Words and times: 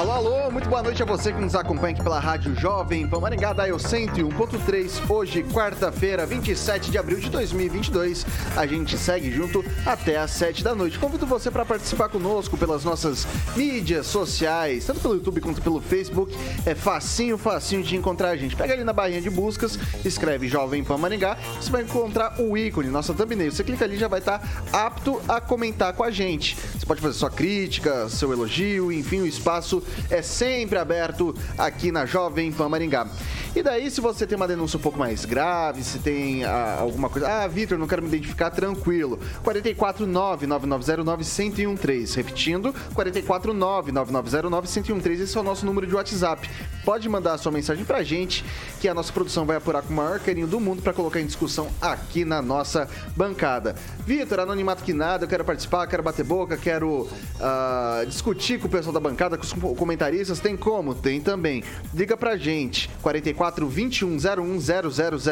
Alô, 0.00 0.12
alô, 0.12 0.50
muito 0.50 0.66
boa 0.66 0.82
noite 0.82 1.02
a 1.02 1.04
você 1.04 1.30
que 1.30 1.38
nos 1.38 1.54
acompanha 1.54 1.92
aqui 1.92 2.02
pela 2.02 2.18
Rádio 2.18 2.56
Jovem 2.56 3.06
Pan 3.06 3.20
Maringá, 3.20 3.52
Daio 3.52 3.76
101.3. 3.76 5.10
Hoje, 5.10 5.42
quarta-feira, 5.42 6.24
27 6.24 6.90
de 6.90 6.96
abril 6.96 7.20
de 7.20 7.28
2022. 7.28 8.24
A 8.56 8.66
gente 8.66 8.96
segue 8.96 9.30
junto 9.30 9.62
até 9.84 10.16
às 10.16 10.30
7 10.30 10.64
da 10.64 10.74
noite. 10.74 10.98
Convido 10.98 11.26
você 11.26 11.50
para 11.50 11.66
participar 11.66 12.08
conosco 12.08 12.56
pelas 12.56 12.82
nossas 12.82 13.26
mídias 13.54 14.06
sociais, 14.06 14.86
tanto 14.86 15.00
pelo 15.00 15.16
YouTube 15.16 15.42
quanto 15.42 15.60
pelo 15.60 15.82
Facebook. 15.82 16.34
É 16.64 16.74
facinho, 16.74 17.36
facinho 17.36 17.82
de 17.82 17.94
encontrar 17.94 18.30
a 18.30 18.36
gente. 18.38 18.56
Pega 18.56 18.72
ali 18.72 18.84
na 18.84 18.94
barrinha 18.94 19.20
de 19.20 19.28
buscas, 19.28 19.78
escreve 20.02 20.48
Jovem 20.48 20.82
Pan 20.82 20.96
Maringá, 20.96 21.36
você 21.60 21.70
vai 21.70 21.82
encontrar 21.82 22.40
o 22.40 22.56
ícone, 22.56 22.88
nossa 22.88 23.12
thumbnail. 23.12 23.52
Você 23.52 23.62
clica 23.62 23.84
ali 23.84 23.98
já 23.98 24.08
vai 24.08 24.20
estar 24.20 24.40
apto 24.72 25.20
a 25.28 25.42
comentar 25.42 25.92
com 25.92 26.02
a 26.02 26.10
gente. 26.10 26.56
Você 26.56 26.86
pode 26.86 27.02
fazer 27.02 27.18
sua 27.18 27.30
crítica, 27.30 28.08
seu 28.08 28.32
elogio, 28.32 28.90
enfim, 28.90 29.20
o 29.20 29.26
espaço 29.26 29.82
é 30.10 30.22
sempre 30.22 30.78
aberto 30.78 31.34
aqui 31.56 31.92
na 31.92 32.06
Jovem 32.06 32.52
Pan 32.52 32.68
Maringá. 32.68 33.06
E 33.54 33.62
daí, 33.62 33.90
se 33.90 34.00
você 34.00 34.26
tem 34.26 34.36
uma 34.36 34.46
denúncia 34.46 34.76
um 34.76 34.80
pouco 34.80 34.98
mais 34.98 35.24
grave, 35.24 35.82
se 35.82 35.98
tem 35.98 36.44
ah, 36.44 36.76
alguma 36.78 37.08
coisa. 37.08 37.26
Ah, 37.28 37.48
Vitor, 37.48 37.76
não 37.78 37.88
quero 37.88 38.00
me 38.00 38.06
identificar, 38.08 38.48
tranquilo. 38.50 39.18
449-9909-1013. 39.44 42.14
Repetindo, 42.14 42.72
449-9909-1013. 42.94 45.20
Esse 45.20 45.36
é 45.36 45.40
o 45.40 45.42
nosso 45.42 45.66
número 45.66 45.84
de 45.86 45.94
WhatsApp. 45.94 46.48
Pode 46.84 47.08
mandar 47.08 47.34
a 47.34 47.38
sua 47.38 47.52
mensagem 47.52 47.84
pra 47.84 48.02
gente, 48.02 48.44
que 48.80 48.88
a 48.88 48.94
nossa 48.94 49.12
produção 49.12 49.44
vai 49.44 49.56
apurar 49.56 49.82
com 49.82 49.92
o 49.92 49.96
maior 49.96 50.18
carinho 50.18 50.46
do 50.46 50.58
mundo 50.58 50.82
para 50.82 50.92
colocar 50.92 51.20
em 51.20 51.26
discussão 51.26 51.68
aqui 51.80 52.24
na 52.24 52.40
nossa 52.40 52.88
bancada. 53.16 53.74
Vitor, 54.06 54.40
anonimato 54.40 54.82
que 54.82 54.92
nada, 54.92 55.24
eu 55.24 55.28
quero 55.28 55.44
participar, 55.44 55.86
quero 55.86 56.02
bater 56.02 56.24
boca, 56.24 56.56
quero 56.56 57.02
uh, 57.02 58.06
discutir 58.06 58.58
com 58.58 58.66
o 58.66 58.70
pessoal 58.70 58.92
da 58.92 59.00
bancada, 59.00 59.36
com 59.36 59.44
os 59.44 59.52
comentaristas. 59.78 60.40
Tem 60.40 60.56
como? 60.56 60.94
Tem 60.94 61.20
também. 61.20 61.62
Liga 61.94 62.16
pra 62.16 62.36
gente. 62.36 62.88
44 63.02 63.68
21 63.68 64.16
01 64.16 64.60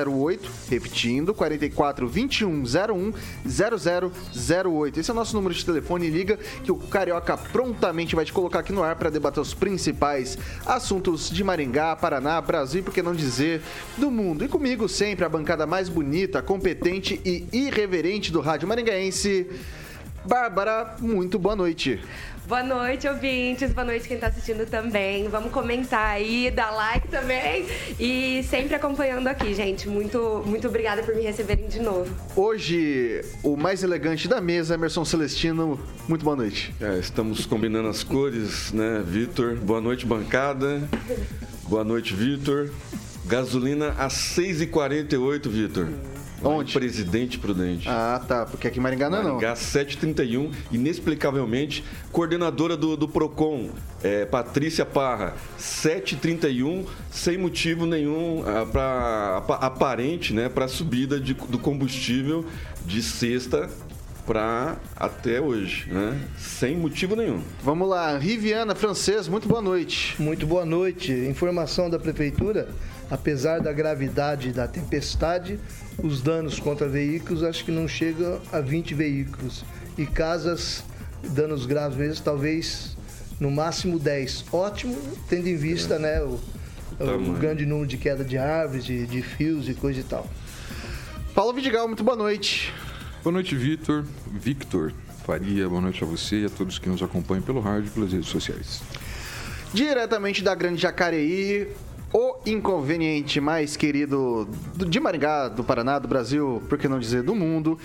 0008. 0.05 0.51
Repetindo, 0.69 1.35
44 1.35 2.07
21 2.07 2.63
01 2.63 3.13
0008. 3.49 5.01
Esse 5.01 5.11
é 5.11 5.13
o 5.13 5.17
nosso 5.17 5.35
número 5.35 5.55
de 5.55 5.65
telefone. 5.65 6.09
Liga 6.09 6.39
que 6.63 6.71
o 6.71 6.77
Carioca 6.77 7.37
prontamente 7.37 8.15
vai 8.15 8.25
te 8.25 8.33
colocar 8.33 8.61
aqui 8.61 8.73
no 8.73 8.83
ar 8.83 8.97
para 8.97 9.11
debater 9.11 9.41
os 9.41 9.55
principais 9.55 10.39
assuntos 10.67 11.31
de 11.31 11.38
Maringá, 11.45 11.97
Paraná, 11.97 12.41
Brasil, 12.41 12.83
por 12.83 12.93
que 12.93 13.03
não 13.03 13.15
dizer, 13.15 13.63
do 13.97 14.11
mundo. 14.11 14.45
E 14.45 14.49
comigo 14.49 14.89
sempre 14.89 15.25
a 15.25 15.29
bancada 15.29 15.67
mais 15.67 15.89
bonita, 15.89 16.43
competente 16.43 17.21
e 17.25 17.47
irreverente 17.53 18.33
do 18.33 18.41
rádio 18.41 18.69
maringaense. 18.69 19.49
Bárbara, 20.25 20.97
muito 21.01 21.39
boa 21.39 21.57
noite. 21.57 22.01
Boa 22.49 22.63
noite, 22.63 23.07
ouvintes. 23.07 23.75
Boa 23.75 23.85
noite 23.85 24.09
quem 24.09 24.15
está 24.15 24.29
assistindo 24.29 24.65
também. 24.65 25.29
Vamos 25.29 25.53
comentar 25.53 26.13
aí, 26.13 26.51
dar 26.51 26.71
like 26.71 27.07
também. 27.07 27.67
E 28.01 28.43
sempre 28.45 28.75
acompanhando 28.75 29.27
aqui, 29.27 29.53
gente. 29.53 29.87
Muito, 29.87 30.43
muito 30.47 30.67
obrigada 30.67 31.03
por 31.03 31.15
me 31.15 31.21
receberem 31.21 31.69
de 31.69 31.79
novo. 31.79 32.11
Hoje, 32.35 33.23
o 33.43 33.55
mais 33.55 33.83
elegante 33.83 34.27
da 34.27 34.41
mesa, 34.41 34.77
Emerson 34.77 35.05
Celestino. 35.05 35.79
Muito 36.09 36.25
boa 36.25 36.37
noite. 36.37 36.75
É, 36.81 36.99
estamos 36.99 37.45
combinando 37.45 37.87
as 37.87 38.03
cores, 38.03 38.73
né, 38.73 39.05
Vitor? 39.07 39.57
Boa 39.57 39.83
noite, 39.83 40.07
bancada. 40.07 40.89
Boa 41.65 41.85
noite, 41.85 42.15
Vitor. 42.15 42.71
Gasolina 43.27 43.91
a 43.99 44.09
6,48, 44.09 45.49
Vitor. 45.51 45.89
Onde? 46.43 46.73
Presidente 46.73 47.39
Prudente. 47.39 47.89
Ah, 47.89 48.21
tá. 48.27 48.47
Porque 48.47 48.69
aqui 48.69 48.79
em 48.79 48.83
Maringá 48.83 49.11
não 49.11 49.19
é 49.19 49.23
Maringá 49.23 49.57
731, 49.57 50.51
inexplicavelmente, 50.71 51.85
coordenadora 52.13 52.77
do, 52.77 52.97
do 52.97 53.09
PROCON, 53.09 53.71
é, 54.03 54.25
Patrícia 54.25 54.87
Parra, 54.87 55.35
731, 55.57 56.87
sem 57.11 57.39
motivo 57.39 57.87
nenhum 57.87 58.45
ah, 58.47 58.67
pra, 58.67 59.57
aparente 59.57 60.33
né, 60.33 60.49
para 60.49 60.67
a 60.67 60.69
subida 60.69 61.19
de, 61.21 61.35
do 61.35 61.59
combustível 61.59 62.45
de 62.87 63.03
sexta 63.03 63.69
para 64.29 64.77
até 64.95 65.41
hoje, 65.41 65.91
né? 65.91 66.21
Sem 66.37 66.77
motivo 66.77 67.17
nenhum. 67.17 67.43
Vamos 67.63 67.89
lá, 67.89 68.19
Riviana 68.19 68.75
Francês, 68.75 69.27
muito 69.27 69.49
boa 69.49 69.63
noite. 69.63 70.21
Muito 70.21 70.47
boa 70.47 70.67
noite. 70.67 71.11
Informação 71.11 71.89
da 71.89 71.99
prefeitura, 71.99 72.69
apesar 73.11 73.59
da 73.59 73.73
gravidade 73.73 74.53
da 74.53 74.69
tempestade, 74.69 75.59
os 76.03 76.21
danos 76.21 76.61
contra 76.61 76.89
veículos 76.89 77.43
acho 77.43 77.65
que 77.65 77.71
não 77.71 77.89
chegam 77.89 78.41
a 78.53 78.61
20 78.61 78.95
veículos. 78.95 79.65
E 79.97 80.07
casas, 80.07 80.85
danos 81.23 81.67
graves 81.67 81.99
mesmo, 81.99 82.25
talvez 82.25 82.97
no 83.41 83.51
máximo 83.51 83.99
10. 83.99 84.47
Ótimo, 84.53 84.97
tendo 85.29 85.49
em 85.49 85.57
vista 85.57 85.95
é. 85.95 85.99
né, 85.99 86.23
o, 86.23 86.41
o, 87.01 87.33
grande 87.35 87.67
número 87.67 87.87
de 87.87 87.97
queda 87.97 88.25
de 88.25 88.39
árvores, 88.39 88.85
de, 88.85 89.07
de 89.07 89.23
fios 89.23 89.69
e 89.69 89.75
coisa 89.75 90.01
e 90.01 90.05
tal. 90.05 90.29
Paulo 91.35 91.53
Vidigal, 91.53 91.87
muito 91.87 92.03
boa 92.03 92.17
noite. 92.17 92.73
Boa 93.23 93.33
noite, 93.33 93.55
Vitor. 93.55 94.05
Victor 94.33 94.93
Faria, 95.25 95.69
boa 95.69 95.81
noite 95.81 96.03
a 96.03 96.07
você 96.07 96.43
e 96.43 96.45
a 96.47 96.51
todos 96.51 96.79
que 96.79 96.89
nos 96.89 97.03
acompanham 97.03 97.43
pelo 97.43 97.61
rádio 97.61 97.89
e 97.89 97.91
pelas 97.91 98.13
redes 98.13 98.29
sociais. 98.29 98.81
Diretamente 99.73 100.43
da 100.43 100.55
Grande 100.55 100.81
Jacareí, 100.81 101.69
o 102.13 102.37
inconveniente 102.47 103.41
mais 103.41 103.77
querido 103.77 104.49
de 104.75 105.01
Maringá, 105.01 105.49
do 105.49 105.63
Paraná, 105.63 105.99
do 105.99 106.09
Brasil, 106.09 106.63
por 106.69 106.79
que 106.79 106.89
não 106.89 106.99
dizer 106.99 107.23
do 107.23 107.35
mundo. 107.35 107.79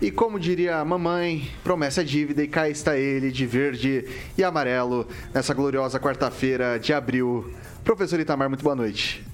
E 0.00 0.10
como 0.10 0.38
diria 0.38 0.76
a 0.76 0.84
mamãe, 0.84 1.50
promessa 1.64 2.02
é 2.02 2.04
dívida 2.04 2.42
e 2.42 2.48
cá 2.48 2.68
está 2.68 2.96
ele 2.96 3.32
de 3.32 3.46
verde 3.46 4.06
e 4.36 4.44
amarelo 4.44 5.08
nessa 5.32 5.54
gloriosa 5.54 5.98
quarta-feira 5.98 6.78
de 6.78 6.92
abril. 6.92 7.50
Professor 7.82 8.20
Itamar, 8.20 8.48
muito 8.48 8.62
boa 8.62 8.76
noite. 8.76 9.24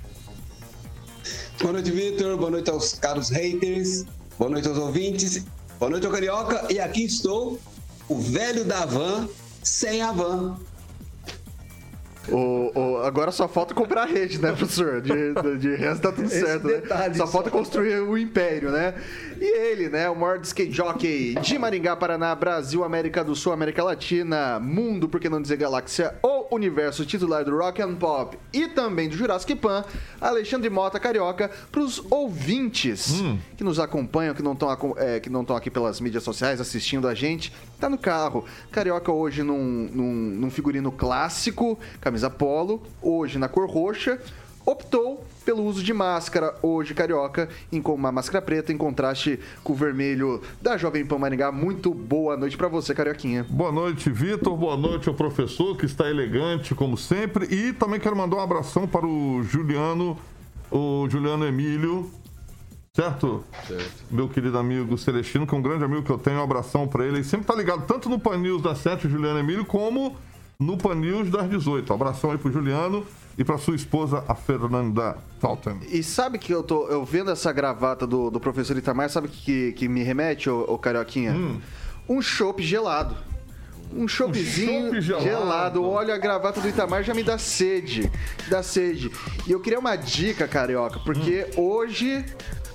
Boa 1.61 1.73
noite, 1.73 1.91
Vitor. 1.91 2.37
Boa 2.37 2.51
noite 2.51 2.71
aos 2.71 2.95
caros 2.95 3.29
haters. 3.31 4.05
Boa 4.39 4.51
noite 4.51 4.69
aos 4.69 4.79
ouvintes. 4.79 5.45
Boa 5.79 5.91
noite, 5.91 6.07
ao 6.07 6.13
Carioca. 6.13 6.73
E 6.73 6.79
aqui 6.79 7.05
estou, 7.05 7.59
o 8.09 8.19
velho 8.19 8.65
da 8.65 8.87
van, 8.87 9.29
sem 9.63 10.01
a 10.01 10.13
van. 10.13 10.57
O, 12.29 12.71
o, 12.79 12.99
agora 12.99 13.33
só 13.33 13.49
falta 13.49 13.75
comprar 13.75 14.03
a 14.03 14.07
rede, 14.07 14.41
né, 14.41 14.53
professor? 14.53 15.01
De, 15.01 15.35
de, 15.35 15.59
de 15.59 15.75
resto 15.75 16.03
tá 16.03 16.13
tudo 16.13 16.29
certo, 16.29 16.69
né? 16.69 16.83
Só 17.15 17.27
falta 17.27 17.51
construir 17.51 18.01
o 18.01 18.17
império, 18.17 18.71
né? 18.71 18.95
E 19.43 19.45
ele, 19.45 19.89
né, 19.89 20.09
o 20.09 20.15
maior 20.15 20.39
skate 20.43 20.71
jockey 20.71 21.35
de 21.43 21.59
Maringá, 21.59 21.97
Paraná, 21.97 22.33
Brasil, 22.33 22.85
América 22.85 23.25
do 23.25 23.35
Sul, 23.35 23.53
América 23.53 23.83
Latina, 23.83 24.61
mundo, 24.61 25.09
por 25.09 25.19
que 25.19 25.29
não 25.29 25.43
dizer 25.43 25.57
galáxia, 25.57 26.15
ou 26.23 26.47
universo 26.53 27.05
titular 27.05 27.45
do 27.45 27.59
Rock 27.59 27.83
and 27.83 27.97
Pop 27.97 28.39
e 28.53 28.69
também 28.69 29.09
do 29.09 29.17
Jurassic 29.17 29.57
Pan, 29.57 29.85
Alexandre 30.21 30.71
Mota 30.71 31.01
Carioca, 31.01 31.51
pros 31.73 32.01
ouvintes 32.09 33.21
hum. 33.21 33.37
que 33.57 33.65
nos 33.65 33.81
acompanham, 33.81 34.33
que 34.33 34.45
não 34.45 34.53
estão 34.53 34.95
é, 34.97 35.19
que 35.19 35.29
não 35.29 35.41
estão 35.41 35.57
aqui 35.57 35.73
pelas 35.73 36.01
mídias 36.01 36.23
sociais 36.23 36.61
assistindo 36.61 37.09
a 37.09 37.15
gente, 37.15 37.53
tá 37.81 37.91
no 37.91 37.99
carro. 37.99 38.45
Carioca 38.71 39.11
hoje 39.11 39.43
num, 39.43 39.91
num, 39.93 40.13
num 40.13 40.51
figurino 40.53 40.93
clássico, 40.93 41.77
camisa 42.01 42.31
polo, 42.31 42.81
hoje 43.03 43.41
na 43.41 43.49
cor 43.49 43.69
roxa, 43.69 44.21
optou 44.65 45.25
pelo 45.45 45.65
uso 45.65 45.83
de 45.83 45.93
máscara 45.93 46.55
hoje 46.63 46.95
carioca, 46.95 47.49
em 47.71 47.81
uma 47.81 48.13
máscara 48.13 48.41
preta 48.41 48.73
em 48.73 48.77
contraste 48.77 49.39
com 49.63 49.73
o 49.73 49.77
vermelho 49.77 50.41
da 50.61 50.77
Jovem 50.77 51.05
Pan 51.05 51.19
Maringá. 51.19 51.51
Muito 51.51 51.93
boa 51.93 52.37
noite 52.37 52.57
para 52.57 52.69
você, 52.69 52.95
carioquinha. 52.95 53.45
Boa 53.49 53.73
noite, 53.73 54.11
Vitor. 54.11 54.57
Boa 54.57 54.77
noite 54.77 55.09
ao 55.09 55.15
professor 55.15 55.77
que 55.77 55.87
está 55.87 56.09
elegante 56.09 56.75
como 56.75 56.97
sempre 56.97 57.47
e 57.53 57.73
também 57.73 57.99
quero 58.01 58.17
mandar 58.17 58.37
um 58.37 58.41
abração 58.41 58.87
para 58.87 59.07
o 59.07 59.43
Juliano, 59.43 60.17
o 60.71 61.09
Juliano 61.09 61.47
Emílio 61.47 62.11
Certo? 62.95 63.43
Certo. 63.67 64.05
Meu 64.11 64.29
querido 64.29 64.59
amigo 64.59 64.99
Celestino, 64.99 65.47
que 65.47 65.55
é 65.55 65.59
um 65.59 65.63
grande 65.63 65.83
amigo 65.83 66.03
que 66.03 66.11
eu 66.11 66.19
tenho, 66.19 66.41
um 66.41 66.43
abração 66.43 66.87
pra 66.87 67.07
ele. 67.07 67.17
Ele 67.17 67.25
sempre 67.25 67.47
tá 67.47 67.55
ligado 67.55 67.87
tanto 67.87 68.07
no 68.11 68.19
Pan 68.19 68.37
News 68.37 68.61
das 68.61 68.79
7, 68.79 69.09
Juliano 69.09 69.39
Emílio, 69.39 69.65
como 69.65 70.15
no 70.61 70.77
Pan 70.77 70.97
News 70.97 71.31
das 71.31 71.49
18. 71.49 71.91
Um 71.91 71.97
abração 71.97 72.31
aí 72.31 72.37
pro 72.37 72.53
Juliano 72.53 73.07
e 73.37 73.45
pra 73.45 73.59
sua 73.59 73.75
esposa, 73.75 74.25
a 74.29 74.35
Fernanda 74.35 75.17
Talton. 75.41 75.79
E 75.91 76.03
sabe 76.03 76.39
que 76.39 76.53
eu 76.53 76.63
tô 76.63 76.87
eu 76.89 77.05
vendo 77.05 77.31
essa 77.31 77.53
gravata 77.53 78.07
do, 78.07 78.31
do 78.31 78.39
professor 78.39 78.77
Itamar, 78.77 79.09
sabe 79.09 79.29
que, 79.29 79.73
que 79.73 79.89
me 79.89 80.03
remete, 80.03 80.51
ô, 80.51 80.65
ô 80.69 80.79
Carioquinha? 80.79 81.35
Um 82.09 82.21
chopp 82.21 82.63
gelado. 82.63 83.17
Um 83.95 84.09
choppzinho 84.09 84.87
chopp 84.87 85.01
gelado. 85.01 85.25
gelado. 85.25 85.85
Olha 85.85 86.15
a 86.15 86.19
gravata 86.19 86.61
do 86.61 86.69
Itamar 86.69 87.03
já 87.03 87.15
me 87.15 87.23
dá 87.23 87.39
sede. 87.39 88.11
Dá 88.49 88.63
sede. 88.63 89.11
E 89.47 89.53
eu 89.53 89.61
queria 89.61 89.79
uma 89.79 89.97
dica, 89.97 90.47
Carioca, 90.49 90.99
porque 91.01 91.47
hoje. 91.57 92.25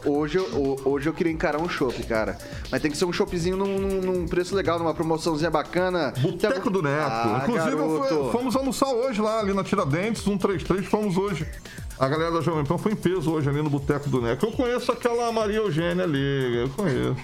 Hoje, 0.05 0.37
eu- 0.37 0.79
hoje 0.85 1.09
eu 1.09 1.13
queria 1.13 1.31
encarar 1.31 1.59
um 1.61 1.67
chopp, 1.69 2.01
cara. 2.03 2.37
Mas 2.71 2.81
tem 2.81 2.89
que 2.91 2.97
ser 2.97 3.05
um 3.05 3.13
choppzinho 3.13 3.57
num, 3.57 3.77
num- 4.01 4.27
preço 4.27 4.55
legal, 4.55 4.77
numa 4.79 4.93
promoçãozinha 4.93 5.49
bacana. 5.49 6.13
Boteco 6.19 6.69
do 6.69 6.81
Neto. 6.81 7.05
Ah, 7.09 7.41
Inclusive, 7.43 7.75
garoto. 7.75 8.29
fomos 8.31 8.55
almoçar 8.55 8.87
hoje 8.87 9.21
lá, 9.21 9.39
ali 9.39 9.53
na 9.53 9.63
Tiradentes, 9.63 10.23
133, 10.23 10.85
fomos 10.85 11.17
hoje. 11.17 11.47
A 11.99 12.07
galera 12.07 12.31
da 12.31 12.41
Jovem 12.41 12.63
Pan 12.63 12.77
foi 12.77 12.91
em 12.91 12.95
peso 12.95 13.31
hoje 13.31 13.49
ali 13.49 13.59
no 13.59 13.71
Boteco 13.71 14.07
do 14.07 14.21
Neco. 14.21 14.45
Eu 14.45 14.51
conheço 14.51 14.91
aquela 14.91 15.31
Maria 15.31 15.57
Eugênia 15.57 16.03
ali, 16.03 16.57
eu 16.61 16.69
conheço. 16.69 17.15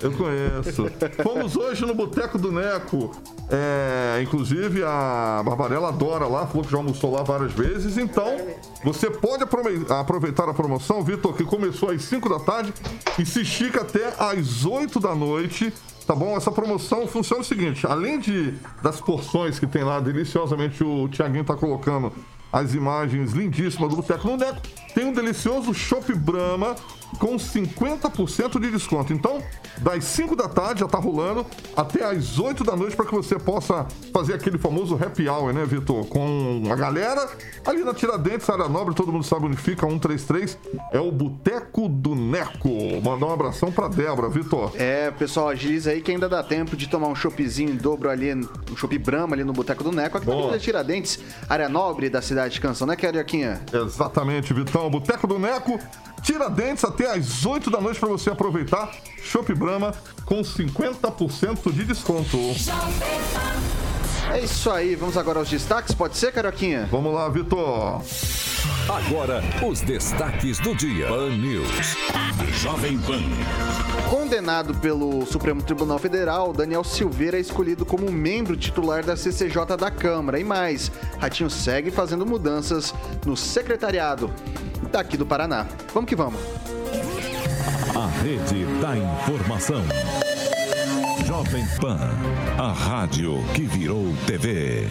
Eu 0.00 0.12
conheço. 0.12 1.22
Fomos 1.22 1.56
hoje 1.56 1.86
no 1.86 1.94
Boteco 1.94 2.36
do 2.36 2.50
Neco. 2.50 3.12
É, 3.48 4.20
inclusive, 4.20 4.82
a 4.82 5.42
Barbarella 5.44 5.88
adora 5.90 6.26
lá, 6.26 6.44
falou 6.44 6.64
que 6.64 6.72
já 6.72 6.76
almoçou 6.78 7.12
lá 7.12 7.22
várias 7.22 7.52
vezes. 7.52 7.96
Então, 7.96 8.36
você 8.82 9.08
pode 9.08 9.44
aprove- 9.44 9.86
aproveitar 9.88 10.48
a 10.48 10.54
promoção, 10.54 11.00
Vitor, 11.04 11.32
que 11.34 11.44
começou 11.44 11.90
às 11.90 12.02
5 12.02 12.28
da 12.28 12.40
tarde 12.40 12.74
e 13.16 13.24
se 13.24 13.42
estica 13.42 13.82
até 13.82 14.12
às 14.18 14.64
8 14.64 14.98
da 14.98 15.14
noite. 15.14 15.72
Tá 16.04 16.14
bom? 16.14 16.36
Essa 16.36 16.50
promoção 16.50 17.06
funciona 17.06 17.40
o 17.42 17.44
seguinte: 17.44 17.86
além 17.86 18.18
de 18.18 18.52
das 18.82 19.00
porções 19.00 19.58
que 19.58 19.66
tem 19.66 19.84
lá, 19.84 20.00
deliciosamente 20.00 20.82
o 20.84 21.08
Tiaguinho 21.08 21.44
tá 21.44 21.54
colocando 21.54 22.12
as 22.54 22.72
imagens 22.72 23.32
lindíssimas 23.32 23.90
do 23.90 23.96
Boteco 23.96 24.28
no 24.28 24.36
Neco, 24.36 24.62
tem 24.94 25.04
um 25.04 25.12
delicioso 25.12 25.74
Chopp 25.74 26.14
Brahma 26.14 26.76
com 27.18 27.36
50% 27.36 28.60
de 28.60 28.70
desconto. 28.70 29.12
Então, 29.12 29.42
das 29.78 30.04
5 30.04 30.36
da 30.36 30.48
tarde 30.48 30.80
já 30.80 30.88
tá 30.88 30.98
rolando 30.98 31.46
até 31.76 32.04
às 32.04 32.38
8 32.38 32.62
da 32.64 32.76
noite 32.76 32.96
para 32.96 33.06
que 33.06 33.14
você 33.14 33.38
possa 33.38 33.86
fazer 34.12 34.34
aquele 34.34 34.58
famoso 34.58 34.94
happy 34.94 35.28
hour, 35.28 35.52
né, 35.52 35.64
Vitor? 35.64 36.06
Com 36.06 36.62
a 36.70 36.76
galera 36.76 37.28
ali 37.64 37.82
na 37.82 37.94
Tiradentes, 37.94 38.48
área 38.48 38.68
nobre, 38.68 38.94
todo 38.94 39.12
mundo 39.12 39.24
sabe 39.24 39.46
onde 39.46 39.56
fica, 39.56 39.86
133, 39.86 40.58
é 40.92 41.00
o 41.00 41.10
Boteco 41.10 41.88
do 41.88 42.14
Neco. 42.14 42.68
Mandar 43.02 43.26
um 43.26 43.32
abração 43.32 43.72
pra 43.72 43.88
Débora, 43.88 44.28
Vitor. 44.28 44.72
É, 44.76 45.10
pessoal, 45.10 45.48
agiliza 45.48 45.90
aí 45.90 46.00
que 46.00 46.10
ainda 46.10 46.28
dá 46.28 46.42
tempo 46.42 46.76
de 46.76 46.88
tomar 46.88 47.08
um 47.08 47.14
choppzinho 47.14 47.70
em 47.70 47.76
dobro 47.76 48.10
ali, 48.10 48.34
um 48.34 48.76
chopp 48.76 48.96
Brahma 48.98 49.34
ali 49.34 49.44
no 49.44 49.52
Boteco 49.52 49.82
do 49.82 49.92
Neco, 49.92 50.18
aqui 50.18 50.26
na 50.26 50.32
Boa. 50.32 50.46
Avenida 50.46 50.62
Tiradentes, 50.62 51.18
área 51.48 51.68
nobre 51.68 52.08
da 52.08 52.22
cidade 52.22 52.43
de 52.48 52.60
Canção, 52.60 52.86
né, 52.86 52.96
Carioquinha? 52.96 53.60
Exatamente, 53.72 54.52
Vitão. 54.52 54.90
Boteco 54.90 55.26
do 55.26 55.38
Neco, 55.38 55.78
Tiradentes 56.22 56.84
até 56.84 57.10
às 57.10 57.44
8 57.44 57.70
da 57.70 57.80
noite 57.80 58.00
para 58.00 58.08
você 58.08 58.30
aproveitar. 58.30 58.90
Chopp 59.22 59.52
Brahma 59.54 59.94
com 60.24 60.40
50% 60.40 61.72
de 61.72 61.84
desconto. 61.84 62.38
É 64.32 64.40
isso 64.40 64.70
aí, 64.70 64.94
vamos 64.94 65.16
agora 65.16 65.38
aos 65.38 65.48
destaques, 65.48 65.94
pode 65.94 66.16
ser, 66.16 66.32
Carioquinha? 66.32 66.88
Vamos 66.90 67.14
lá, 67.14 67.28
Vitor. 67.28 68.02
Agora, 68.88 69.42
os 69.66 69.80
destaques 69.80 70.58
do 70.58 70.74
dia. 70.74 71.06
Pan 71.08 71.30
News. 71.30 71.96
Jovem 72.60 72.98
Pan. 72.98 73.20
Condenado 74.10 74.74
pelo 74.74 75.24
Supremo 75.26 75.62
Tribunal 75.62 75.98
Federal, 75.98 76.52
Daniel 76.52 76.84
Silveira 76.84 77.36
é 77.36 77.40
escolhido 77.40 77.84
como 77.84 78.10
membro 78.10 78.56
titular 78.56 79.04
da 79.04 79.16
CCJ 79.16 79.76
da 79.78 79.90
Câmara. 79.90 80.38
E 80.38 80.44
mais, 80.44 80.90
Ratinho 81.18 81.50
segue 81.50 81.90
fazendo 81.90 82.26
mudanças 82.26 82.94
no 83.24 83.36
secretariado 83.36 84.30
daqui 84.90 85.16
do 85.16 85.26
Paraná. 85.26 85.66
Vamos 85.92 86.08
que 86.08 86.16
vamos. 86.16 86.40
A 87.94 88.06
rede 88.22 88.64
da 88.80 88.96
informação. 88.96 89.82
Jovem 91.34 91.66
Pan. 91.80 91.98
A 92.56 92.70
rádio 92.70 93.42
que 93.56 93.62
virou 93.62 94.14
TV. 94.24 94.86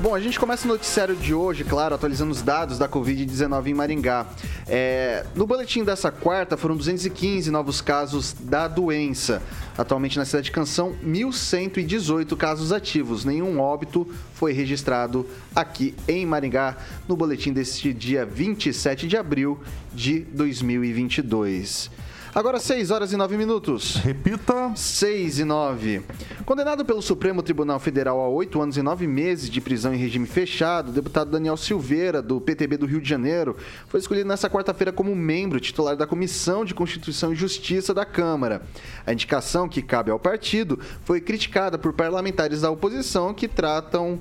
Bom, 0.00 0.12
a 0.12 0.18
gente 0.18 0.36
começa 0.36 0.64
o 0.64 0.68
noticiário 0.68 1.14
de 1.14 1.32
hoje, 1.32 1.62
claro, 1.62 1.94
atualizando 1.94 2.32
os 2.32 2.42
dados 2.42 2.78
da 2.78 2.88
Covid-19 2.88 3.68
em 3.68 3.74
Maringá. 3.74 4.26
É, 4.66 5.24
no 5.36 5.46
boletim 5.46 5.84
dessa 5.84 6.10
quarta, 6.10 6.56
foram 6.56 6.76
215 6.76 7.48
novos 7.52 7.80
casos 7.80 8.34
da 8.40 8.66
doença. 8.66 9.40
Atualmente 9.76 10.18
na 10.18 10.24
cidade 10.24 10.46
de 10.46 10.50
Canção, 10.50 10.96
1.118 11.06 12.36
casos 12.36 12.72
ativos. 12.72 13.24
Nenhum 13.24 13.60
óbito 13.60 14.04
foi 14.34 14.52
registrado 14.52 15.28
aqui 15.54 15.94
em 16.08 16.26
Maringá 16.26 16.76
no 17.06 17.16
boletim 17.16 17.52
deste 17.52 17.92
dia 17.92 18.26
27 18.26 19.06
de 19.06 19.16
abril 19.16 19.60
de 19.94 20.22
2022. 20.32 22.07
Agora 22.34 22.60
6 22.60 22.90
horas 22.90 23.12
e 23.12 23.16
9 23.16 23.36
minutos. 23.36 23.96
Repita. 23.96 24.72
6 24.74 25.38
e 25.38 25.44
9. 25.44 26.02
Condenado 26.44 26.84
pelo 26.84 27.00
Supremo 27.00 27.42
Tribunal 27.42 27.80
Federal 27.80 28.20
a 28.20 28.28
8 28.28 28.60
anos 28.60 28.76
e 28.76 28.82
9 28.82 29.06
meses 29.06 29.48
de 29.48 29.60
prisão 29.60 29.94
em 29.94 29.96
regime 29.96 30.26
fechado, 30.26 30.90
o 30.90 30.92
deputado 30.92 31.30
Daniel 31.30 31.56
Silveira, 31.56 32.20
do 32.20 32.40
PTB 32.40 32.76
do 32.76 32.86
Rio 32.86 33.00
de 33.00 33.08
Janeiro, 33.08 33.56
foi 33.88 33.98
escolhido 33.98 34.28
nesta 34.28 34.48
quarta-feira 34.50 34.92
como 34.92 35.14
membro 35.16 35.58
titular 35.58 35.96
da 35.96 36.06
Comissão 36.06 36.64
de 36.64 36.74
Constituição 36.74 37.32
e 37.32 37.36
Justiça 37.36 37.94
da 37.94 38.04
Câmara. 38.04 38.62
A 39.06 39.12
indicação 39.12 39.68
que 39.68 39.80
cabe 39.80 40.10
ao 40.10 40.18
partido 40.18 40.78
foi 41.04 41.20
criticada 41.20 41.78
por 41.78 41.94
parlamentares 41.94 42.60
da 42.60 42.70
oposição 42.70 43.32
que 43.32 43.48
tratam 43.48 44.20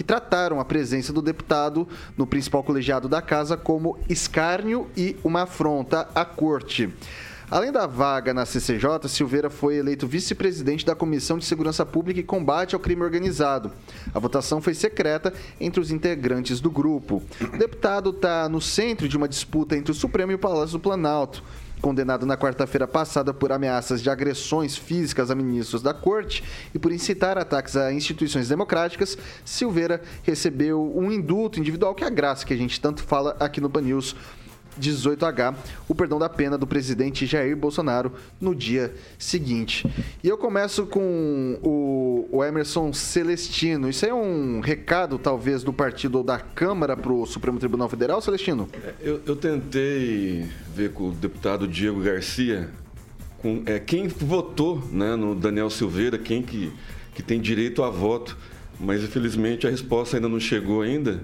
que 0.00 0.04
trataram 0.04 0.58
a 0.58 0.64
presença 0.64 1.12
do 1.12 1.20
deputado 1.20 1.86
no 2.16 2.26
principal 2.26 2.64
colegiado 2.64 3.06
da 3.06 3.20
casa 3.20 3.54
como 3.54 3.98
escárnio 4.08 4.88
e 4.96 5.14
uma 5.22 5.42
afronta 5.42 6.08
à 6.14 6.24
corte. 6.24 6.88
Além 7.50 7.70
da 7.70 7.86
vaga 7.86 8.32
na 8.32 8.46
CCJ, 8.46 9.06
Silveira 9.08 9.50
foi 9.50 9.76
eleito 9.76 10.06
vice-presidente 10.06 10.86
da 10.86 10.94
Comissão 10.94 11.36
de 11.36 11.44
Segurança 11.44 11.84
Pública 11.84 12.18
e 12.18 12.22
Combate 12.22 12.74
ao 12.74 12.80
Crime 12.80 13.02
Organizado. 13.02 13.70
A 14.14 14.18
votação 14.18 14.62
foi 14.62 14.72
secreta 14.72 15.34
entre 15.60 15.80
os 15.80 15.90
integrantes 15.90 16.62
do 16.62 16.70
grupo. 16.70 17.22
O 17.52 17.58
deputado 17.58 18.08
está 18.08 18.48
no 18.48 18.58
centro 18.58 19.06
de 19.06 19.18
uma 19.18 19.28
disputa 19.28 19.76
entre 19.76 19.92
o 19.92 19.94
Supremo 19.94 20.32
e 20.32 20.34
o 20.34 20.38
Palácio 20.38 20.78
do 20.78 20.80
Planalto. 20.80 21.44
Condenado 21.80 22.26
na 22.26 22.36
quarta-feira 22.36 22.86
passada 22.86 23.32
por 23.32 23.52
ameaças 23.52 24.02
de 24.02 24.10
agressões 24.10 24.76
físicas 24.76 25.30
a 25.30 25.34
ministros 25.34 25.80
da 25.80 25.94
corte 25.94 26.44
e 26.74 26.78
por 26.78 26.92
incitar 26.92 27.38
ataques 27.38 27.74
a 27.74 27.90
instituições 27.90 28.48
democráticas, 28.48 29.16
Silveira 29.44 30.02
recebeu 30.22 30.92
um 30.94 31.10
indulto 31.10 31.58
individual, 31.58 31.94
que 31.94 32.04
é 32.04 32.06
a 32.06 32.10
graça 32.10 32.44
que 32.44 32.52
a 32.52 32.56
gente 32.56 32.78
tanto 32.78 33.02
fala 33.02 33.34
aqui 33.40 33.62
no 33.62 33.70
Pan 33.70 33.80
News 33.80 34.14
18H, 34.80 35.54
o 35.88 35.94
perdão 35.94 36.18
da 36.18 36.28
pena 36.28 36.58
do 36.58 36.66
presidente 36.66 37.26
Jair 37.26 37.56
Bolsonaro 37.56 38.12
no 38.40 38.54
dia 38.54 38.94
seguinte. 39.18 39.86
E 40.22 40.28
eu 40.28 40.36
começo 40.36 40.86
com 40.86 41.58
o, 41.62 42.28
o 42.30 42.44
Emerson 42.44 42.92
Celestino. 42.92 43.88
Isso 43.88 44.04
é 44.04 44.12
um 44.12 44.60
recado, 44.60 45.18
talvez, 45.18 45.62
do 45.62 45.72
partido 45.72 46.18
ou 46.18 46.24
da 46.24 46.38
Câmara 46.38 46.96
para 46.96 47.12
o 47.12 47.26
Supremo 47.26 47.58
Tribunal 47.58 47.88
Federal, 47.88 48.20
Celestino? 48.20 48.68
Eu, 49.00 49.20
eu 49.26 49.36
tentei 49.36 50.46
ver 50.74 50.92
com 50.92 51.08
o 51.08 51.12
deputado 51.12 51.66
Diego 51.66 52.00
Garcia 52.00 52.68
com, 53.40 53.62
é, 53.66 53.78
quem 53.78 54.06
votou 54.06 54.82
né, 54.92 55.16
no 55.16 55.34
Daniel 55.34 55.70
Silveira, 55.70 56.18
quem 56.18 56.42
que, 56.42 56.70
que 57.14 57.22
tem 57.22 57.40
direito 57.40 57.82
a 57.82 57.90
voto, 57.90 58.36
mas 58.78 59.02
infelizmente 59.02 59.66
a 59.66 59.70
resposta 59.70 60.16
ainda 60.16 60.28
não 60.28 60.38
chegou 60.38 60.82
ainda. 60.82 61.22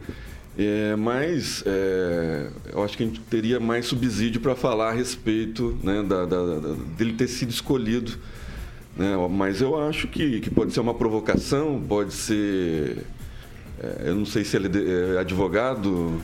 É, 0.58 0.96
mas 0.96 1.62
é, 1.66 2.48
eu 2.72 2.82
acho 2.82 2.96
que 2.96 3.02
a 3.02 3.06
gente 3.06 3.20
teria 3.20 3.60
mais 3.60 3.84
subsídio 3.86 4.40
para 4.40 4.54
falar 4.54 4.88
a 4.88 4.92
respeito 4.92 5.76
né, 5.82 6.02
da, 6.02 6.24
da- 6.24 6.58
da- 6.58 6.74
dele 6.96 7.12
ter 7.12 7.28
sido 7.28 7.50
escolhido. 7.50 8.12
né? 8.96 9.14
Mas 9.30 9.60
eu 9.60 9.78
acho 9.78 10.08
que, 10.08 10.40
que 10.40 10.48
pode 10.50 10.72
ser 10.72 10.80
uma 10.80 10.94
provocação, 10.94 11.82
pode 11.86 12.14
ser. 12.14 13.04
é, 13.82 14.04
eu 14.06 14.14
não 14.14 14.24
sei 14.24 14.44
se 14.44 14.56
ele 14.56 14.68
é 14.78 15.16
é 15.16 15.18
advogado. 15.18 16.18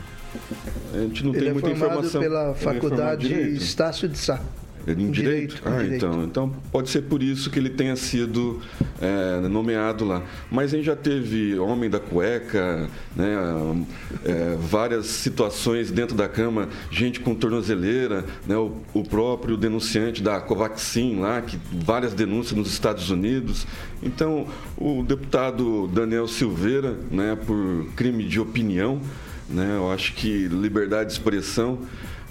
A 0.94 0.98
gente 0.98 1.22
não 1.24 1.32
Ele 1.32 1.40
tem 1.40 1.48
é 1.50 1.52
muita 1.52 1.70
informação. 1.70 2.20
pela 2.22 2.42
Ele 2.42 2.50
é 2.52 2.54
Faculdade? 2.54 3.34
Estácio 3.54 4.08
de 4.08 4.16
Sá. 4.16 4.40
Ele 4.86 5.04
em 5.04 5.10
direito? 5.10 5.56
direito, 5.56 5.62
ah, 5.64 5.82
direito. 5.82 5.94
então. 5.94 6.24
Então 6.24 6.52
pode 6.70 6.90
ser 6.90 7.02
por 7.02 7.22
isso 7.22 7.50
que 7.50 7.58
ele 7.58 7.70
tenha 7.70 7.94
sido 7.96 8.60
é, 9.00 9.40
nomeado 9.48 10.04
lá. 10.04 10.22
Mas 10.50 10.72
a 10.72 10.76
gente 10.76 10.86
já 10.86 10.96
teve 10.96 11.58
homem 11.58 11.88
da 11.88 12.00
cueca, 12.00 12.88
né, 13.14 13.36
é, 14.24 14.56
várias 14.60 15.06
situações 15.06 15.90
dentro 15.90 16.16
da 16.16 16.28
cama, 16.28 16.68
gente 16.90 17.20
com 17.20 17.34
tornozeleira, 17.34 18.24
né, 18.46 18.56
o, 18.56 18.76
o 18.92 19.04
próprio 19.04 19.56
denunciante 19.56 20.22
da 20.22 20.40
Covaxin 20.40 21.20
lá, 21.20 21.40
que 21.42 21.58
várias 21.72 22.14
denúncias 22.14 22.56
nos 22.58 22.72
Estados 22.72 23.10
Unidos. 23.10 23.66
Então, 24.02 24.46
o 24.76 25.02
deputado 25.02 25.86
Daniel 25.88 26.26
Silveira, 26.26 26.96
né, 27.10 27.36
por 27.46 27.86
crime 27.94 28.24
de 28.24 28.40
opinião, 28.40 29.00
né, 29.48 29.76
eu 29.76 29.92
acho 29.92 30.14
que 30.14 30.48
liberdade 30.48 31.10
de 31.10 31.12
expressão 31.12 31.78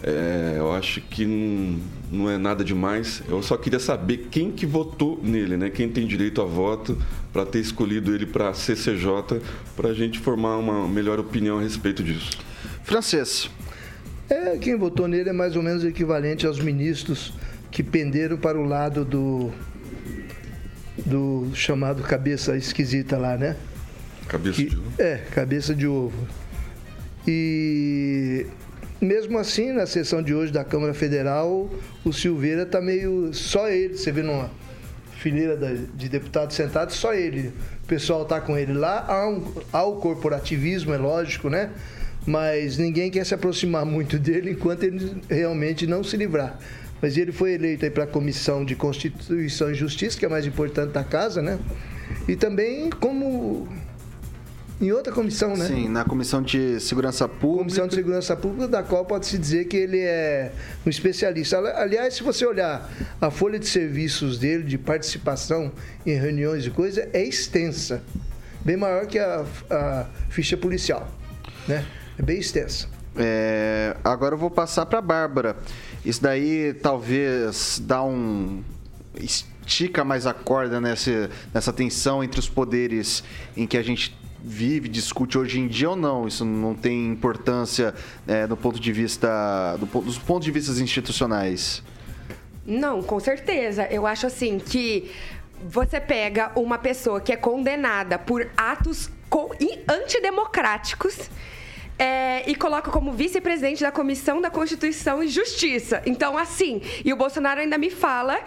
É, 0.03 0.55
eu 0.57 0.71
acho 0.73 0.99
que 1.01 1.25
não, 1.25 1.79
não 2.11 2.29
é 2.29 2.37
nada 2.37 2.63
demais. 2.63 3.21
Eu 3.29 3.41
só 3.43 3.55
queria 3.55 3.79
saber 3.79 4.27
quem 4.31 4.51
que 4.51 4.65
votou 4.65 5.19
nele, 5.21 5.55
né? 5.57 5.69
Quem 5.69 5.87
tem 5.89 6.07
direito 6.07 6.41
a 6.41 6.45
voto 6.45 6.97
para 7.31 7.45
ter 7.45 7.59
escolhido 7.59 8.13
ele 8.13 8.25
para 8.25 8.51
CCJ, 8.53 9.41
para 9.75 9.89
a 9.89 9.93
gente 9.93 10.17
formar 10.19 10.57
uma 10.57 10.87
melhor 10.87 11.19
opinião 11.19 11.59
a 11.59 11.61
respeito 11.61 12.03
disso. 12.03 12.31
Francês. 12.83 13.49
É, 14.29 14.57
quem 14.57 14.75
votou 14.75 15.07
nele 15.07 15.29
é 15.29 15.33
mais 15.33 15.55
ou 15.55 15.61
menos 15.61 15.83
equivalente 15.83 16.47
aos 16.47 16.57
ministros 16.59 17.33
que 17.69 17.83
penderam 17.83 18.37
para 18.37 18.57
o 18.59 18.63
lado 18.65 19.05
do 19.05 19.51
do 21.05 21.49
chamado 21.53 22.03
cabeça 22.03 22.55
esquisita 22.57 23.17
lá, 23.17 23.37
né? 23.37 23.55
Cabeça 24.27 24.61
Que- 24.61 24.69
de 24.69 24.77
ovo. 24.77 24.91
É, 24.99 25.17
cabeça 25.31 25.73
de 25.75 25.87
ovo. 25.87 26.27
E 27.27 28.45
mesmo 29.01 29.39
assim, 29.39 29.71
na 29.71 29.87
sessão 29.87 30.21
de 30.21 30.33
hoje 30.33 30.53
da 30.53 30.63
Câmara 30.63 30.93
Federal, 30.93 31.69
o 32.05 32.13
Silveira 32.13 32.65
tá 32.65 32.79
meio. 32.79 33.33
Só 33.33 33.67
ele, 33.67 33.97
você 33.97 34.11
vê 34.11 34.21
numa 34.21 34.51
fileira 35.17 35.57
de 35.95 36.07
deputados 36.07 36.55
sentados, 36.55 36.95
só 36.95 37.13
ele. 37.13 37.51
O 37.83 37.87
pessoal 37.87 38.25
tá 38.25 38.39
com 38.39 38.57
ele 38.57 38.73
lá. 38.73 39.05
Há, 39.07 39.27
um, 39.27 39.43
há 39.73 39.83
o 39.83 39.95
corporativismo, 39.97 40.93
é 40.93 40.97
lógico, 40.97 41.49
né? 41.49 41.71
Mas 42.25 42.77
ninguém 42.77 43.09
quer 43.09 43.25
se 43.25 43.33
aproximar 43.33 43.83
muito 43.85 44.19
dele 44.19 44.51
enquanto 44.51 44.83
ele 44.83 45.21
realmente 45.27 45.87
não 45.87 46.03
se 46.03 46.15
livrar. 46.15 46.59
Mas 47.01 47.17
ele 47.17 47.31
foi 47.31 47.53
eleito 47.53 47.89
para 47.89 48.03
a 48.03 48.07
Comissão 48.07 48.63
de 48.63 48.75
Constituição 48.75 49.71
e 49.71 49.73
Justiça, 49.73 50.17
que 50.17 50.25
é 50.25 50.27
a 50.27 50.31
mais 50.31 50.45
importante 50.45 50.91
da 50.91 51.03
casa, 51.03 51.41
né? 51.41 51.57
E 52.27 52.35
também 52.35 52.91
como 52.91 53.67
em 54.81 54.91
outra 54.91 55.13
comissão, 55.13 55.55
né? 55.55 55.67
Sim, 55.67 55.87
na 55.87 56.03
Comissão 56.03 56.41
de 56.41 56.79
Segurança 56.79 57.27
Pública. 57.27 57.59
Comissão 57.65 57.87
de 57.87 57.95
Segurança 57.95 58.35
Pública, 58.35 58.67
da 58.67 58.81
qual 58.83 59.05
pode-se 59.05 59.37
dizer 59.37 59.65
que 59.65 59.77
ele 59.77 59.99
é 59.99 60.51
um 60.85 60.89
especialista. 60.89 61.57
Ali- 61.57 61.67
Aliás, 61.69 62.15
se 62.15 62.23
você 62.23 62.45
olhar 62.45 62.89
a 63.21 63.29
folha 63.29 63.59
de 63.59 63.67
serviços 63.67 64.39
dele, 64.39 64.63
de 64.63 64.77
participação 64.77 65.71
em 66.05 66.13
reuniões 66.15 66.65
e 66.65 66.71
coisa, 66.71 67.07
é 67.13 67.23
extensa. 67.23 68.01
Bem 68.65 68.75
maior 68.77 69.05
que 69.05 69.17
a, 69.19 69.45
a 69.69 70.05
ficha 70.29 70.57
policial, 70.57 71.07
né? 71.67 71.85
É 72.17 72.21
bem 72.21 72.39
extensa. 72.39 72.87
É, 73.15 73.95
agora 74.03 74.35
eu 74.35 74.39
vou 74.39 74.49
passar 74.49 74.85
para 74.85 75.01
Bárbara. 75.01 75.55
Isso 76.03 76.21
daí 76.21 76.73
talvez 76.81 77.81
dá 77.85 78.03
um 78.03 78.63
estica 79.19 80.03
mais 80.03 80.25
a 80.25 80.33
corda 80.33 80.79
nessa, 80.81 81.29
nessa 81.53 81.71
tensão 81.73 82.23
entre 82.23 82.39
os 82.39 82.47
poderes 82.49 83.23
em 83.55 83.67
que 83.67 83.77
a 83.77 83.83
gente 83.83 84.15
vive, 84.43 84.89
discute 84.89 85.37
hoje 85.37 85.59
em 85.59 85.67
dia 85.67 85.89
ou 85.91 85.95
não? 85.95 86.27
Isso 86.27 86.43
não 86.43 86.73
tem 86.73 87.07
importância 87.07 87.93
é, 88.27 88.47
do 88.47 88.57
ponto 88.57 88.79
de 88.79 88.91
vista 88.91 89.75
do, 89.77 89.85
dos 90.01 90.17
pontos 90.17 90.45
de 90.45 90.51
vista 90.51 90.71
institucionais. 90.81 91.83
Não, 92.65 93.01
com 93.01 93.19
certeza. 93.19 93.87
Eu 93.91 94.05
acho 94.05 94.27
assim 94.27 94.59
que 94.59 95.11
você 95.67 95.99
pega 95.99 96.51
uma 96.55 96.77
pessoa 96.77 97.21
que 97.21 97.31
é 97.31 97.35
condenada 97.35 98.17
por 98.17 98.49
atos 98.57 99.09
co- 99.29 99.51
antidemocráticos. 99.87 101.29
é, 101.99 102.49
e 102.49 102.55
coloca 102.55 102.89
como 102.89 103.11
vice-presidente 103.11 103.83
da 103.83 103.91
Comissão 103.91 104.41
da 104.41 104.49
Constituição 104.49 105.21
e 105.21 105.27
Justiça. 105.27 106.01
Então, 106.03 106.35
assim, 106.35 106.81
e 107.05 107.13
o 107.13 107.15
Bolsonaro 107.15 107.59
ainda 107.61 107.77
me 107.77 107.91
fala 107.91 108.39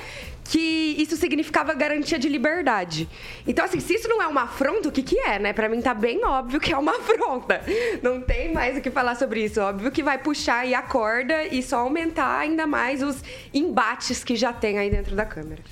que 0.45 0.95
isso 0.99 1.17
significava 1.17 1.73
garantia 1.75 2.19
de 2.19 2.29
liberdade. 2.29 3.09
Então, 3.47 3.65
assim, 3.65 3.81
se 3.81 3.95
isso 3.95 4.09
não 4.09 4.23
é 4.23 4.27
uma 4.27 4.43
afronta, 4.43 4.89
o 4.89 4.93
que, 4.93 5.03
que 5.03 5.19
é, 5.19 5.39
né? 5.39 5.53
Pra 5.53 5.69
mim 5.69 5.81
tá 5.81 5.95
bem 5.95 6.25
óbvio 6.25 6.61
que 6.61 6.73
é 6.73 6.77
uma 6.77 6.93
afronta. 6.97 7.63
Não 8.03 8.21
tem 8.21 8.53
mais 8.53 8.77
o 8.77 8.81
que 8.81 8.91
falar 8.91 9.15
sobre 9.15 9.45
isso. 9.45 9.61
Óbvio 9.61 9.91
que 9.91 10.03
vai 10.03 10.19
puxar 10.19 10.61
aí 10.61 10.75
a 10.75 10.83
corda 10.83 11.45
e 11.45 11.63
só 11.63 11.79
aumentar 11.79 12.39
ainda 12.39 12.67
mais 12.67 13.03
os 13.03 13.23
embates 13.53 14.23
que 14.23 14.37
já 14.37 14.53
tem 14.53 14.79
aí 14.79 14.91
dentro 14.91 15.17
da 15.17 15.25
Câmara. 15.25 15.63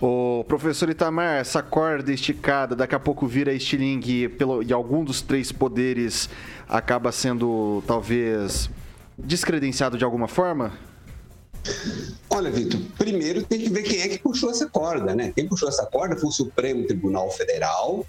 O 0.00 0.44
professor 0.46 0.90
Itamar, 0.90 1.38
essa 1.38 1.62
corda 1.62 2.12
esticada, 2.12 2.76
daqui 2.76 2.94
a 2.94 3.00
pouco 3.00 3.26
vira 3.26 3.52
estilingue 3.52 4.28
pelo, 4.28 4.62
e 4.62 4.70
algum 4.70 5.02
dos 5.02 5.22
três 5.22 5.50
poderes 5.50 6.28
acaba 6.68 7.10
sendo 7.10 7.82
talvez 7.86 8.68
descredenciado 9.18 9.96
de 9.96 10.04
alguma 10.04 10.28
forma? 10.28 10.72
Olha, 12.28 12.50
Vitor, 12.50 12.80
primeiro 12.98 13.42
tem 13.44 13.60
que 13.60 13.70
ver 13.70 13.82
quem 13.82 14.00
é 14.00 14.08
que 14.08 14.18
puxou 14.18 14.50
essa 14.50 14.66
corda, 14.66 15.14
né? 15.14 15.32
Quem 15.34 15.48
puxou 15.48 15.68
essa 15.68 15.86
corda 15.86 16.16
foi 16.16 16.28
o 16.28 16.32
Supremo 16.32 16.86
Tribunal 16.86 17.30
Federal, 17.30 18.04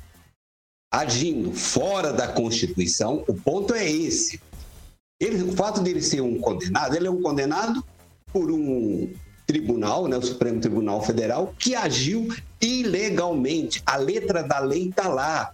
agindo 0.92 1.54
fora 1.54 2.12
da 2.12 2.28
Constituição. 2.28 3.24
O 3.28 3.34
ponto 3.34 3.74
é 3.74 3.90
esse. 3.90 4.42
Ele, 5.20 5.44
o 5.44 5.54
fato 5.54 5.82
dele 5.82 6.02
ser 6.02 6.22
um 6.22 6.40
condenado, 6.40 6.96
ele 6.96 7.08
é 7.08 7.12
um 7.12 7.22
condenado 7.22 7.84
por 8.32 8.52
um 8.52 9.12
tribunal, 9.48 10.08
né, 10.08 10.18
o 10.18 10.22
Supremo 10.22 10.60
Tribunal 10.60 11.02
Federal, 11.02 11.56
que 11.58 11.74
agiu 11.74 12.28
ilegalmente. 12.62 13.82
A 13.86 13.96
letra 13.96 14.44
da 14.44 14.60
lei 14.60 14.90
está 14.90 15.08
lá. 15.08 15.54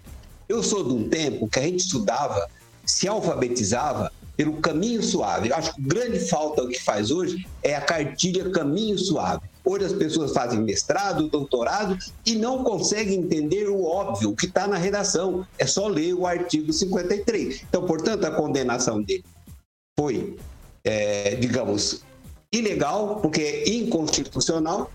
Eu 0.49 0.63
sou 0.63 0.83
de 0.83 0.93
um 0.93 1.07
tempo 1.07 1.47
que 1.47 1.59
a 1.59 1.61
gente 1.61 1.81
estudava, 1.81 2.49
se 2.85 3.07
alfabetizava 3.07 4.11
pelo 4.35 4.53
caminho 4.57 5.01
suave. 5.03 5.49
Eu 5.49 5.55
acho 5.55 5.75
que 5.75 5.81
grande 5.81 6.19
falta 6.19 6.67
que 6.67 6.81
faz 6.81 7.11
hoje 7.11 7.47
é 7.61 7.75
a 7.75 7.81
cartilha 7.81 8.49
caminho 8.49 8.97
suave. 8.97 9.41
Hoje 9.63 9.85
as 9.85 9.93
pessoas 9.93 10.33
fazem 10.33 10.59
mestrado, 10.59 11.29
doutorado 11.29 11.97
e 12.25 12.35
não 12.35 12.63
conseguem 12.63 13.19
entender 13.19 13.69
o 13.69 13.83
óbvio, 13.83 14.31
o 14.31 14.35
que 14.35 14.45
está 14.45 14.67
na 14.67 14.77
redação. 14.77 15.45
É 15.57 15.65
só 15.65 15.87
ler 15.87 16.13
o 16.13 16.25
artigo 16.25 16.73
53. 16.73 17.63
Então, 17.69 17.85
portanto, 17.85 18.25
a 18.25 18.31
condenação 18.31 19.01
dele 19.01 19.23
foi, 19.97 20.35
é, 20.83 21.35
digamos, 21.35 22.03
ilegal, 22.51 23.17
porque 23.21 23.41
é 23.41 23.69
inconstitucional. 23.69 24.91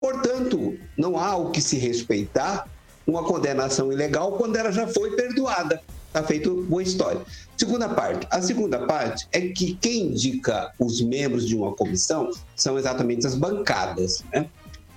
Portanto, 0.00 0.76
não 0.98 1.18
há 1.18 1.36
o 1.36 1.50
que 1.50 1.62
se 1.62 1.78
respeitar 1.78 2.68
uma 3.06 3.22
condenação 3.24 3.92
ilegal 3.92 4.32
quando 4.32 4.56
ela 4.56 4.70
já 4.70 4.86
foi 4.86 5.16
perdoada. 5.16 5.80
Está 6.14 6.22
feito 6.22 6.62
boa 6.68 6.80
história. 6.80 7.20
Segunda 7.56 7.88
parte. 7.88 8.24
A 8.30 8.40
segunda 8.40 8.86
parte 8.86 9.26
é 9.32 9.48
que 9.48 9.74
quem 9.74 10.12
indica 10.12 10.72
os 10.78 11.00
membros 11.00 11.44
de 11.44 11.56
uma 11.56 11.72
comissão 11.72 12.30
são 12.54 12.78
exatamente 12.78 13.26
as 13.26 13.34
bancadas. 13.34 14.22
Né? 14.32 14.46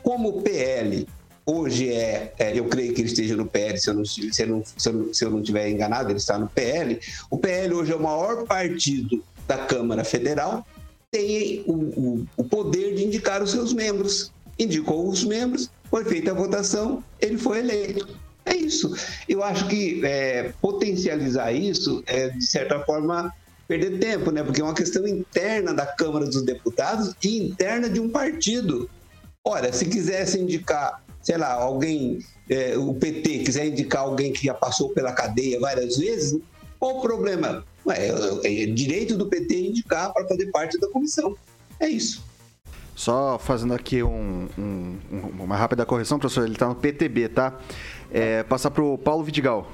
Como 0.03 0.29
o 0.29 0.41
PL 0.43 1.07
hoje 1.43 1.91
é, 1.91 2.31
é, 2.38 2.59
eu 2.59 2.65
creio 2.65 2.93
que 2.93 3.01
ele 3.01 3.07
esteja 3.07 3.36
no 3.36 3.47
PL, 3.47 3.79
se 3.79 3.89
eu, 3.89 3.95
não, 3.95 4.05
se, 4.05 4.21
eu 4.39 4.47
não, 4.47 4.63
se, 4.63 4.89
eu 4.89 4.93
não, 4.93 5.13
se 5.13 5.25
eu 5.25 5.31
não 5.31 5.41
tiver 5.41 5.67
enganado, 5.71 6.12
ele 6.12 6.19
está 6.19 6.38
no 6.38 6.47
PL. 6.47 7.00
O 7.31 7.38
PL 7.39 7.74
hoje 7.74 7.91
é 7.91 7.95
o 7.95 8.03
maior 8.03 8.45
partido 8.45 9.24
da 9.47 9.57
Câmara 9.57 10.03
Federal, 10.03 10.67
tem 11.09 11.63
o, 11.65 11.74
o, 11.74 12.27
o 12.38 12.43
poder 12.43 12.93
de 12.93 13.05
indicar 13.05 13.41
os 13.41 13.50
seus 13.50 13.74
membros. 13.74 14.31
Indicou 14.59 15.09
os 15.09 15.24
membros, 15.24 15.71
foi 15.89 16.05
feita 16.05 16.29
a 16.29 16.36
votação, 16.36 17.03
ele 17.19 17.39
foi 17.39 17.57
eleito. 17.57 18.07
Isso. 18.67 18.93
Eu 19.27 19.43
acho 19.43 19.67
que 19.67 20.05
é, 20.05 20.53
potencializar 20.62 21.51
isso 21.51 22.03
é, 22.05 22.29
de 22.29 22.45
certa 22.45 22.79
forma, 22.81 23.33
perder 23.67 24.00
tempo, 24.00 24.31
né? 24.31 24.43
Porque 24.43 24.62
é 24.62 24.63
uma 24.63 24.74
questão 24.74 25.07
interna 25.07 25.74
da 25.74 25.86
Câmara 25.86 26.25
dos 26.25 26.43
Deputados 26.43 27.13
e 27.24 27.38
interna 27.47 27.89
de 27.89 28.00
um 28.00 28.09
partido. 28.09 28.89
Ora, 29.43 29.71
se 29.71 29.86
quisesse 29.86 30.39
indicar, 30.39 31.01
sei 31.21 31.38
lá, 31.38 31.51
alguém, 31.53 32.19
é, 32.50 32.77
o 32.77 32.93
PT 32.93 33.39
quiser 33.39 33.67
indicar 33.67 34.01
alguém 34.03 34.33
que 34.33 34.45
já 34.45 34.53
passou 34.53 34.89
pela 34.89 35.13
cadeia 35.13 35.59
várias 35.59 35.97
vezes, 35.97 36.39
qual 36.79 36.97
o 36.97 37.01
problema? 37.01 37.63
Ué, 37.86 38.09
é, 38.43 38.63
é 38.63 38.65
direito 38.67 39.15
do 39.17 39.27
PT 39.27 39.69
indicar 39.69 40.12
para 40.13 40.27
fazer 40.27 40.47
parte 40.51 40.77
da 40.79 40.89
comissão. 40.89 41.36
É 41.79 41.88
isso. 41.88 42.25
Só 42.95 43.38
fazendo 43.38 43.74
aqui 43.75 44.01
um- 44.01 44.47
um- 44.57 44.97
uma 45.39 45.55
rápida 45.55 45.86
correção, 45.86 46.17
professor, 46.17 46.43
ele 46.45 46.53
está 46.53 46.67
no 46.67 46.74
PTB, 46.75 47.29
tá? 47.29 47.59
É, 48.12 48.44
passar 48.44 48.72
para 48.72 48.84
o 48.84 48.98
Paulo 48.98 49.24
Vidigal. 49.24 49.72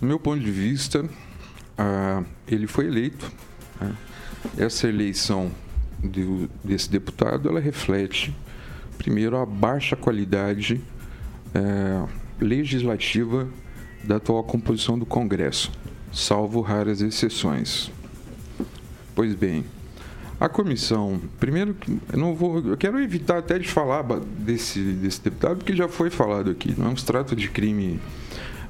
Do 0.00 0.06
meu 0.06 0.18
ponto 0.18 0.40
de 0.40 0.50
vista, 0.50 1.08
ah, 1.78 2.22
ele 2.46 2.66
foi 2.66 2.86
eleito. 2.86 3.30
né? 3.80 3.94
Essa 4.58 4.88
eleição 4.88 5.50
do- 6.02 6.48
desse 6.62 6.90
deputado, 6.90 7.48
ela 7.48 7.60
reflete, 7.60 8.34
primeiro, 8.98 9.36
a 9.36 9.46
baixa 9.46 9.96
qualidade 9.96 10.80
eh, 11.54 12.06
legislativa 12.38 13.48
da 14.04 14.16
atual 14.16 14.44
composição 14.44 14.98
do 14.98 15.06
Congresso, 15.06 15.72
salvo 16.12 16.60
raras 16.60 17.00
exceções. 17.00 17.90
Pois 19.14 19.34
bem, 19.34 19.64
a 20.38 20.48
comissão, 20.48 21.20
primeiro, 21.40 21.74
não 22.14 22.34
vou, 22.34 22.58
eu 22.58 22.76
quero 22.76 23.00
evitar 23.00 23.38
até 23.38 23.58
de 23.58 23.66
falar 23.66 24.02
desse, 24.38 24.80
desse 24.80 25.22
deputado, 25.22 25.56
porque 25.56 25.74
já 25.74 25.88
foi 25.88 26.10
falado 26.10 26.50
aqui, 26.50 26.74
não 26.76 26.86
é 26.86 26.90
um 26.90 26.94
extrato 26.94 27.34
de 27.34 27.48
crime. 27.48 27.98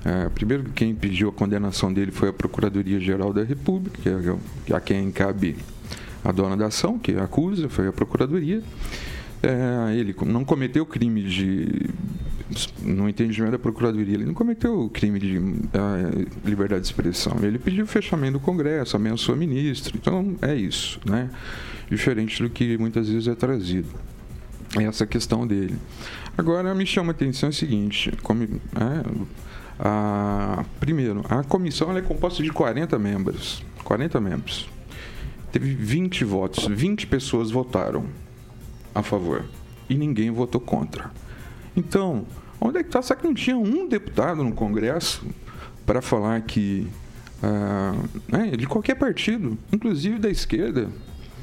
é, 0.04 0.28
primeiro, 0.28 0.64
quem 0.75 0.94
pediu 0.94 1.28
a 1.28 1.32
condenação 1.32 1.92
dele 1.92 2.12
foi 2.12 2.28
a 2.28 2.32
Procuradoria-Geral 2.32 3.32
da 3.32 3.42
República, 3.42 4.00
que 4.00 4.08
é, 4.08 4.73
é 4.73 4.76
a 4.76 4.80
quem 4.80 5.11
cabe 5.11 5.56
a 6.25 6.30
dona 6.30 6.56
da 6.56 6.66
ação, 6.66 6.99
que 6.99 7.16
acusa, 7.16 7.68
foi 7.68 7.88
a 7.88 7.92
Procuradoria. 7.92 8.62
É, 9.42 9.96
ele 9.96 10.14
não 10.25 10.44
cometeu 10.44 10.87
crime 10.87 11.23
de 11.23 11.90
no 12.80 13.08
entendimento 13.08 13.52
da 13.52 13.58
Procuradoria, 13.58 14.14
ele 14.14 14.24
não 14.24 14.34
cometeu 14.34 14.80
o 14.80 14.88
crime 14.88 15.18
de 15.18 15.38
uh, 15.38 16.26
liberdade 16.44 16.82
de 16.82 16.86
expressão. 16.86 17.36
Ele 17.42 17.58
pediu 17.58 17.84
o 17.84 17.88
fechamento 17.88 18.34
do 18.34 18.40
Congresso, 18.40 18.96
ameaçou 18.96 19.34
o 19.34 19.38
ministro. 19.38 19.96
Então, 19.96 20.36
é 20.40 20.54
isso, 20.54 21.00
né? 21.04 21.30
Diferente 21.90 22.42
do 22.42 22.48
que 22.48 22.78
muitas 22.78 23.08
vezes 23.08 23.26
é 23.26 23.34
trazido. 23.34 23.88
É 24.78 24.84
essa 24.84 25.06
questão 25.06 25.46
dele. 25.46 25.76
Agora, 26.38 26.74
me 26.74 26.86
chama 26.86 27.10
a 27.10 27.14
atenção 27.14 27.48
o 27.48 27.52
seguinte: 27.52 28.12
como, 28.22 28.44
é, 28.44 28.48
a, 29.78 30.64
primeiro, 30.78 31.24
a 31.28 31.42
comissão 31.42 31.96
é 31.96 32.02
composta 32.02 32.42
de 32.42 32.50
40 32.50 32.98
membros. 32.98 33.62
40 33.82 34.20
membros. 34.20 34.68
Teve 35.50 35.74
20 35.74 36.24
votos, 36.24 36.66
20 36.66 37.06
pessoas 37.06 37.50
votaram 37.50 38.04
a 38.94 39.02
favor 39.02 39.44
e 39.88 39.94
ninguém 39.94 40.30
votou 40.30 40.60
contra. 40.60 41.10
Então, 41.76 42.26
onde 42.61 42.78
é 42.78 42.83
que 42.83 42.88
está? 42.88 43.02
Será 43.02 43.21
que 43.21 43.26
não 43.26 43.35
tinha 43.35 43.56
um 43.56 43.87
deputado 43.87 44.42
no 44.42 44.52
Congresso 44.52 45.26
para 45.85 46.00
falar 46.00 46.40
que. 46.40 46.87
Ah, 47.42 47.95
né, 48.28 48.56
de 48.56 48.66
qualquer 48.66 48.95
partido, 48.95 49.59
inclusive 49.71 50.18
da 50.18 50.30
esquerda, 50.30 50.88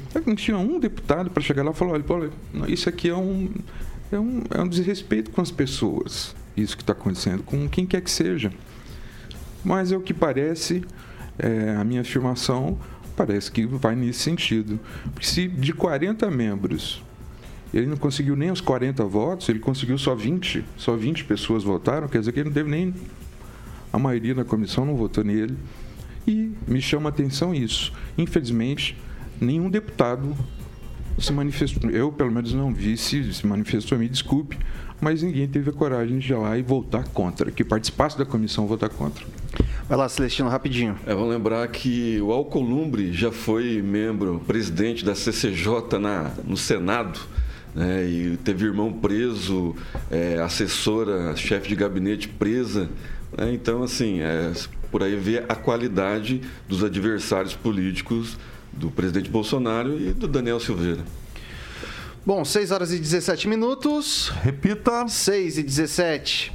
será 0.08 0.24
que 0.24 0.28
não 0.28 0.34
tinha 0.34 0.58
um 0.58 0.80
deputado 0.80 1.30
para 1.30 1.42
chegar 1.42 1.62
lá 1.62 1.70
e 1.70 1.74
falar: 1.74 1.92
olha, 1.92 2.30
isso 2.66 2.88
aqui 2.88 3.08
é 3.08 3.16
um, 3.16 3.48
é, 4.10 4.18
um, 4.18 4.42
é 4.50 4.60
um 4.60 4.68
desrespeito 4.68 5.30
com 5.30 5.40
as 5.40 5.52
pessoas, 5.52 6.34
isso 6.56 6.76
que 6.76 6.82
está 6.82 6.92
acontecendo, 6.92 7.44
com 7.44 7.68
quem 7.68 7.86
quer 7.86 8.00
que 8.00 8.10
seja. 8.10 8.52
Mas 9.64 9.92
é 9.92 9.96
o 9.96 10.00
que 10.00 10.12
parece, 10.12 10.84
é, 11.38 11.76
a 11.76 11.84
minha 11.84 12.00
afirmação 12.00 12.76
parece 13.16 13.50
que 13.50 13.64
vai 13.64 13.94
nesse 13.94 14.20
sentido. 14.20 14.78
Porque 15.12 15.26
se 15.26 15.48
de 15.48 15.72
40 15.72 16.30
membros 16.30 17.02
ele 17.74 17.86
não 17.86 17.96
conseguiu 17.96 18.36
nem 18.36 18.52
os 18.52 18.60
40 18.60 19.04
votos, 19.04 19.48
ele 19.48 19.58
conseguiu 19.58 19.98
só 19.98 20.14
20, 20.14 20.64
só 20.76 20.94
20 20.94 21.24
pessoas 21.24 21.64
votaram, 21.64 22.06
quer 22.06 22.20
dizer 22.20 22.30
que 22.30 22.38
ele 22.38 22.48
não 22.48 22.54
teve 22.54 22.70
nem. 22.70 22.94
A 23.92 23.98
maioria 23.98 24.32
da 24.32 24.44
comissão 24.44 24.86
não 24.86 24.94
votou 24.94 25.24
nele. 25.24 25.56
E 26.24 26.52
me 26.68 26.80
chama 26.80 27.08
a 27.08 27.12
atenção 27.12 27.52
isso. 27.52 27.92
Infelizmente, 28.16 28.96
nenhum 29.40 29.68
deputado 29.68 30.36
se 31.18 31.32
manifestou. 31.32 31.90
Eu, 31.90 32.12
pelo 32.12 32.30
menos, 32.30 32.54
não 32.54 32.72
vi 32.72 32.96
se 32.96 33.34
se 33.34 33.44
manifestou, 33.44 33.98
me 33.98 34.08
desculpe, 34.08 34.56
mas 35.00 35.24
ninguém 35.24 35.48
teve 35.48 35.70
a 35.70 35.72
coragem 35.72 36.18
de 36.18 36.32
ir 36.32 36.36
lá 36.36 36.56
e 36.56 36.62
votar 36.62 37.08
contra, 37.08 37.50
que 37.50 37.64
participasse 37.64 38.16
da 38.16 38.24
comissão 38.24 38.68
votar 38.68 38.88
contra. 38.88 39.24
Vai 39.88 39.98
lá, 39.98 40.08
Celestino, 40.08 40.48
rapidinho. 40.48 40.96
É, 41.06 41.12
vamos 41.12 41.30
lembrar 41.30 41.66
que 41.68 42.20
o 42.20 42.30
Alcolumbre 42.30 43.12
já 43.12 43.32
foi 43.32 43.82
membro, 43.82 44.40
presidente 44.46 45.04
da 45.04 45.16
CCJ 45.16 45.98
na, 46.00 46.30
no 46.44 46.56
Senado 46.56 47.20
né, 47.74 48.04
e 48.04 48.36
teve 48.38 48.64
irmão 48.64 48.92
preso, 48.92 49.74
é, 50.10 50.38
assessora, 50.40 51.34
chefe 51.36 51.68
de 51.68 51.76
gabinete 51.76 52.28
presa. 52.28 52.88
Né, 53.36 53.52
então, 53.52 53.82
assim, 53.82 54.20
é, 54.20 54.52
por 54.90 55.02
aí 55.02 55.16
vê 55.16 55.38
a 55.48 55.54
qualidade 55.54 56.40
dos 56.68 56.84
adversários 56.84 57.54
políticos 57.54 58.38
do 58.72 58.90
presidente 58.90 59.28
Bolsonaro 59.28 60.00
e 60.00 60.12
do 60.12 60.28
Daniel 60.28 60.60
Silveira. 60.60 61.02
Bom, 62.26 62.44
6 62.44 62.70
horas 62.70 62.92
e 62.92 62.98
17 62.98 63.48
minutos. 63.48 64.30
Repita. 64.42 65.06
6 65.06 65.58
e 65.58 65.62
17. 65.62 66.52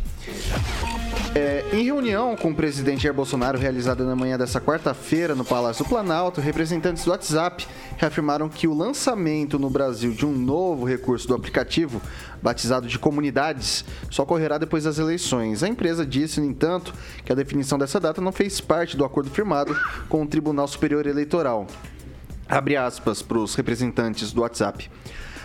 É, 1.35 1.63
em 1.71 1.83
reunião 1.83 2.35
com 2.35 2.49
o 2.49 2.55
presidente 2.55 3.03
Jair 3.03 3.13
Bolsonaro 3.13 3.57
realizada 3.57 4.03
na 4.03 4.15
manhã 4.15 4.37
dessa 4.37 4.59
quarta-feira 4.59 5.35
no 5.35 5.45
Palácio 5.45 5.85
do 5.85 5.87
Planalto, 5.87 6.41
representantes 6.41 7.05
do 7.05 7.11
WhatsApp 7.11 7.67
reafirmaram 7.97 8.49
que 8.49 8.67
o 8.67 8.73
lançamento 8.73 9.59
no 9.59 9.69
Brasil 9.69 10.11
de 10.11 10.25
um 10.25 10.31
novo 10.31 10.85
recurso 10.85 11.27
do 11.27 11.35
aplicativo, 11.35 12.01
batizado 12.41 12.87
de 12.87 12.97
Comunidades, 12.97 13.85
só 14.09 14.23
ocorrerá 14.23 14.57
depois 14.57 14.85
das 14.85 14.97
eleições. 14.97 15.61
A 15.61 15.67
empresa 15.67 16.05
disse, 16.05 16.39
no 16.39 16.47
entanto, 16.47 16.93
que 17.23 17.31
a 17.31 17.35
definição 17.35 17.77
dessa 17.77 17.99
data 17.99 18.19
não 18.19 18.31
fez 18.31 18.59
parte 18.59 18.97
do 18.97 19.05
acordo 19.05 19.29
firmado 19.29 19.77
com 20.07 20.23
o 20.23 20.27
Tribunal 20.27 20.67
Superior 20.67 21.05
Eleitoral. 21.05 21.67
Abre 22.47 22.75
aspas 22.75 23.21
para 23.21 23.37
os 23.37 23.53
representantes 23.53 24.31
do 24.31 24.41
WhatsApp. 24.41 24.89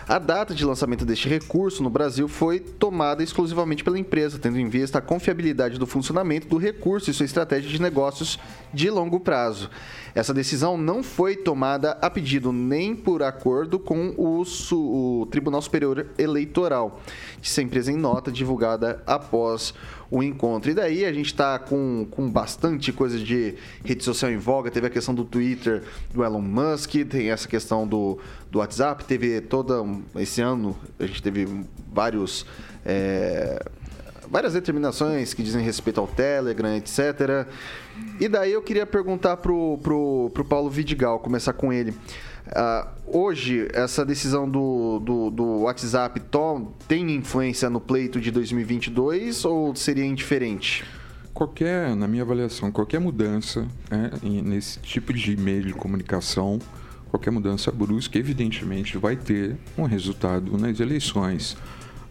A 0.07 0.19
data 0.19 0.55
de 0.55 0.67
lançamento 0.67 1.03
deste 1.03 1.31
recurso 1.31 1.83
no 1.83 1.89
Brasil 1.89 2.29
foi 2.29 2.61
tomada 2.61 3.23
exclusivamente 3.23 3.83
pela 3.83 3.99
empresa, 3.99 4.39
tendo 4.39 4.61
em 4.61 4.69
vista 4.69 4.99
a 4.99 5.03
confiabilidade 5.03 5.79
do 5.79 5.87
funcionamento 5.87 6.47
do 6.47 6.59
recurso 6.59 7.11
e 7.11 7.15
sua 7.15 7.25
estratégia 7.25 7.71
de 7.71 7.81
negócios 7.81 8.39
de 8.71 8.91
longo 8.91 9.19
prazo. 9.19 9.71
Essa 10.15 10.35
decisão 10.35 10.77
não 10.77 11.03
foi 11.03 11.37
tomada 11.37 11.93
a 12.03 12.11
pedido 12.11 12.53
nem 12.53 12.95
por 12.95 13.23
acordo 13.23 13.79
com 13.79 14.15
o, 14.19 14.43
o 14.73 15.27
Tribunal 15.31 15.63
Superior 15.63 16.07
Eleitoral, 16.19 17.01
disse 17.41 17.61
a 17.61 17.65
empresa 17.65 17.91
em 17.91 17.97
nota 17.97 18.31
divulgada 18.31 19.03
após 19.07 19.73
o 20.15 20.23
encontro. 20.23 20.71
E 20.71 20.75
daí 20.75 21.05
a 21.05 21.13
gente 21.13 21.27
está 21.27 21.59
com, 21.59 22.07
com 22.09 22.31
bastante 22.31 22.93
coisa 22.93 23.19
de 23.19 23.57
rede 23.85 24.05
social 24.05 24.31
em 24.31 24.37
voga. 24.37 24.71
Teve 24.71 24.87
a 24.87 24.91
questão 24.91 25.13
do 25.13 25.25
Twitter 25.25 25.83
do 26.13 26.23
Elon 26.23 26.41
Musk, 26.41 26.93
tem 27.11 27.31
essa 27.31 27.49
questão 27.49 27.85
do, 27.85 28.21
do 28.49 28.61
WhatsApp. 28.61 29.05
Teve 29.05 29.41
toda. 29.41 29.85
Esse 30.17 30.41
ano 30.41 30.79
a 31.01 31.07
gente 31.07 31.21
teve 31.21 31.49
vários. 31.93 32.47
É, 32.87 33.61
várias 34.31 34.53
determinações 34.53 35.35
que 35.35 35.43
dizem 35.43 35.65
respeito 35.65 36.01
ao 36.01 36.07
Telegram, 36.07 36.77
etc. 36.77 37.49
E 38.21 38.29
daí 38.29 38.53
eu 38.53 38.63
queria 38.63 38.87
perguntar 38.87 39.37
pro, 39.39 39.79
pro, 39.83 40.31
pro 40.33 40.45
Paulo 40.45 40.71
Vidigal, 40.71 41.19
começar 41.19 41.53
com 41.53 41.73
ele. 41.73 41.93
Uh, 42.47 42.87
hoje, 43.07 43.69
essa 43.73 44.05
decisão 44.05 44.49
do, 44.49 44.99
do, 44.99 45.31
do 45.31 45.45
WhatsApp 45.61 46.21
tom, 46.21 46.73
tem 46.87 47.11
influência 47.15 47.71
no 47.71 47.81
pleito 47.81 48.21
de 48.21 48.31
2022 48.31 49.45
ou 49.45 49.75
seria 49.75 50.05
indiferente? 50.05 50.85
Qualquer, 51.33 51.97
na 51.97 52.07
minha 52.07 52.23
avaliação, 52.23 52.71
qualquer 52.71 53.01
mudança 53.01 53.67
né, 53.91 54.11
nesse 54.23 54.79
tipo 54.79 55.13
de 55.13 55.37
meio 55.37 55.65
de 55.65 55.73
comunicação, 55.73 56.61
qualquer 57.11 57.31
mudança 57.31 57.73
brusca, 57.73 58.19
evidentemente, 58.19 58.99
vai 58.99 59.17
ter 59.17 59.57
um 59.77 59.85
resultado 59.85 60.57
nas 60.59 60.79
eleições. 60.79 61.57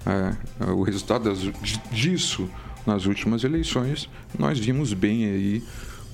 É, 0.05 0.71
o 0.71 0.81
resultado 0.81 1.25
das, 1.29 1.39
disso 1.91 2.49
nas 2.85 3.05
últimas 3.05 3.43
eleições, 3.43 4.09
nós 4.37 4.59
vimos 4.59 4.93
bem 4.93 5.25
aí 5.25 5.63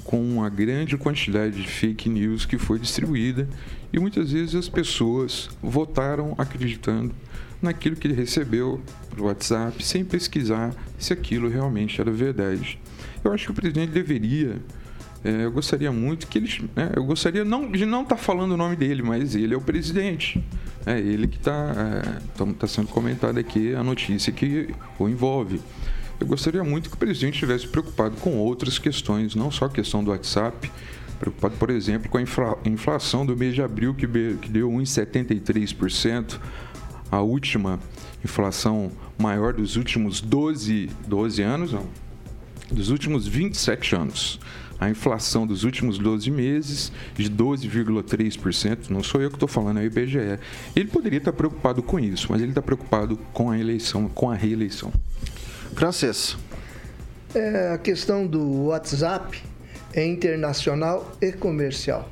com 0.03 0.43
a 0.43 0.49
grande 0.49 0.97
quantidade 0.97 1.62
de 1.62 1.67
fake 1.67 2.10
news 2.10 2.45
que 2.45 2.58
foi 2.58 2.79
distribuída 2.79 3.47
e 3.91 3.99
muitas 3.99 4.32
vezes 4.32 4.56
as 4.56 4.69
pessoas 4.69 5.49
votaram 5.62 6.36
acreditando 6.38 7.13
naquilo 7.62 7.95
que 7.95 8.08
ele 8.08 8.15
recebeu 8.15 8.82
no 9.17 9.25
WhatsApp 9.25 9.84
sem 9.84 10.06
pesquisar 10.06 10.73
se 10.97 11.12
aquilo 11.12 11.49
realmente 11.49 11.99
era 11.99 12.12
verdade. 12.12 12.80
Eu 13.23 13.34
acho 13.34 13.45
que 13.45 13.52
o 13.52 13.56
presidente 13.56 13.91
deveria 13.91 14.62
é, 15.23 15.45
eu 15.45 15.52
gostaria 15.52 15.91
muito 15.91 16.28
que 16.28 16.38
ele. 16.38 16.69
Né, 16.75 16.91
eu 16.95 17.04
gostaria 17.04 17.43
não, 17.43 17.69
de 17.69 17.86
não 17.86 18.04
estar 18.04 18.15
tá 18.15 18.21
falando 18.21 18.54
o 18.54 18.58
nome 18.58 18.75
dele, 18.75 19.02
mas 19.02 19.36
ele 19.36 19.54
é 19.54 19.58
o 19.58 19.62
presidente. 19.62 20.43
É 20.86 20.97
ele 20.97 21.28
que 21.28 21.38
está 21.38 21.73
é, 22.38 22.54
tá 22.54 22.67
sendo 22.67 22.88
comentado 22.88 23.38
aqui 23.38 23.75
a 23.75 23.84
notícia 23.84 24.32
que 24.32 24.73
o 24.97 25.10
envolve. 25.10 25.62
Eu 26.19 26.28
gostaria 26.28 26.63
muito 26.63 26.89
que 26.89 26.95
o 26.95 26.99
presidente 26.99 27.36
estivesse 27.36 27.67
preocupado 27.67 28.15
com 28.17 28.38
outras 28.38 28.80
questões, 28.80 29.36
não 29.36 29.52
só 29.52 29.65
a 29.65 29.69
questão 29.69 30.04
do 30.04 30.12
WhatsApp, 30.12 30.71
preocupado, 31.19 31.55
por 31.58 31.69
exemplo, 31.69 32.10
com 32.10 32.17
a 32.17 32.21
infla, 32.21 32.58
inflação 32.65 33.25
do 33.25 33.36
mês 33.36 33.53
de 33.53 33.62
abril, 33.62 33.93
que, 33.93 34.08
que 34.08 34.49
deu 34.49 34.69
1,73%, 34.69 36.39
a 37.12 37.21
última 37.21 37.79
inflação 38.23 38.91
maior 39.17 39.53
dos 39.53 39.75
últimos 39.75 40.21
12, 40.21 40.89
12 41.08 41.41
anos, 41.41 41.73
não, 41.73 41.86
dos 42.71 42.89
últimos 42.89 43.27
27 43.27 43.95
anos. 43.95 44.39
A 44.79 44.89
inflação 44.89 45.45
dos 45.45 45.65
últimos 45.65 45.97
12 45.97 46.32
meses 46.32 46.89
de 47.13 47.29
12,3%, 47.29 48.89
não 48.89 49.03
sou 49.03 49.21
eu 49.21 49.29
que 49.29 49.36
estou 49.36 49.49
falando, 49.49 49.79
é 49.79 49.82
o 49.82 49.86
IBGE. 49.86 50.39
Ele 50.73 50.88
poderia 50.88 51.17
estar 51.17 51.34
preocupado 51.34 51.84
com 51.84 51.99
isso, 51.99 52.27
mas 52.29 52.41
ele 52.41 52.51
está 52.51 52.62
preocupado 52.62 53.17
com 53.34 53.51
a 53.51 53.60
eleição, 53.60 54.08
com 54.08 54.32
a 54.32 54.36
reeleição. 54.36 54.93
Francês. 55.75 56.38
É, 57.36 57.73
a 57.73 57.77
questão 57.77 58.25
do 58.25 58.67
WhatsApp 58.67 59.43
é 59.93 60.06
internacional 60.06 61.15
e 61.21 61.32
comercial, 61.32 62.10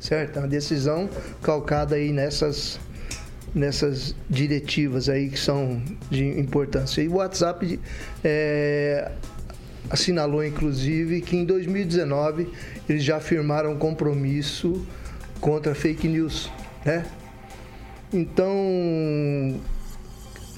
certo? 0.00 0.36
É 0.36 0.40
uma 0.40 0.48
decisão 0.48 1.08
calcada 1.42 1.96
aí 1.96 2.12
nessas 2.12 2.78
nessas 3.54 4.14
diretivas 4.30 5.08
aí 5.10 5.28
que 5.28 5.38
são 5.38 5.82
de 6.10 6.24
importância. 6.24 7.02
E 7.02 7.08
o 7.08 7.16
WhatsApp 7.16 7.78
é, 8.24 9.10
assinalou, 9.90 10.42
inclusive, 10.44 11.20
que 11.20 11.36
em 11.36 11.44
2019 11.44 12.48
eles 12.88 13.04
já 13.04 13.20
firmaram 13.20 13.72
um 13.72 13.78
compromisso 13.78 14.86
contra 15.40 15.74
fake 15.74 16.08
news, 16.08 16.50
né? 16.84 17.04
Então, 18.12 18.54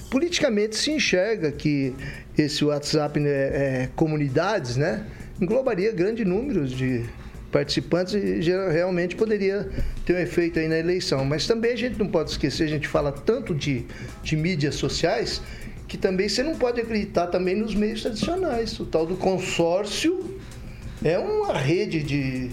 politicamente 0.09 0.75
se 0.75 0.91
enxerga 0.91 1.51
que 1.51 1.93
esse 2.37 2.63
WhatsApp 2.63 3.19
né, 3.19 3.29
é, 3.29 3.89
comunidades, 3.95 4.75
né, 4.75 5.05
englobaria 5.39 5.91
grande 5.91 6.23
número 6.23 6.67
de 6.67 7.05
participantes 7.51 8.13
e 8.13 8.41
realmente 8.71 9.15
poderia 9.15 9.69
ter 10.05 10.13
um 10.13 10.19
efeito 10.19 10.59
aí 10.59 10.67
na 10.67 10.77
eleição. 10.77 11.23
Mas 11.23 11.47
também 11.47 11.71
a 11.71 11.77
gente 11.77 11.97
não 11.97 12.07
pode 12.07 12.31
esquecer, 12.31 12.65
a 12.65 12.67
gente 12.67 12.87
fala 12.87 13.11
tanto 13.11 13.55
de, 13.55 13.85
de 14.21 14.35
mídias 14.35 14.75
sociais 14.75 15.41
que 15.87 15.97
também 15.97 16.27
você 16.27 16.43
não 16.43 16.55
pode 16.55 16.81
acreditar 16.81 17.27
também 17.27 17.55
nos 17.55 17.73
meios 17.75 18.01
tradicionais. 18.01 18.77
O 18.79 18.85
tal 18.85 19.05
do 19.05 19.15
consórcio 19.15 20.37
é 21.03 21.17
uma 21.17 21.53
rede 21.53 22.03
de, 22.03 22.49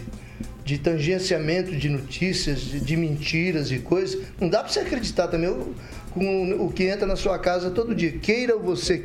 de 0.64 0.78
tangenciamento 0.78 1.74
de 1.74 1.88
notícias, 1.88 2.60
de, 2.60 2.80
de 2.80 2.96
mentiras 2.96 3.72
e 3.72 3.78
coisas. 3.78 4.20
Não 4.40 4.48
dá 4.48 4.60
para 4.60 4.72
você 4.72 4.80
acreditar 4.80 5.28
também 5.28 5.50
o, 5.50 5.74
com 6.12 6.64
o 6.64 6.70
que 6.70 6.84
entra 6.84 7.06
na 7.06 7.16
sua 7.16 7.38
casa 7.38 7.70
todo 7.70 7.94
dia, 7.94 8.12
queira 8.12 8.56
você, 8.56 9.04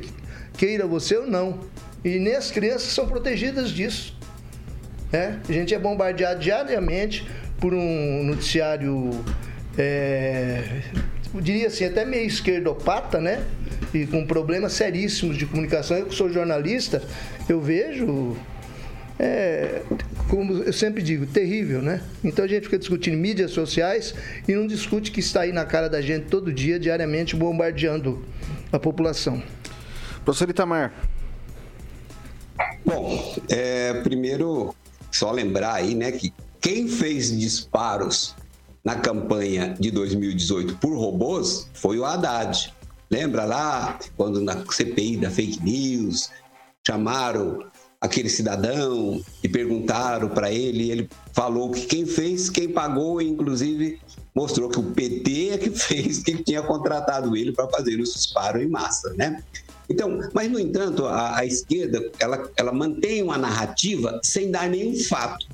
queira 0.58 0.86
você 0.86 1.18
ou 1.18 1.26
não. 1.26 1.60
E 2.08 2.20
nem 2.20 2.36
as 2.36 2.50
crianças 2.50 2.94
são 2.94 3.06
protegidas 3.06 3.70
disso. 3.70 4.16
É, 5.12 5.34
a 5.48 5.52
gente 5.52 5.76
é 5.76 5.80
bombardeado 5.80 6.40
diariamente 6.40 7.28
por 7.60 7.74
um 7.74 8.24
noticiário, 8.24 9.12
é, 9.78 10.84
eu 11.34 11.42
diria 11.42 11.68
assim, 11.68 11.84
até 11.84 12.06
meio 12.06 12.26
esquerdopata, 12.26 13.20
né? 13.20 13.44
E 13.94 14.06
com 14.06 14.26
problemas 14.26 14.72
seríssimos 14.72 15.38
de 15.38 15.46
comunicação. 15.46 15.98
Eu 15.98 16.06
que 16.06 16.16
sou 16.16 16.32
jornalista, 16.32 17.04
eu 17.50 17.60
vejo 17.60 18.38
é, 19.20 19.82
como 20.30 20.64
eu 20.64 20.72
sempre 20.72 21.04
digo, 21.04 21.26
terrível, 21.26 21.82
né? 21.82 22.02
Então 22.24 22.46
a 22.46 22.48
gente 22.48 22.64
fica 22.64 22.80
discutindo 22.80 23.18
mídias 23.18 23.52
sociais 23.52 24.16
e 24.48 24.56
não 24.56 24.66
discute 24.66 25.12
que 25.12 25.20
está 25.20 25.42
aí 25.42 25.52
na 25.52 25.66
cara 25.66 25.90
da 25.90 26.00
gente 26.00 26.28
todo 26.28 26.54
dia, 26.54 26.80
diariamente, 26.80 27.36
bombardeando 27.36 28.24
a 28.72 28.80
população. 28.80 29.44
Professor 30.24 30.50
Itamar. 30.50 30.94
Bom, 32.88 33.36
é, 33.50 33.96
primeiro, 33.96 34.74
só 35.12 35.30
lembrar 35.30 35.74
aí, 35.74 35.94
né, 35.94 36.10
que 36.14 36.34
quem 36.62 36.88
fez 36.88 37.38
disparos 37.38 38.34
na 38.82 38.96
campanha 38.96 39.76
de 39.78 39.92
2018 39.92 40.78
por 40.78 40.98
robôs 40.98 41.70
foi 41.74 42.00
o 42.00 42.06
Haddad. 42.06 42.74
Lembra 43.12 43.44
lá, 43.44 44.00
quando 44.16 44.40
na 44.40 44.64
CPI 44.66 45.18
da 45.18 45.30
fake 45.30 45.62
news, 45.62 46.30
chamaram 46.86 47.66
aquele 48.00 48.30
cidadão 48.30 49.22
e 49.44 49.50
perguntaram 49.50 50.30
para 50.30 50.50
ele, 50.50 50.90
ele 50.90 51.10
falou 51.34 51.72
que 51.72 51.88
quem 51.88 52.06
fez, 52.06 52.50
quem 52.50 52.70
pagou, 52.70 53.22
inclusive 53.22 54.00
mostrou 54.34 54.70
que 54.70 54.80
o 54.80 54.92
PT 54.92 55.50
é 55.50 55.58
que 55.58 55.72
fez, 55.76 56.20
que 56.20 56.42
tinha 56.42 56.62
contratado 56.62 57.36
ele 57.36 57.52
para 57.52 57.68
fazer 57.68 58.00
os 58.00 58.14
disparos 58.14 58.62
em 58.62 58.70
massa, 58.70 59.14
né? 59.16 59.44
Então, 59.90 60.20
mas 60.34 60.52
no 60.52 60.60
entanto, 60.60 61.06
a, 61.06 61.38
a 61.38 61.46
esquerda 61.46 62.12
ela, 62.20 62.50
ela 62.58 62.72
mantém 62.74 63.24
uma 63.24 63.38
narrativa 63.38 64.20
sem 64.24 64.52
dar 64.52 64.70
nenhum 64.70 64.96
fato. 65.04 65.48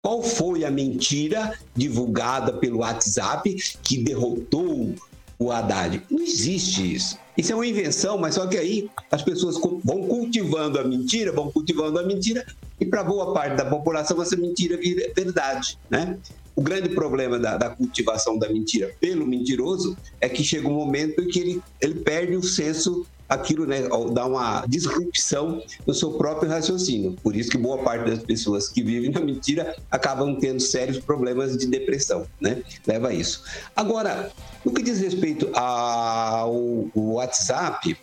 Qual 0.00 0.22
foi 0.22 0.64
a 0.64 0.70
mentira 0.70 1.56
divulgada 1.76 2.52
pelo 2.54 2.78
WhatsApp 2.78 3.54
que 3.82 3.98
derrotou 3.98 4.94
o 5.38 5.52
Haddad? 5.52 6.02
Não 6.10 6.20
existe 6.20 6.94
isso. 6.94 7.18
Isso 7.36 7.52
é 7.52 7.54
uma 7.54 7.66
invenção, 7.66 8.18
mas 8.18 8.34
só 8.34 8.46
que 8.46 8.58
aí 8.58 8.90
as 9.10 9.22
pessoas 9.22 9.56
vão 9.84 10.06
cultivando 10.06 10.78
a 10.78 10.84
mentira, 10.84 11.32
vão 11.32 11.50
cultivando 11.50 11.98
a 11.98 12.02
mentira, 12.02 12.44
e 12.78 12.84
para 12.84 13.02
boa 13.02 13.32
parte 13.32 13.56
da 13.56 13.64
população 13.64 14.20
essa 14.20 14.36
mentira 14.36 14.76
vira 14.76 15.10
verdade, 15.14 15.78
né? 15.88 16.18
O 16.54 16.62
grande 16.62 16.90
problema 16.90 17.38
da, 17.38 17.56
da, 17.56 17.70
cultivação 17.70 18.38
da 18.38 18.48
mentira 18.48 18.90
pelo 19.00 19.26
mentiroso 19.26 19.96
é 20.20 20.28
que 20.28 20.44
chega 20.44 20.68
um 20.68 20.74
momento 20.74 21.22
em 21.22 21.28
que 21.28 21.40
ele, 21.40 21.62
ele 21.80 21.94
perde 21.96 22.36
o 22.36 22.42
senso 22.42 23.06
aquilo 23.32 23.66
né, 23.66 23.88
dá 24.12 24.26
uma 24.26 24.64
disrupção 24.66 25.62
no 25.86 25.94
seu 25.94 26.12
próprio 26.12 26.50
raciocínio. 26.50 27.16
Por 27.22 27.34
isso 27.34 27.50
que 27.50 27.58
boa 27.58 27.78
parte 27.78 28.10
das 28.10 28.22
pessoas 28.22 28.68
que 28.68 28.82
vivem 28.82 29.10
na 29.10 29.20
mentira 29.20 29.74
acabam 29.90 30.36
tendo 30.38 30.60
sérios 30.60 30.98
problemas 30.98 31.56
de 31.56 31.66
depressão, 31.66 32.26
né? 32.40 32.62
Leva 32.86 33.08
a 33.08 33.14
isso. 33.14 33.44
Agora, 33.74 34.30
no 34.64 34.72
que 34.72 34.82
diz 34.82 35.00
respeito 35.00 35.50
ao 35.54 36.90
WhatsApp, 36.94 37.96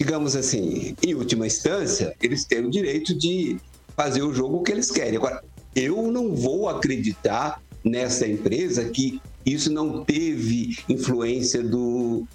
digamos 0.00 0.34
assim, 0.34 0.96
em 1.02 1.14
última 1.14 1.46
instância, 1.46 2.14
eles 2.20 2.44
têm 2.44 2.64
o 2.64 2.70
direito 2.70 3.14
de 3.14 3.58
fazer 3.96 4.22
o 4.22 4.32
jogo 4.32 4.62
que 4.62 4.72
eles 4.72 4.90
querem. 4.90 5.16
Agora, 5.16 5.44
eu 5.74 6.10
não 6.10 6.34
vou 6.34 6.68
acreditar 6.68 7.60
nessa 7.84 8.26
empresa 8.26 8.88
que 8.90 9.20
isso 9.44 9.72
não 9.72 10.04
teve 10.04 10.76
influência 10.88 11.62
do, 11.62 12.26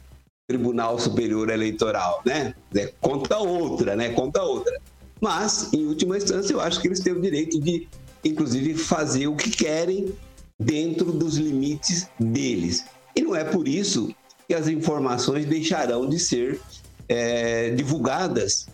Tribunal 0.48 0.98
Superior 0.98 1.50
Eleitoral, 1.50 2.22
né? 2.26 2.56
É, 2.74 2.94
conta 3.02 3.38
outra, 3.38 3.98
né? 3.98 4.10
Conta 4.14 4.42
outra. 4.42 4.80
Mas, 5.20 5.74
em 5.74 5.86
última 5.86 6.16
instância, 6.16 6.54
eu 6.54 6.62
acho 6.62 6.80
que 6.80 6.88
eles 6.88 7.02
têm 7.02 7.12
o 7.12 7.22
direito 7.22 7.60
de, 7.60 7.86
inclusive, 8.24 8.74
fazer 8.76 9.28
o 9.28 9.36
que 9.36 9.50
querem 9.50 10.14
dentro 10.58 11.12
dos 11.12 11.36
limites 11.36 12.08
deles. 12.18 12.86
E 13.14 13.22
não 13.22 13.36
é 13.36 13.44
por 13.44 13.68
isso 13.68 14.16
que 14.48 14.54
as 14.54 14.70
informações 14.70 15.46
deixarão 15.46 16.08
de 16.08 16.18
ser 16.18 16.62
é, 17.10 17.72
divulgadas. 17.72 18.70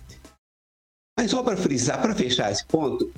Mas 1.18 1.32
só 1.32 1.42
para 1.42 1.58
frisar, 1.58 2.00
para 2.00 2.14
fechar 2.14 2.52
esse 2.52 2.66
ponto, 2.66 3.12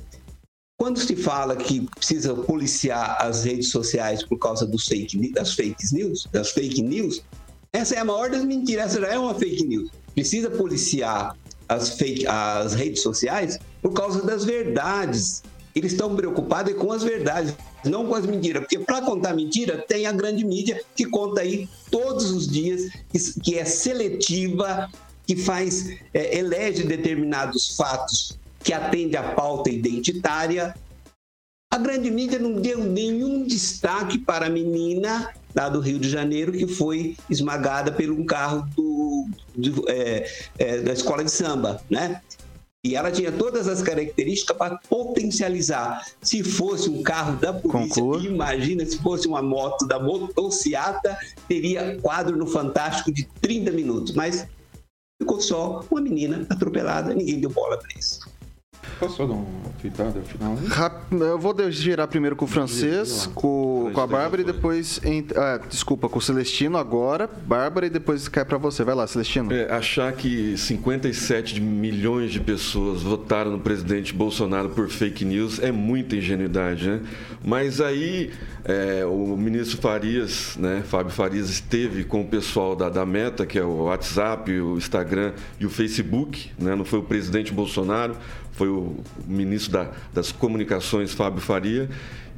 quando 0.78 1.00
se 1.00 1.16
fala 1.16 1.56
que 1.56 1.82
precisa 1.96 2.34
policiar 2.34 3.18
as 3.22 3.46
redes 3.46 3.70
sociais 3.70 4.24
por 4.24 4.38
causa 4.38 4.70
fake, 4.78 5.32
das 5.32 5.54
fake 5.54 5.94
news, 5.94 6.28
das 6.32 6.52
fake 6.52 6.82
news, 6.82 7.24
essa 7.72 7.96
é 7.96 8.00
a 8.00 8.06
maior 8.06 8.30
das 8.30 8.44
mentiras, 8.44 8.92
essa 8.92 9.02
já 9.02 9.08
é 9.08 9.18
uma 9.18 9.36
fake 9.36 9.66
news. 9.66 9.90
Precisa 10.14 10.50
policiar 10.50 11.36
as, 11.68 11.90
fake, 11.98 12.28
as 12.28 12.74
redes 12.74 13.02
sociais 13.02 13.58
por 13.82 13.94
causa 13.94 14.22
das 14.22 14.44
verdades. 14.44 15.44
Eles 15.74 15.92
estão 15.92 16.16
preocupados 16.16 16.74
com 16.76 16.92
as 16.92 17.04
verdades, 17.04 17.54
não 17.84 18.06
com 18.06 18.16
as 18.16 18.26
mentiras. 18.26 18.62
Porque 18.62 18.80
para 18.80 19.02
contar 19.02 19.34
mentira, 19.34 19.78
tem 19.78 20.06
a 20.06 20.12
grande 20.12 20.46
mídia 20.46 20.82
que 20.96 21.06
conta 21.06 21.42
aí 21.42 21.68
todos 21.92 22.32
os 22.32 22.48
dias, 22.48 22.90
que 23.44 23.58
é 23.58 23.66
seletiva, 23.66 24.90
que 25.26 25.36
faz, 25.36 25.90
é, 26.14 26.38
elege 26.38 26.84
determinados 26.84 27.76
fatos 27.76 28.38
que 28.66 28.74
atende 28.74 29.16
à 29.16 29.22
pauta 29.22 29.70
identitária. 29.70 30.76
A 31.72 31.78
grande 31.78 32.10
mídia 32.10 32.40
não 32.40 32.60
deu 32.60 32.84
nenhum 32.84 33.46
destaque 33.46 34.18
para 34.18 34.48
a 34.48 34.50
menina 34.50 35.32
lá 35.56 35.70
do 35.70 35.80
Rio 35.80 36.00
de 36.00 36.10
Janeiro, 36.10 36.52
que 36.52 36.68
foi 36.68 37.16
esmagada 37.30 37.92
por 37.92 38.10
um 38.10 38.26
carro 38.26 38.68
do, 38.76 39.28
do, 39.56 39.90
é, 39.90 40.30
é, 40.58 40.82
da 40.82 40.92
escola 40.92 41.24
de 41.24 41.30
samba, 41.30 41.80
né? 41.90 42.22
E 42.84 42.96
ela 42.96 43.12
tinha 43.12 43.32
todas 43.32 43.68
as 43.68 43.82
características 43.82 44.58
para 44.58 44.78
potencializar. 44.90 46.06
Se 46.22 46.44
fosse 46.44 46.90
um 46.90 47.02
carro 47.02 47.38
da 47.38 47.52
polícia, 47.52 48.02
Conclua. 48.02 48.24
imagina 48.24 48.86
se 48.86 48.98
fosse 49.00 49.28
uma 49.28 49.42
moto 49.42 49.88
da 49.88 50.00
motociata, 50.00 51.18
teria 51.48 52.00
quadro 52.02 52.36
no 52.38 52.46
Fantástico 52.46 53.12
de 53.12 53.28
30 53.42 53.72
minutos. 53.72 54.14
Mas 54.14 54.48
ficou 55.20 55.42
só 55.42 55.84
uma 55.90 56.02
menina 56.02 56.46
atropelada, 56.50 57.14
ninguém 57.14 57.40
deu 57.40 57.50
bola 57.50 57.78
para 57.78 57.90
isso. 57.98 58.35
Posso 59.00 59.18
só 59.18 59.26
dar 59.26 59.34
uma 59.34 59.46
tweetada 59.82 60.22
final? 60.22 60.58
Eu 61.12 61.38
vou 61.38 61.56
girar 61.70 62.08
primeiro 62.08 62.36
com 62.36 62.46
o 62.46 62.48
francês, 62.48 63.30
com, 63.34 63.92
com 63.94 64.02
a 64.02 64.08
Bárbara 64.08 64.42
e 64.42 64.46
depois. 64.46 65.00
Em, 65.04 65.26
ah, 65.36 65.60
desculpa, 65.70 66.08
com 66.08 66.20
o 66.20 66.22
Celestino 66.22 66.78
agora, 66.78 67.30
Bárbara 67.46 67.86
e 67.86 67.90
depois 67.90 68.28
cai 68.28 68.46
para 68.46 68.58
você. 68.58 68.84
Vai 68.84 68.96
lá, 68.96 69.06
Celestino. 69.08 69.54
É, 69.54 69.72
achar 69.72 70.12
que 70.14 70.58
57 70.58 71.60
milhões 71.60 72.32
de 72.32 72.40
pessoas 72.40 73.02
votaram 73.02 73.52
no 73.52 73.60
presidente 73.60 74.14
Bolsonaro 74.14 74.70
por 74.70 74.90
fake 74.90 75.26
news 75.26 75.60
é 75.60 75.72
muita 75.72 76.16
ingenuidade, 76.16 76.90
né? 76.90 77.02
Mas 77.44 77.82
aí 77.82 78.32
é, 78.64 79.06
o 79.06 79.38
ministro 79.38 79.78
Farias, 79.78 80.56
né, 80.58 80.84
Fábio 80.86 81.12
Farias, 81.12 81.50
esteve 81.50 82.04
com 82.04 82.22
o 82.22 82.26
pessoal 82.26 82.76
da, 82.76 82.90
da 82.90 83.06
Meta, 83.06 83.46
que 83.46 83.60
é 83.60 83.64
o 83.64 83.84
WhatsApp, 83.84 84.52
o 84.52 84.78
Instagram 84.78 85.34
e 85.60 85.66
o 85.66 85.70
Facebook, 85.70 86.52
né? 86.58 86.76
Não 86.76 86.86
foi 86.86 87.00
o 87.00 87.04
presidente 87.04 87.54
Bolsonaro 87.54 88.16
foi 88.56 88.70
o 88.70 88.96
ministro 89.28 89.74
da, 89.74 89.92
das 90.14 90.32
Comunicações, 90.32 91.14
Fábio 91.14 91.42
Faria, 91.42 91.90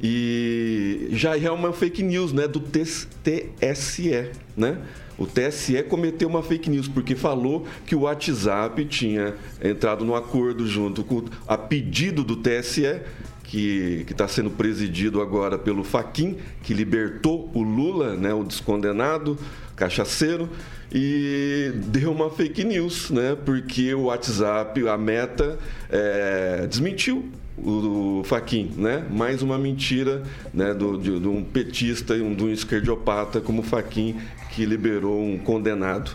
e 0.02 1.08
já 1.12 1.36
é 1.38 1.50
uma 1.50 1.72
fake 1.72 2.02
news 2.02 2.32
né, 2.32 2.46
do 2.46 2.60
TSE. 2.60 4.30
Né? 4.56 4.78
O 5.16 5.26
TSE 5.26 5.82
cometeu 5.84 6.28
uma 6.28 6.42
fake 6.42 6.70
news 6.70 6.86
porque 6.86 7.16
falou 7.16 7.66
que 7.86 7.94
o 7.94 8.00
WhatsApp 8.00 8.84
tinha 8.84 9.34
entrado 9.62 10.04
no 10.04 10.14
acordo 10.14 10.66
junto 10.66 11.02
com 11.02 11.24
a 11.46 11.56
pedido 11.56 12.22
do 12.22 12.36
TSE 12.36 13.00
que 13.42 14.04
está 14.10 14.28
sendo 14.28 14.50
presidido 14.50 15.22
agora 15.22 15.56
pelo 15.56 15.82
Faquin, 15.82 16.36
que 16.62 16.74
libertou 16.74 17.50
o 17.54 17.62
Lula, 17.62 18.14
né, 18.14 18.34
o 18.34 18.44
descondenado 18.44 19.38
cachaceiro, 19.78 20.48
e 20.92 21.70
deu 21.86 22.10
uma 22.10 22.30
fake 22.30 22.64
news, 22.64 23.10
né? 23.10 23.36
Porque 23.44 23.94
o 23.94 24.04
WhatsApp, 24.04 24.88
a 24.88 24.96
Meta, 24.96 25.58
é, 25.90 26.66
desmentiu 26.66 27.30
o, 27.56 28.20
o 28.20 28.24
Faquin, 28.24 28.72
né? 28.76 29.04
Mais 29.10 29.42
uma 29.42 29.58
mentira 29.58 30.22
né? 30.52 30.72
Do, 30.74 30.98
de, 30.98 31.20
de 31.20 31.28
um 31.28 31.44
petista 31.44 32.16
e 32.16 32.22
um, 32.22 32.34
de 32.34 32.44
um 32.44 32.50
esquerdiopata 32.50 33.40
como 33.40 33.60
o 33.60 33.64
Faquin, 33.64 34.16
que 34.50 34.64
liberou 34.64 35.22
um 35.22 35.38
condenado. 35.38 36.10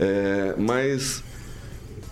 É, 0.00 0.54
mas 0.58 1.22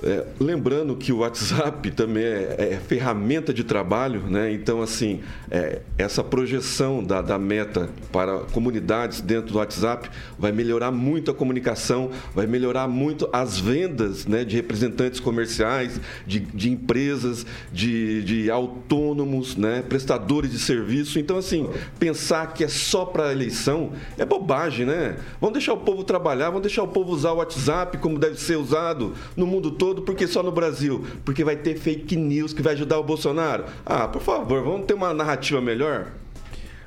É, 0.05 0.27
lembrando 0.41 0.97
que 0.97 1.13
o 1.13 1.19
WhatsApp 1.19 1.91
também 1.93 2.25
é, 2.25 2.57
é, 2.59 2.81
ferramenta 2.87 3.55
de 3.55 3.63
trabalho, 3.63 4.23
né? 4.23 4.53
então, 4.53 4.83
assim, 4.83 5.21
é, 5.49 5.81
essa 5.97 6.25
projeção 6.25 7.05
da, 7.05 7.23
da, 7.23 7.39
meta 7.39 7.89
para 8.11 8.39
comunidades 8.53 9.21
dentro 9.21 9.53
do 9.53 9.59
WhatsApp 9.59 10.11
vai 10.39 10.51
melhorar 10.51 10.91
muito 10.91 11.31
a 11.31 11.35
comunicação, 11.35 12.11
vai 12.35 12.47
melhorar 12.47 12.89
muito 12.89 13.29
as 13.33 13.59
vendas 13.59 14.27
né, 14.27 14.45
de 14.45 14.57
representantes 14.57 15.21
comerciais, 15.21 16.01
de, 16.27 16.41
de 16.41 16.71
empresas, 16.71 17.47
de, 17.73 18.25
de 18.25 18.51
autônomos, 18.51 19.57
né, 19.57 19.83
prestadores 19.89 20.51
de 20.51 20.59
serviço. 20.59 21.19
Então, 21.19 21.37
assim, 21.37 21.69
pensar 21.99 22.55
que 22.55 22.65
é 22.65 22.69
só 22.69 23.05
para 23.05 23.29
a 23.29 23.33
eleição 23.33 23.93
é 24.19 24.25
bobagem, 24.25 24.87
né? 24.87 25.17
Vamos 25.41 25.55
deixar 25.55 25.75
o 25.75 25.79
povo 25.79 26.03
trabalhar, 26.03 26.47
vamos 26.47 26.63
deixar 26.63 26.83
o 26.83 26.89
povo 26.89 27.13
usar 27.13 27.33
o 27.33 27.37
WhatsApp 27.37 27.99
como 27.99 28.19
deve 28.19 28.41
ser 28.41 28.57
usado 28.57 29.15
no 29.37 29.47
mundo 29.47 29.71
todo 29.71 29.92
todo, 29.93 30.03
porque 30.03 30.27
só 30.27 30.43
no 30.43 30.51
Brasil? 30.51 31.05
Porque 31.25 31.45
vai 31.45 31.57
ter 31.57 31.77
fake 31.77 32.17
news 32.17 32.53
que 32.53 32.63
vai 32.63 32.73
ajudar 32.73 32.99
o 32.99 33.03
Bolsonaro? 33.05 33.65
Ah, 33.85 34.09
por 34.09 34.23
favor, 34.23 34.63
vamos 34.65 34.87
ter 34.87 34.95
uma 34.95 35.13
narrativa 35.13 35.61
melhor? 35.61 36.11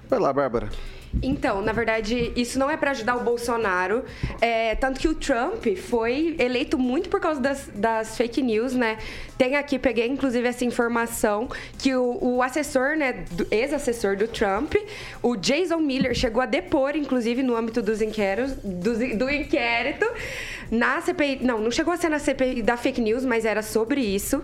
Vai 0.09 0.19
lá, 0.19 0.33
Bárbara. 0.33 0.69
Então, 1.21 1.61
na 1.61 1.71
verdade, 1.71 2.31
isso 2.35 2.59
não 2.59 2.69
é 2.69 2.77
para 2.77 2.91
ajudar 2.91 3.15
o 3.15 3.23
Bolsonaro. 3.23 4.03
É, 4.41 4.75
tanto 4.75 4.99
que 4.99 5.07
o 5.07 5.15
Trump 5.15 5.65
foi 5.77 6.35
eleito 6.39 6.77
muito 6.77 7.09
por 7.09 7.19
causa 7.19 7.39
das, 7.39 7.69
das 7.73 8.17
fake 8.17 8.41
news, 8.41 8.73
né? 8.73 8.97
Tem 9.37 9.55
aqui, 9.55 9.77
peguei 9.77 10.07
inclusive 10.07 10.47
essa 10.47 10.63
informação, 10.63 11.49
que 11.77 11.95
o, 11.95 12.17
o 12.21 12.41
assessor, 12.41 12.95
né, 12.95 13.25
ex-assessor 13.51 14.15
do 14.15 14.27
Trump, 14.27 14.75
o 15.21 15.35
Jason 15.35 15.77
Miller, 15.77 16.13
chegou 16.13 16.41
a 16.41 16.45
depor, 16.45 16.95
inclusive, 16.95 17.43
no 17.43 17.55
âmbito 17.55 17.81
dos 17.81 18.01
inquéritos, 18.01 18.53
do, 18.63 19.17
do 19.17 19.29
inquérito, 19.29 20.05
na 20.71 21.01
CPI. 21.01 21.39
Não, 21.41 21.59
não 21.59 21.71
chegou 21.71 21.93
a 21.93 21.97
ser 21.97 22.09
na 22.09 22.19
CPI 22.19 22.61
da 22.61 22.77
fake 22.77 23.01
news, 23.01 23.25
mas 23.25 23.45
era 23.45 23.61
sobre 23.61 24.01
isso. 24.01 24.41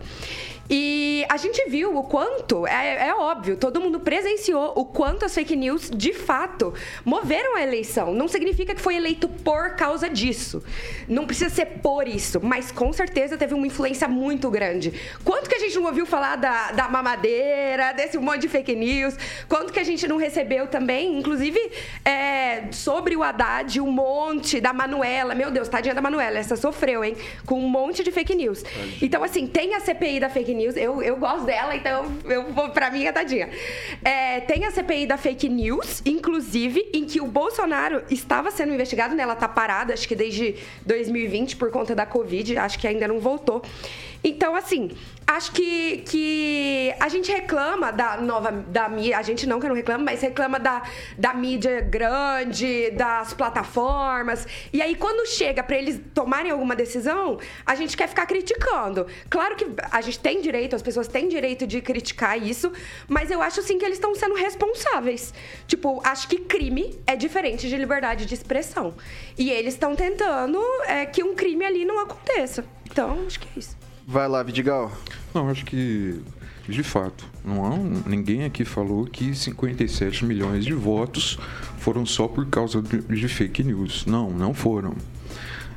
E 0.73 1.25
a 1.27 1.35
gente 1.35 1.69
viu 1.69 1.97
o 1.97 2.03
quanto, 2.03 2.65
é, 2.65 3.09
é, 3.09 3.13
óbvio, 3.13 3.57
todo 3.57 3.81
mundo 3.81 3.99
presenciou 3.99 4.71
o 4.77 4.85
quanto 4.85 5.25
as 5.25 5.35
fake 5.35 5.53
news 5.53 5.91
de 5.93 6.13
fato 6.13 6.73
moveram 7.03 7.57
a 7.57 7.61
eleição. 7.61 8.13
Não 8.13 8.29
significa 8.29 8.73
que 8.73 8.79
foi 8.79 8.95
eleito 8.95 9.27
por 9.27 9.75
causa 9.75 10.09
disso. 10.09 10.63
Não 11.09 11.25
precisa 11.25 11.49
ser 11.49 11.65
por 11.83 12.07
isso, 12.07 12.39
mas 12.41 12.71
com 12.71 12.93
certeza 12.93 13.37
teve 13.37 13.53
uma 13.53 13.67
influência 13.67 14.07
muito 14.07 14.49
grande. 14.49 14.93
Quanto 15.25 15.49
que 15.49 15.55
a 15.55 15.59
gente 15.59 15.75
não 15.75 15.87
ouviu 15.87 16.05
falar 16.05 16.37
da, 16.37 16.71
da 16.71 16.87
mamadeira, 16.87 17.91
desse 17.91 18.17
monte 18.17 18.43
de 18.43 18.47
fake 18.47 18.73
news? 18.73 19.17
Quanto 19.49 19.73
que 19.73 19.79
a 19.79 19.83
gente 19.83 20.07
não 20.07 20.15
recebeu 20.15 20.67
também, 20.67 21.17
inclusive 21.17 21.59
é, 22.05 22.71
sobre 22.71 23.17
o 23.17 23.23
Haddad, 23.23 23.81
um 23.81 23.91
monte 23.91 24.61
da 24.61 24.71
Manuela. 24.71 25.35
Meu 25.35 25.51
Deus, 25.51 25.67
tadinha 25.67 25.93
da 25.93 26.01
Manuela, 26.01 26.39
essa 26.39 26.55
sofreu, 26.55 27.03
hein? 27.03 27.17
Com 27.45 27.59
um 27.59 27.67
monte 27.67 28.05
de 28.05 28.11
fake 28.13 28.33
news. 28.35 28.63
Então, 29.01 29.21
assim, 29.21 29.45
tem 29.45 29.75
a 29.75 29.81
CPI 29.81 30.21
da 30.21 30.29
fake 30.29 30.53
news 30.53 30.60
news. 30.61 30.77
Eu, 30.77 31.01
eu 31.01 31.17
gosto 31.17 31.45
dela, 31.45 31.75
então 31.75 32.05
eu 32.25 32.51
vou 32.51 32.69
pra 32.69 32.89
mim, 32.89 33.11
tadinha. 33.11 33.49
É, 34.03 34.39
tem 34.41 34.65
a 34.65 34.71
CPI 34.71 35.05
da 35.05 35.17
fake 35.17 35.49
news, 35.49 36.01
inclusive, 36.05 36.89
em 36.93 37.05
que 37.05 37.19
o 37.19 37.27
Bolsonaro 37.27 38.03
estava 38.09 38.51
sendo 38.51 38.73
investigado, 38.73 39.15
né? 39.15 39.23
Ela 39.23 39.35
tá 39.35 39.47
parada, 39.47 39.93
acho 39.93 40.07
que 40.07 40.15
desde 40.15 40.55
2020 40.85 41.55
por 41.55 41.71
conta 41.71 41.95
da 41.95 42.05
Covid, 42.05 42.57
acho 42.57 42.79
que 42.79 42.87
ainda 42.87 43.07
não 43.07 43.19
voltou. 43.19 43.61
Então, 44.23 44.55
assim, 44.55 44.91
acho 45.35 45.51
que, 45.51 45.97
que 45.99 46.93
a 46.99 47.07
gente 47.09 47.31
reclama 47.31 47.91
da 47.91 48.17
nova 48.17 48.51
da 48.51 48.89
mídia, 48.89 49.17
a 49.17 49.21
gente 49.21 49.47
não 49.47 49.59
que 49.59 49.67
não 49.67 49.75
reclama, 49.75 50.03
mas 50.03 50.21
reclama 50.21 50.59
da, 50.59 50.83
da 51.17 51.33
mídia 51.33 51.81
grande, 51.81 52.91
das 52.91 53.33
plataformas. 53.33 54.47
E 54.71 54.81
aí 54.81 54.95
quando 54.95 55.27
chega 55.27 55.63
para 55.63 55.77
eles 55.77 55.99
tomarem 56.13 56.51
alguma 56.51 56.75
decisão, 56.75 57.39
a 57.65 57.75
gente 57.75 57.95
quer 57.95 58.07
ficar 58.07 58.25
criticando. 58.25 59.07
Claro 59.29 59.55
que 59.55 59.65
a 59.91 60.01
gente 60.01 60.19
tem 60.19 60.41
direito, 60.41 60.75
as 60.75 60.81
pessoas 60.81 61.07
têm 61.07 61.27
direito 61.27 61.65
de 61.65 61.81
criticar 61.81 62.41
isso, 62.41 62.71
mas 63.07 63.31
eu 63.31 63.41
acho 63.41 63.61
sim 63.61 63.77
que 63.77 63.85
eles 63.85 63.97
estão 63.97 64.13
sendo 64.15 64.35
responsáveis. 64.35 65.33
Tipo, 65.67 66.01
acho 66.03 66.27
que 66.27 66.37
crime 66.39 66.99
é 67.07 67.15
diferente 67.15 67.69
de 67.69 67.77
liberdade 67.77 68.25
de 68.25 68.33
expressão. 68.33 68.93
E 69.37 69.49
eles 69.49 69.73
estão 69.73 69.95
tentando 69.95 70.59
é, 70.85 71.05
que 71.05 71.23
um 71.23 71.35
crime 71.35 71.65
ali 71.65 71.85
não 71.85 71.99
aconteça. 71.99 72.65
Então, 72.89 73.25
acho 73.25 73.39
que 73.39 73.47
é 73.47 73.59
isso. 73.59 73.80
Vai 74.07 74.27
lá, 74.27 74.41
Vidigal. 74.43 74.91
Não, 75.33 75.49
acho 75.49 75.65
que, 75.65 76.19
de 76.67 76.83
fato, 76.83 77.25
não 77.45 77.65
há 77.65 77.69
um, 77.69 78.03
ninguém 78.05 78.43
aqui 78.43 78.65
falou 78.65 79.05
que 79.05 79.33
57 79.33 80.25
milhões 80.25 80.65
de 80.65 80.73
votos 80.73 81.37
foram 81.77 82.05
só 82.05 82.27
por 82.27 82.45
causa 82.47 82.81
de, 82.81 83.01
de 83.01 83.27
fake 83.27 83.63
news. 83.63 84.05
Não, 84.05 84.29
não 84.29 84.53
foram. 84.53 84.95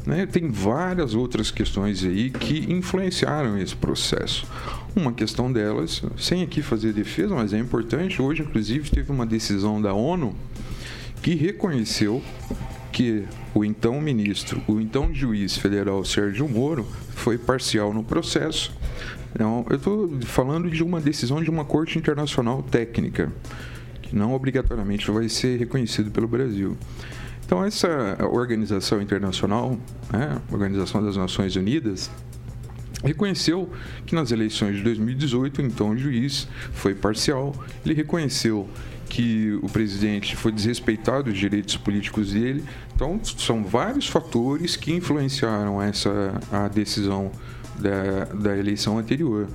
Né? 0.06 0.26
Tem 0.26 0.50
várias 0.50 1.14
outras 1.14 1.50
questões 1.50 2.04
aí 2.04 2.30
que 2.30 2.70
influenciaram 2.70 3.58
esse 3.58 3.74
processo. 3.74 4.46
Uma 4.94 5.12
questão 5.12 5.50
delas, 5.52 6.02
sem 6.18 6.42
aqui 6.42 6.62
fazer 6.62 6.92
defesa, 6.92 7.34
mas 7.34 7.52
é 7.52 7.58
importante, 7.58 8.20
hoje, 8.20 8.42
inclusive, 8.42 8.90
teve 8.90 9.10
uma 9.10 9.26
decisão 9.26 9.80
da 9.80 9.94
ONU 9.94 10.34
que 11.22 11.34
reconheceu 11.34 12.22
que 12.94 13.24
o 13.52 13.64
então 13.64 14.00
ministro, 14.00 14.62
o 14.68 14.80
então 14.80 15.12
juiz 15.12 15.56
federal 15.56 16.04
Sérgio 16.04 16.48
Moro, 16.48 16.86
foi 17.10 17.36
parcial 17.36 17.92
no 17.92 18.04
processo. 18.04 18.72
Então, 19.34 19.66
eu 19.68 19.76
estou 19.76 20.08
falando 20.22 20.70
de 20.70 20.80
uma 20.80 21.00
decisão 21.00 21.42
de 21.42 21.50
uma 21.50 21.64
corte 21.64 21.98
internacional 21.98 22.62
técnica, 22.62 23.32
que 24.00 24.14
não 24.14 24.32
obrigatoriamente 24.32 25.10
vai 25.10 25.28
ser 25.28 25.58
reconhecido 25.58 26.12
pelo 26.12 26.28
Brasil. 26.28 26.76
Então, 27.44 27.64
essa 27.64 28.16
organização 28.30 29.02
internacional, 29.02 29.76
né, 30.12 30.40
Organização 30.52 31.04
das 31.04 31.16
Nações 31.16 31.56
Unidas, 31.56 32.08
reconheceu 33.02 33.68
que 34.06 34.14
nas 34.14 34.30
eleições 34.30 34.76
de 34.76 34.82
2018, 34.84 35.62
então 35.62 35.90
o 35.90 35.98
juiz 35.98 36.46
foi 36.72 36.94
parcial. 36.94 37.52
Ele 37.84 37.94
reconheceu 37.94 38.68
que 39.14 39.56
o 39.62 39.68
presidente 39.68 40.34
foi 40.34 40.50
desrespeitado 40.50 41.30
os 41.30 41.38
direitos 41.38 41.76
políticos 41.76 42.32
dele. 42.32 42.64
Então, 42.92 43.20
são 43.22 43.62
vários 43.62 44.08
fatores 44.08 44.74
que 44.74 44.92
influenciaram 44.92 45.80
essa 45.80 46.34
a 46.50 46.66
decisão 46.66 47.30
da, 47.78 48.24
da 48.24 48.56
eleição 48.56 48.98
anterior. 48.98 49.46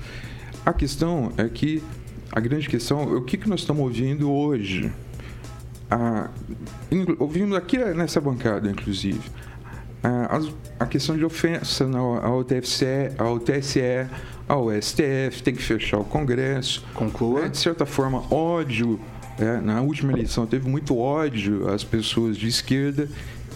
A 0.66 0.72
questão 0.72 1.34
é 1.36 1.50
que 1.50 1.84
a 2.32 2.40
grande 2.40 2.70
questão 2.70 3.02
é 3.02 3.18
o 3.18 3.22
que, 3.22 3.36
que 3.36 3.50
nós 3.50 3.60
estamos 3.60 3.84
ouvindo 3.84 4.32
hoje. 4.32 4.90
A, 5.92 6.30
ouvindo 7.18 7.54
aqui 7.58 7.78
nessa 7.80 8.22
bancada, 8.22 8.70
inclusive, 8.70 9.30
a, 10.02 10.40
a 10.80 10.86
questão 10.86 11.18
de 11.18 11.26
ofensa 11.26 11.86
ao 12.24 12.46
TFC, 12.46 13.12
ao 13.18 13.38
TSE, 13.38 14.08
ao 14.48 14.72
STF, 14.72 15.44
tem 15.44 15.54
que 15.54 15.62
fechar 15.62 15.98
o 15.98 16.06
Congresso. 16.06 16.82
Conclua. 16.94 17.44
É, 17.44 17.50
de 17.50 17.58
certa 17.58 17.86
forma, 17.86 18.24
ódio 18.34 18.98
é, 19.40 19.62
na 19.62 19.82
última 19.82 20.12
eleição 20.12 20.46
teve 20.46 20.68
muito 20.68 20.98
ódio 20.98 21.70
às 21.70 21.84
pessoas 21.84 22.38
de 22.38 22.48
esquerda. 22.48 23.08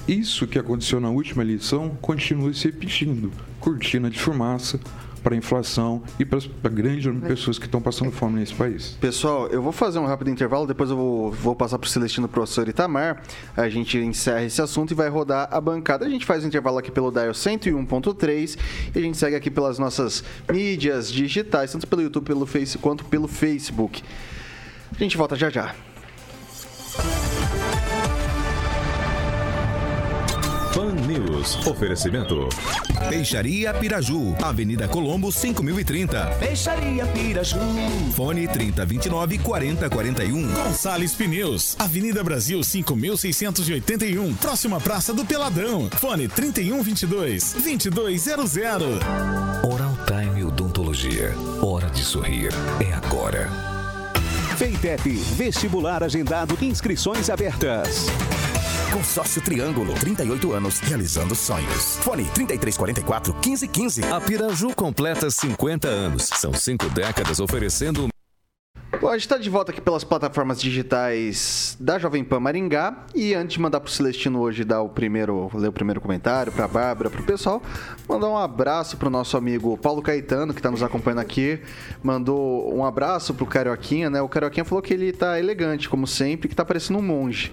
Isso 0.08 0.48
que 0.48 0.60
aconteceu 0.60 1.00
na 1.00 1.10
última 1.10 1.44
eleição 1.44 1.98
continua 2.02 2.54
se 2.54 2.66
repetindo. 2.66 3.32
Cortina 3.60 4.10
de 4.10 4.20
fumaça 4.20 4.80
para 5.24 5.34
a 5.34 5.38
inflação 5.38 6.04
e 6.20 6.26
para 6.26 6.40
a 6.64 6.70
grande 6.70 7.08
número 7.08 7.26
de 7.26 7.34
pessoas 7.34 7.58
que 7.58 7.66
estão 7.66 7.82
passando 7.82 8.12
fome 8.12 8.40
nesse 8.40 8.54
país. 8.54 8.98
Pessoal, 9.00 9.48
eu 9.48 9.62
vou 9.62 9.72
fazer 9.72 9.98
um 10.00 10.06
rápido 10.06 10.30
intervalo, 10.30 10.68
depois 10.68 10.90
eu 10.90 10.98
vou, 10.98 11.32
vou 11.32 11.56
passar 11.56 11.80
para 11.80 11.88
o 11.88 11.90
Celestino 11.90 12.28
Professor 12.28 12.68
Itamar. 12.68 13.24
A 13.56 13.70
gente 13.70 13.98
encerra 13.98 14.44
esse 14.44 14.62
assunto 14.62 14.92
e 14.92 14.94
vai 14.94 15.08
rodar 15.08 15.48
a 15.50 15.62
bancada. 15.62 16.06
A 16.06 16.10
gente 16.10 16.26
faz 16.26 16.44
o 16.44 16.46
um 16.46 16.50
intervalo 16.50 16.78
aqui 16.78 16.92
pelo 16.92 17.10
Dial 17.10 17.32
101.3 17.32 18.58
e 18.94 19.00
a 19.00 19.02
gente 19.02 19.18
segue 19.18 19.36
aqui 19.38 19.50
pelas 19.50 19.80
nossas 19.80 20.24
mídias 20.52 21.10
digitais, 21.10 21.72
tanto 21.72 21.88
pelo 21.88 22.02
YouTube 22.02 22.26
pelo 22.26 22.46
face, 22.46 22.78
quanto 22.78 23.06
pelo 23.06 23.28
Facebook. 23.28 24.04
A 24.96 25.04
gente 25.04 25.18
volta 25.18 25.36
já 25.36 25.50
já. 25.50 25.74
Pan 30.74 30.94
News. 31.08 31.68
Oferecimento. 31.68 32.50
Peixaria 33.10 33.74
Piraju. 33.74 34.36
Avenida 34.42 34.88
Colombo, 34.88 35.32
5030. 35.32 36.26
Peixaria 36.40 37.06
Piraju. 37.08 37.60
Fone 38.16 38.48
3029 38.48 39.38
4041. 39.40 40.48
Gonçalves 40.52 41.14
Pneus. 41.14 41.76
Avenida 41.80 42.24
Brasil, 42.24 42.64
5681. 42.64 44.34
Próxima 44.36 44.80
Praça 44.80 45.14
do 45.14 45.26
Peladão. 45.26 45.90
Fone 45.92 46.28
3122 46.28 47.54
2200. 47.54 48.82
Oral 49.64 49.98
Time 50.08 50.44
Odontologia. 50.44 51.34
Hora 51.62 51.90
de 51.90 52.04
sorrir. 52.04 52.52
É 52.80 52.94
agora. 52.94 53.73
Feitep, 54.58 55.10
vestibular 55.36 56.04
agendado, 56.04 56.56
inscrições 56.62 57.30
abertas. 57.30 58.06
Consórcio 58.94 59.42
Triângulo, 59.42 59.94
38 59.96 60.54
anos, 60.54 60.80
realizando 60.80 61.34
sonhos. 61.34 61.98
Fone 61.98 62.26
3344 62.26 63.34
1515. 63.34 64.04
A 64.04 64.22
Piraju 64.22 64.76
completa 64.76 65.32
50 65.32 65.88
anos. 65.88 66.30
São 66.36 66.54
cinco 66.54 66.88
décadas 66.90 67.40
oferecendo 67.40 68.13
Bom, 69.04 69.10
a 69.10 69.18
gente 69.18 69.24
está 69.24 69.38
de 69.38 69.50
volta 69.50 69.70
aqui 69.74 69.82
pelas 69.82 70.06
plataformas 70.06 70.62
digitais 70.62 71.76
da 71.78 72.00
Jovem 72.00 72.24
Pan 72.24 72.40
Maringá. 72.40 73.04
E 73.14 73.34
antes 73.34 73.56
de 73.56 73.60
mandar 73.60 73.82
pro 73.82 73.92
Celestino 73.92 74.40
hoje 74.40 74.64
dar 74.64 74.82
o 74.82 74.88
primeiro, 74.88 75.52
ler 75.54 75.68
o 75.68 75.74
primeiro 75.74 76.00
comentário, 76.00 76.54
pra 76.54 76.70
Bárbara, 76.70 77.10
pro 77.10 77.22
pessoal, 77.22 77.62
mandar 78.08 78.30
um 78.30 78.38
abraço 78.38 78.96
pro 78.96 79.10
nosso 79.10 79.36
amigo 79.36 79.78
Paulo 79.78 80.02
Caetano, 80.02 80.54
que 80.54 80.60
está 80.62 80.72
nos 80.72 80.82
acompanhando 80.82 81.20
aqui. 81.20 81.60
Mandou 82.02 82.74
um 82.74 82.86
abraço 82.86 83.34
pro 83.34 83.46
Carioquinha, 83.46 84.10
né? 84.10 84.22
O 84.22 84.30
Carioquinha 84.30 84.64
falou 84.64 84.82
que 84.82 84.94
ele 84.94 85.12
tá 85.12 85.38
elegante, 85.38 85.90
como 85.90 86.08
sempre, 86.08 86.48
que 86.48 86.56
tá 86.56 86.64
parecendo 86.64 87.00
um 87.00 87.04
monge. 87.04 87.52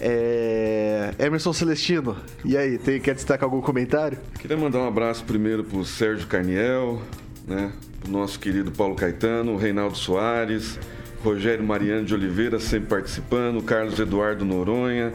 É... 0.00 1.12
Emerson 1.18 1.52
Celestino, 1.52 2.16
e 2.44 2.56
aí, 2.56 2.78
tem, 2.78 3.00
quer 3.00 3.16
destacar 3.16 3.48
algum 3.48 3.60
comentário? 3.60 4.18
Queria 4.38 4.56
mandar 4.56 4.78
um 4.78 4.86
abraço 4.86 5.24
primeiro 5.24 5.64
pro 5.64 5.84
Sérgio 5.84 6.28
Carniel, 6.28 7.02
né? 7.44 7.72
Nosso 8.08 8.38
querido 8.38 8.70
Paulo 8.70 8.94
Caetano, 8.94 9.52
o 9.52 9.56
Reinaldo 9.56 9.96
Soares, 9.96 10.78
Rogério 11.22 11.64
Mariano 11.64 12.04
de 12.04 12.14
Oliveira 12.14 12.58
sempre 12.60 12.88
participando, 12.88 13.58
o 13.58 13.62
Carlos 13.62 13.98
Eduardo 13.98 14.44
Noronha, 14.44 15.12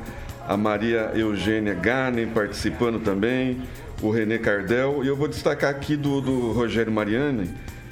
a 0.48 0.58
Maria 0.58 1.12
Eugênia 1.16 1.74
Ganem 1.74 2.28
participando 2.28 3.00
também, 3.00 3.62
o 4.02 4.10
Renê 4.10 4.38
Cardel. 4.38 5.04
E 5.04 5.08
eu 5.08 5.16
vou 5.16 5.28
destacar 5.28 5.70
aqui 5.72 5.96
do, 5.96 6.20
do 6.20 6.52
Rogério 6.52 6.92
Mariani 6.92 7.50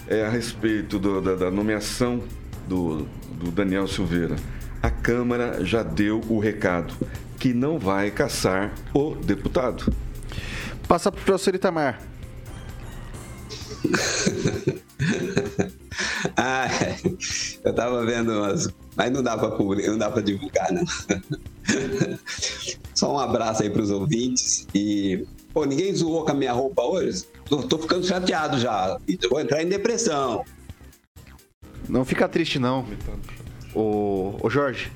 é, 0.08 0.26
a 0.26 0.30
respeito 0.30 1.00
do- 1.00 1.22
da, 1.22 1.36
da 1.36 1.52
nomeação 1.52 2.22
do, 2.68 3.06
do 3.32 3.52
Daniel 3.52 3.88
Silveira. 3.88 4.36
A 4.82 4.90
Câmara 4.90 5.64
já 5.64 5.84
deu 5.84 6.22
o 6.30 6.40
recado 6.40 6.94
que 7.40 7.54
não 7.54 7.80
vai 7.80 8.12
caçar 8.12 8.74
o 8.94 9.16
deputado. 9.16 9.94
Passa 10.88 11.12
pro 11.12 11.22
professor 11.24 11.56
Itamar. 11.56 12.00
Ah, 16.36 16.68
eu 17.64 17.74
tava 17.74 18.06
vendo 18.06 18.32
umas. 18.32 18.70
Mas 18.96 19.12
não 19.12 19.22
dá 19.24 19.38
pra 19.38 19.52
publicar, 19.52 19.92
não 19.92 19.98
dá 19.98 20.10
pra 20.10 20.22
divulgar, 20.22 20.72
não. 20.72 20.84
Só 22.94 23.14
um 23.14 23.20
abraço 23.20 23.64
aí 23.64 23.70
pros 23.70 23.90
ouvintes. 23.92 24.68
E, 24.74 25.26
pô, 25.54 25.66
ninguém 25.66 25.94
zoou 25.94 26.24
com 26.24 26.32
a 26.32 26.34
minha 26.34 26.54
roupa 26.54 26.84
hoje? 26.84 27.26
Tô, 27.46 27.64
tô 27.64 27.78
ficando 27.78 28.06
chateado 28.06 28.60
já. 28.60 28.98
Eu 29.08 29.30
vou 29.30 29.40
entrar 29.40 29.62
em 29.64 29.68
depressão. 29.68 30.44
Não 31.88 32.06
fica 32.06 32.28
triste, 32.28 32.60
não. 32.60 32.86
Ô, 33.74 34.36
ô 34.42 34.50
Jorge, 34.50 34.92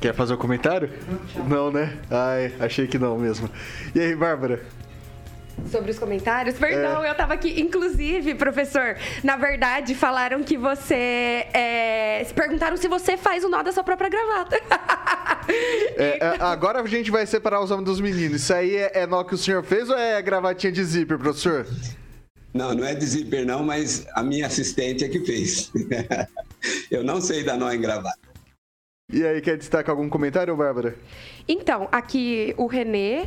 quer 0.00 0.14
fazer 0.14 0.34
o 0.34 0.38
comentário? 0.38 0.90
Não, 1.48 1.70
né? 1.70 1.98
Ai, 2.10 2.52
achei 2.60 2.86
que 2.86 2.98
não 2.98 3.18
mesmo. 3.18 3.50
E 3.94 4.00
aí, 4.00 4.14
Bárbara? 4.14 4.64
Sobre 5.70 5.90
os 5.90 5.98
comentários? 5.98 6.56
Perdão, 6.56 7.04
É. 7.04 7.10
eu 7.10 7.14
tava 7.14 7.34
aqui. 7.34 7.60
Inclusive, 7.60 8.34
professor, 8.34 8.96
na 9.22 9.36
verdade, 9.36 9.94
falaram 9.94 10.42
que 10.42 10.56
você. 10.56 11.46
É... 11.52 12.22
se 12.24 12.34
Perguntaram 12.34 12.76
se 12.76 12.88
você 12.88 13.16
faz 13.16 13.44
o 13.44 13.48
nó 13.48 13.62
da 13.62 13.72
sua 13.72 13.84
própria 13.84 14.08
gravata. 14.08 14.60
É, 15.96 16.18
é, 16.18 16.36
agora 16.40 16.80
a 16.80 16.86
gente 16.86 17.10
vai 17.10 17.26
separar 17.26 17.60
os 17.60 17.70
homens 17.70 17.84
dos 17.84 18.00
meninos. 18.00 18.42
Isso 18.42 18.54
aí 18.54 18.76
é, 18.76 19.00
é 19.00 19.06
nó 19.06 19.22
que 19.22 19.34
o 19.34 19.38
senhor 19.38 19.62
fez 19.62 19.90
ou 19.90 19.96
é 19.96 20.20
gravatinha 20.22 20.72
de 20.72 20.82
zíper, 20.82 21.18
professor? 21.18 21.66
Não, 22.54 22.72
não 22.72 22.84
é 22.84 22.94
de 22.94 23.04
zíper, 23.04 23.44
não, 23.44 23.62
mas 23.62 24.06
a 24.14 24.22
minha 24.22 24.46
assistente 24.46 25.04
é 25.04 25.08
que 25.08 25.20
fez. 25.20 25.70
eu 26.90 27.04
não 27.04 27.20
sei 27.20 27.44
dar 27.44 27.58
nó 27.58 27.70
em 27.70 27.80
gravata. 27.80 28.18
E 29.12 29.24
aí, 29.24 29.40
quer 29.42 29.58
destacar 29.58 29.94
algum 29.94 30.08
comentário, 30.08 30.56
Bárbara? 30.56 30.96
Então, 31.46 31.88
aqui 31.92 32.54
o 32.56 32.66
Renê 32.66 33.26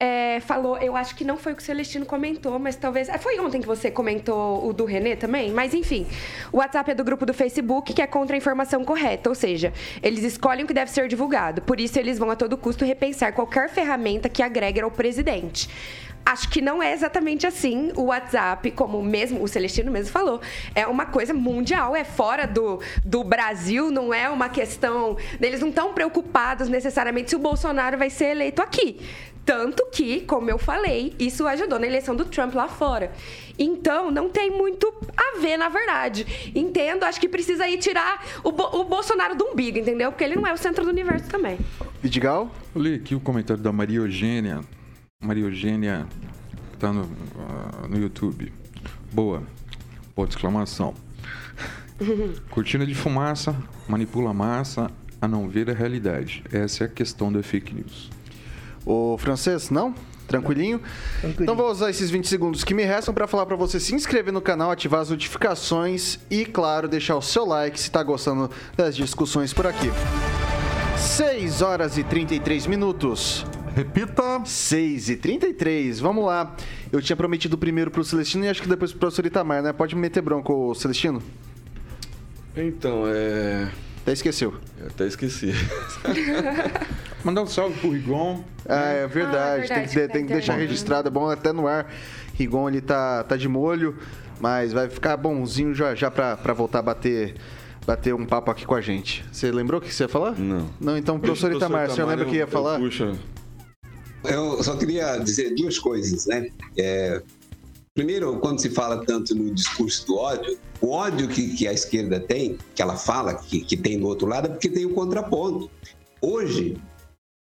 é, 0.00 0.38
falou, 0.38 0.78
eu 0.78 0.94
acho 0.94 1.16
que 1.16 1.24
não 1.24 1.36
foi 1.36 1.52
o 1.52 1.56
que 1.56 1.62
o 1.62 1.64
Celestino 1.64 2.06
comentou, 2.06 2.56
mas 2.58 2.76
talvez. 2.76 3.08
é, 3.08 3.18
Foi 3.18 3.38
ontem 3.40 3.60
que 3.60 3.66
você 3.66 3.90
comentou 3.90 4.68
o 4.68 4.72
do 4.72 4.84
Renê 4.84 5.16
também? 5.16 5.50
Mas 5.50 5.74
enfim, 5.74 6.06
o 6.52 6.58
WhatsApp 6.58 6.92
é 6.92 6.94
do 6.94 7.02
grupo 7.02 7.26
do 7.26 7.34
Facebook 7.34 7.92
que 7.92 8.00
é 8.00 8.06
contra 8.06 8.36
a 8.36 8.38
informação 8.38 8.84
correta, 8.84 9.28
ou 9.28 9.34
seja, 9.34 9.72
eles 10.00 10.22
escolhem 10.22 10.64
o 10.64 10.68
que 10.68 10.74
deve 10.74 10.92
ser 10.92 11.08
divulgado. 11.08 11.62
Por 11.62 11.80
isso, 11.80 11.98
eles 11.98 12.16
vão 12.16 12.30
a 12.30 12.36
todo 12.36 12.56
custo 12.56 12.84
repensar 12.84 13.32
qualquer 13.32 13.68
ferramenta 13.70 14.28
que 14.28 14.40
agregue 14.40 14.80
ao 14.80 14.90
presidente. 14.90 15.68
Acho 16.24 16.48
que 16.50 16.60
não 16.60 16.82
é 16.82 16.92
exatamente 16.92 17.46
assim 17.46 17.90
o 17.96 18.02
WhatsApp, 18.02 18.70
como 18.72 19.02
mesmo 19.02 19.42
o 19.42 19.48
Celestino 19.48 19.90
mesmo 19.90 20.12
falou. 20.12 20.40
É 20.74 20.86
uma 20.86 21.06
coisa 21.06 21.32
mundial, 21.32 21.96
é 21.96 22.04
fora 22.04 22.46
do, 22.46 22.80
do 23.02 23.24
Brasil, 23.24 23.90
não 23.90 24.12
é 24.12 24.28
uma 24.28 24.48
questão. 24.48 25.16
Eles 25.40 25.60
não 25.60 25.70
estão 25.70 25.94
preocupados 25.94 26.68
necessariamente 26.68 27.30
se 27.30 27.36
o 27.36 27.38
Bolsonaro 27.38 27.96
vai 27.96 28.10
ser 28.10 28.26
eleito 28.26 28.60
aqui. 28.60 29.00
Tanto 29.48 29.86
que, 29.90 30.20
como 30.20 30.50
eu 30.50 30.58
falei, 30.58 31.14
isso 31.18 31.46
ajudou 31.46 31.78
na 31.78 31.86
eleição 31.86 32.14
do 32.14 32.26
Trump 32.26 32.52
lá 32.54 32.68
fora. 32.68 33.10
Então, 33.58 34.10
não 34.10 34.28
tem 34.28 34.50
muito 34.50 34.92
a 35.16 35.40
ver, 35.40 35.56
na 35.56 35.70
verdade. 35.70 36.52
Entendo, 36.54 37.04
acho 37.04 37.18
que 37.18 37.26
precisa 37.26 37.64
aí 37.64 37.78
tirar 37.78 38.22
o, 38.44 38.52
Bo- 38.52 38.68
o 38.78 38.84
Bolsonaro 38.84 39.34
do 39.34 39.46
umbigo, 39.46 39.78
entendeu? 39.78 40.12
Porque 40.12 40.22
ele 40.22 40.36
não 40.36 40.46
é 40.46 40.52
o 40.52 40.56
centro 40.58 40.84
do 40.84 40.90
universo 40.90 41.30
também. 41.30 41.58
Vidigal? 42.02 42.50
Eu 42.74 42.82
li 42.82 42.94
aqui 42.96 43.14
o 43.14 43.20
comentário 43.20 43.62
da 43.62 43.72
Maria 43.72 43.96
Eugênia. 44.00 44.60
Maria 45.18 45.44
Eugênia 45.44 46.06
tá 46.78 46.92
no, 46.92 47.10
ah, 47.38 47.88
no 47.88 47.98
YouTube. 47.98 48.52
Boa. 49.10 49.42
Ponto 50.14 50.28
de 50.28 50.34
exclamação. 50.36 50.92
Cortina 52.50 52.84
de 52.84 52.94
fumaça 52.94 53.56
manipula 53.88 54.28
a 54.28 54.34
massa 54.34 54.90
a 55.22 55.26
não 55.26 55.48
ver 55.48 55.70
a 55.70 55.72
realidade. 55.72 56.44
Essa 56.52 56.84
é 56.84 56.86
a 56.86 56.90
questão 56.90 57.32
da 57.32 57.42
fake 57.42 57.74
news. 57.74 58.10
O 58.88 59.18
francês, 59.18 59.68
não? 59.68 59.94
Tranquilinho? 60.26 60.80
Então 61.22 61.54
vou 61.54 61.70
usar 61.70 61.90
esses 61.90 62.08
20 62.08 62.26
segundos 62.26 62.64
que 62.64 62.72
me 62.72 62.84
restam 62.84 63.12
para 63.12 63.26
falar 63.26 63.44
para 63.44 63.54
você 63.54 63.78
se 63.78 63.94
inscrever 63.94 64.32
no 64.32 64.40
canal, 64.40 64.70
ativar 64.70 65.02
as 65.02 65.10
notificações 65.10 66.18
e, 66.30 66.46
claro, 66.46 66.88
deixar 66.88 67.14
o 67.14 67.20
seu 67.20 67.44
like 67.44 67.78
se 67.78 67.90
tá 67.90 68.02
gostando 68.02 68.50
das 68.74 68.96
discussões 68.96 69.52
por 69.52 69.66
aqui. 69.66 69.90
6 70.96 71.60
horas 71.60 71.98
e 71.98 72.02
33 72.02 72.66
minutos. 72.66 73.44
Repita. 73.76 74.40
6 74.42 75.10
e 75.10 75.16
33, 75.16 76.00
vamos 76.00 76.24
lá. 76.24 76.56
Eu 76.90 77.02
tinha 77.02 77.14
prometido 77.14 77.58
primeiro 77.58 77.90
pro 77.90 78.02
Celestino 78.02 78.46
e 78.46 78.48
acho 78.48 78.62
que 78.62 78.68
depois 78.68 78.90
pro 78.90 79.00
professor 79.00 79.26
Itamar, 79.26 79.62
né? 79.62 79.74
Pode 79.74 79.94
me 79.94 80.00
meter 80.00 80.22
bronco, 80.22 80.70
ô, 80.70 80.74
Celestino? 80.74 81.22
Então, 82.56 83.04
é. 83.06 83.68
Até 84.08 84.14
esqueceu. 84.14 84.54
Eu 84.80 84.86
até 84.86 85.06
esqueci. 85.06 85.52
Mandar 87.22 87.42
um 87.42 87.46
salve 87.46 87.78
pro 87.78 87.90
Rigon. 87.90 88.42
Ah, 88.66 88.88
é 88.88 89.06
verdade. 89.06 89.70
Ah, 89.70 89.74
tem 89.74 89.86
que, 89.86 89.94
verdade, 89.94 90.12
tem 90.14 90.26
que 90.26 90.32
deixar 90.32 90.54
registrado, 90.54 91.08
é 91.08 91.10
bom 91.10 91.28
até 91.28 91.52
no 91.52 91.68
ar. 91.68 91.92
Rigon, 92.32 92.70
ele 92.70 92.80
tá, 92.80 93.22
tá 93.24 93.36
de 93.36 93.46
molho, 93.46 93.98
mas 94.40 94.72
vai 94.72 94.88
ficar 94.88 95.14
bonzinho 95.18 95.74
já, 95.74 95.94
já 95.94 96.10
pra, 96.10 96.38
pra 96.38 96.54
voltar 96.54 96.78
a 96.78 96.82
bater, 96.82 97.34
bater 97.86 98.14
um 98.14 98.24
papo 98.24 98.50
aqui 98.50 98.64
com 98.64 98.74
a 98.74 98.80
gente. 98.80 99.22
Você 99.30 99.52
lembrou 99.52 99.78
o 99.78 99.84
que 99.84 99.92
você 99.92 100.04
ia 100.04 100.08
falar? 100.08 100.38
Não. 100.38 100.70
Não, 100.80 100.96
então, 100.96 101.20
professor 101.20 101.52
Itamar, 101.52 101.90
o 101.90 101.94
senhor 101.94 102.06
lembra 102.06 102.26
o 102.26 102.30
que 102.30 102.36
ia 102.36 102.46
falar? 102.46 102.78
Puxa. 102.78 103.14
Eu 104.24 104.62
só 104.64 104.74
queria 104.74 105.18
dizer 105.18 105.54
duas 105.54 105.78
coisas, 105.78 106.24
né? 106.24 106.48
É, 106.78 107.20
primeiro, 107.98 108.38
quando 108.38 108.60
se 108.60 108.70
fala 108.70 109.04
tanto 109.04 109.34
no 109.34 109.52
discurso 109.52 110.06
do 110.06 110.18
ódio, 110.18 110.56
o 110.80 110.90
ódio 110.90 111.26
que, 111.26 111.56
que 111.56 111.66
a 111.66 111.72
esquerda 111.72 112.20
tem, 112.20 112.56
que 112.72 112.80
ela 112.80 112.96
fala 112.96 113.34
que, 113.34 113.60
que 113.60 113.76
tem 113.76 113.98
do 113.98 114.06
outro 114.06 114.28
lado, 114.28 114.46
é 114.46 114.50
porque 114.50 114.68
tem 114.68 114.86
o 114.86 114.94
contraponto. 114.94 115.68
Hoje, 116.20 116.80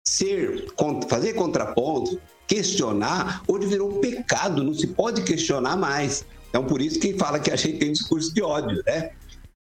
ser, 0.05 0.67
fazer 1.07 1.35
contraponto, 1.35 2.19
questionar, 2.45 3.41
hoje 3.47 3.65
virou 3.65 3.97
um 3.97 4.01
pecado, 4.01 4.61
não 4.61 4.73
se 4.73 4.87
pode 4.87 5.23
questionar 5.23 5.77
mais. 5.77 6.25
Então, 6.49 6.65
por 6.65 6.81
isso 6.81 6.99
que 6.99 7.13
fala 7.13 7.39
que 7.39 7.49
a 7.49 7.55
gente 7.55 7.77
tem 7.77 7.93
discurso 7.93 8.33
de 8.33 8.41
ódio, 8.41 8.83
né? 8.85 9.11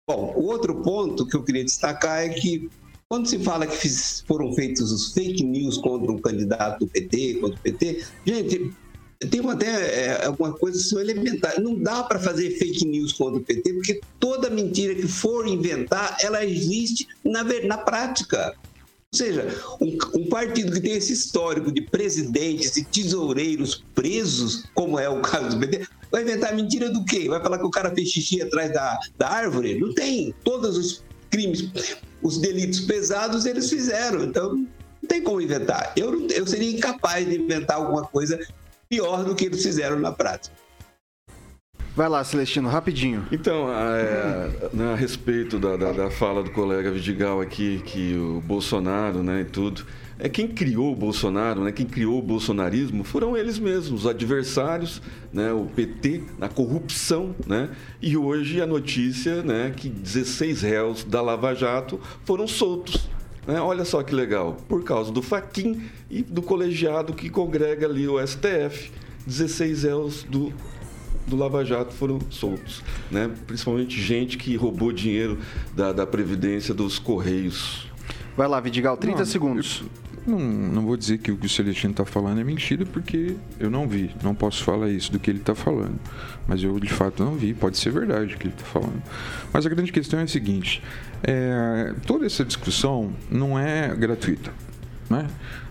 Bom, 0.09 0.33
o 0.37 0.45
outro 0.45 0.77
ponto 0.77 1.27
que 1.27 1.35
eu 1.35 1.43
queria 1.43 1.64
destacar 1.64 2.21
é 2.21 2.29
que 2.29 2.71
quando 3.09 3.27
se 3.27 3.41
fala 3.41 3.67
que 3.67 3.88
foram 4.29 4.53
feitos 4.53 4.93
os 4.93 5.12
fake 5.12 5.43
news 5.43 5.77
contra 5.77 6.12
um 6.12 6.19
candidato 6.19 6.85
do 6.85 6.87
PT, 6.87 7.38
contra 7.41 7.59
o 7.59 7.62
PT, 7.62 8.05
gente, 8.25 8.73
tem 9.18 9.40
até 9.50 9.66
é, 9.66 10.26
alguma 10.26 10.52
coisa 10.52 10.78
assim, 10.78 10.98
elementar. 10.98 11.61
Não 11.61 11.74
dá 11.74 12.04
para 12.04 12.18
fazer 12.18 12.50
fake 12.52 12.87
news 12.87 13.12
contra 13.12 13.40
o 13.40 13.44
PT, 13.44 13.72
porque 13.74 14.00
toda 14.20 14.48
mentira 14.48 14.94
que 14.94 15.09
for 15.09 15.46
inventar, 15.46 16.16
ela 16.20 16.44
existe 16.44 17.09
na, 17.24 17.42
na 17.42 17.78
prática. 17.78 18.54
Ou 19.12 19.16
seja, 19.16 19.48
um, 19.81 19.96
um 20.14 20.28
partido 20.28 20.72
que 20.72 20.81
tem 20.81 20.92
esse 20.92 21.12
histórico 21.12 21.72
de 21.72 21.81
presidentes 21.81 22.76
e 22.76 22.85
tesoureiros 22.85 23.83
presos, 23.94 24.64
como 24.74 24.98
é 24.98 25.09
o 25.09 25.20
caso 25.20 25.57
do 25.57 25.59
PT, 25.59 25.88
vai 26.12 26.22
inventar 26.22 26.54
mentira 26.54 26.90
do 26.90 27.04
quê? 27.04 27.28
Vai 27.28 27.42
falar 27.42 27.59
que 27.59 27.66
o 27.66 27.70
cara 27.70 27.92
fez 27.94 28.11
xixi 28.11 28.40
atrás 28.42 28.72
da, 28.72 29.00
da 29.16 29.28
árvore? 29.28 29.81
Não 29.81 29.94
tem. 29.94 30.35
Todos 30.44 30.76
os 30.76 31.02
crimes, 31.31 31.70
os 32.22 32.38
delitos 32.38 32.81
pesados 32.81 33.46
eles 33.46 33.68
fizeram. 33.68 34.24
Então, 34.24 34.54
não 34.54 35.09
tem 35.09 35.22
como 35.22 35.40
inventar. 35.40 35.92
Eu, 35.96 36.28
eu 36.28 36.46
seria 36.46 36.70
incapaz 36.70 37.26
de 37.26 37.37
inventar 37.37 37.78
alguma 37.78 38.04
coisa 38.04 38.38
pior 38.89 39.24
do 39.24 39.34
que 39.34 39.45
eles 39.45 39.62
fizeram 39.62 39.99
na 39.99 40.12
prática. 40.12 40.57
Vai 41.99 42.09
lá, 42.09 42.22
Celestino, 42.22 42.68
rapidinho. 42.68 43.26
Então, 43.32 43.68
é, 43.74 44.70
né, 44.72 44.93
a 44.93 44.95
respeito 44.95 45.59
da, 45.59 45.76
da, 45.76 45.91
da 45.91 46.11
fala 46.11 46.45
do 46.45 46.51
colega 46.53 46.93
Vidigal 46.93 47.41
aqui, 47.41 47.82
que 47.84 48.14
o 48.14 48.41
Bolsonaro, 48.41 49.20
né, 49.20 49.41
e 49.41 49.45
tudo, 49.45 49.84
é 50.16 50.28
quem 50.28 50.47
criou 50.47 50.93
o 50.93 50.95
Bolsonaro, 50.95 51.64
né, 51.64 51.72
quem 51.72 51.86
criou 51.86 52.20
o 52.20 52.22
bolsonarismo 52.22 53.03
foram 53.03 53.36
eles 53.36 53.59
mesmos, 53.59 54.05
os 54.05 54.07
adversários, 54.07 55.03
né, 55.32 55.53
o 55.53 55.64
PT, 55.64 56.22
na 56.39 56.49
corrupção. 56.49 57.34
Né, 57.45 57.68
e 58.01 58.16
hoje 58.16 58.61
a 58.61 58.66
notícia 58.66 59.43
né, 59.43 59.72
que 59.76 59.89
16 59.89 60.62
réus 60.62 61.03
da 61.03 61.20
Lava 61.20 61.53
Jato 61.53 62.01
foram 62.24 62.47
soltos. 62.47 63.09
Né, 63.47 63.61
olha 63.61 63.84
só 63.84 64.03
que 64.03 64.14
legal, 64.14 64.57
por 64.68 64.84
causa 64.84 65.11
do 65.11 65.22
Faquin 65.22 65.82
e 66.11 66.22
do 66.22 66.43
colegiado 66.43 67.14
que 67.14 67.30
congrega 67.30 67.86
ali 67.86 68.07
o 68.07 68.24
STF. 68.24 68.91
16 69.26 69.82
réus 69.82 70.22
do 70.22 70.53
do 71.28 71.36
Lava 71.36 71.64
Jato 71.64 71.93
foram 71.93 72.18
soltos, 72.30 72.82
né? 73.11 73.30
principalmente 73.47 74.01
gente 74.01 74.39
que 74.39 74.57
roubou 74.57 74.91
dinheiro 74.91 75.39
da, 75.76 75.93
da 75.93 76.07
Previdência 76.07 76.72
dos 76.72 76.99
Correios. 76.99 77.86
Vai 78.36 78.49
lá, 78.49 78.59
Vidigal, 78.61 78.97
30 78.97 79.18
Não, 79.18 79.26
segundos. 79.26 79.84
Não, 80.26 80.39
não 80.39 80.86
vou 80.86 80.97
dizer 80.97 81.18
que 81.18 81.32
o 81.32 81.36
que 81.36 81.47
o 81.47 81.49
Celestino 81.49 81.91
está 81.91 82.05
falando 82.05 82.41
é 82.41 82.45
mentira, 82.45 82.84
porque 82.86 83.34
eu 83.59 83.70
não 83.70 83.89
vi. 83.89 84.14
Não 84.22 84.34
posso 84.34 84.62
falar 84.62 84.91
isso 84.91 85.11
do 85.11 85.18
que 85.18 85.30
ele 85.30 85.39
está 85.39 85.55
falando. 85.55 85.99
Mas 86.47 86.62
eu, 86.62 86.78
de 86.78 86.89
fato, 86.89 87.24
não 87.24 87.34
vi. 87.34 87.55
Pode 87.55 87.78
ser 87.78 87.91
verdade 87.91 88.34
o 88.34 88.39
que 88.39 88.47
ele 88.47 88.55
está 88.55 88.66
falando. 88.66 89.03
Mas 89.53 89.64
a 89.64 89.68
grande 89.68 89.91
questão 89.91 90.20
é 90.20 90.24
a 90.24 90.28
seguinte: 90.28 90.82
é, 91.23 91.95
toda 92.07 92.27
essa 92.27 92.45
discussão 92.45 93.12
não 93.31 93.59
é 93.59 93.95
gratuita. 93.95 94.53
Né? 95.11 95.27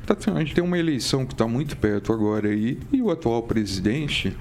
Tá, 0.05 0.15
a 0.33 0.39
gente 0.39 0.55
tem 0.55 0.63
uma 0.63 0.77
eleição 0.77 1.25
que 1.25 1.33
está 1.33 1.47
muito 1.47 1.75
perto 1.77 2.13
agora 2.13 2.47
aí, 2.47 2.79
e 2.91 3.01
o 3.01 3.11
atual 3.11 3.43
presidente 3.43 4.35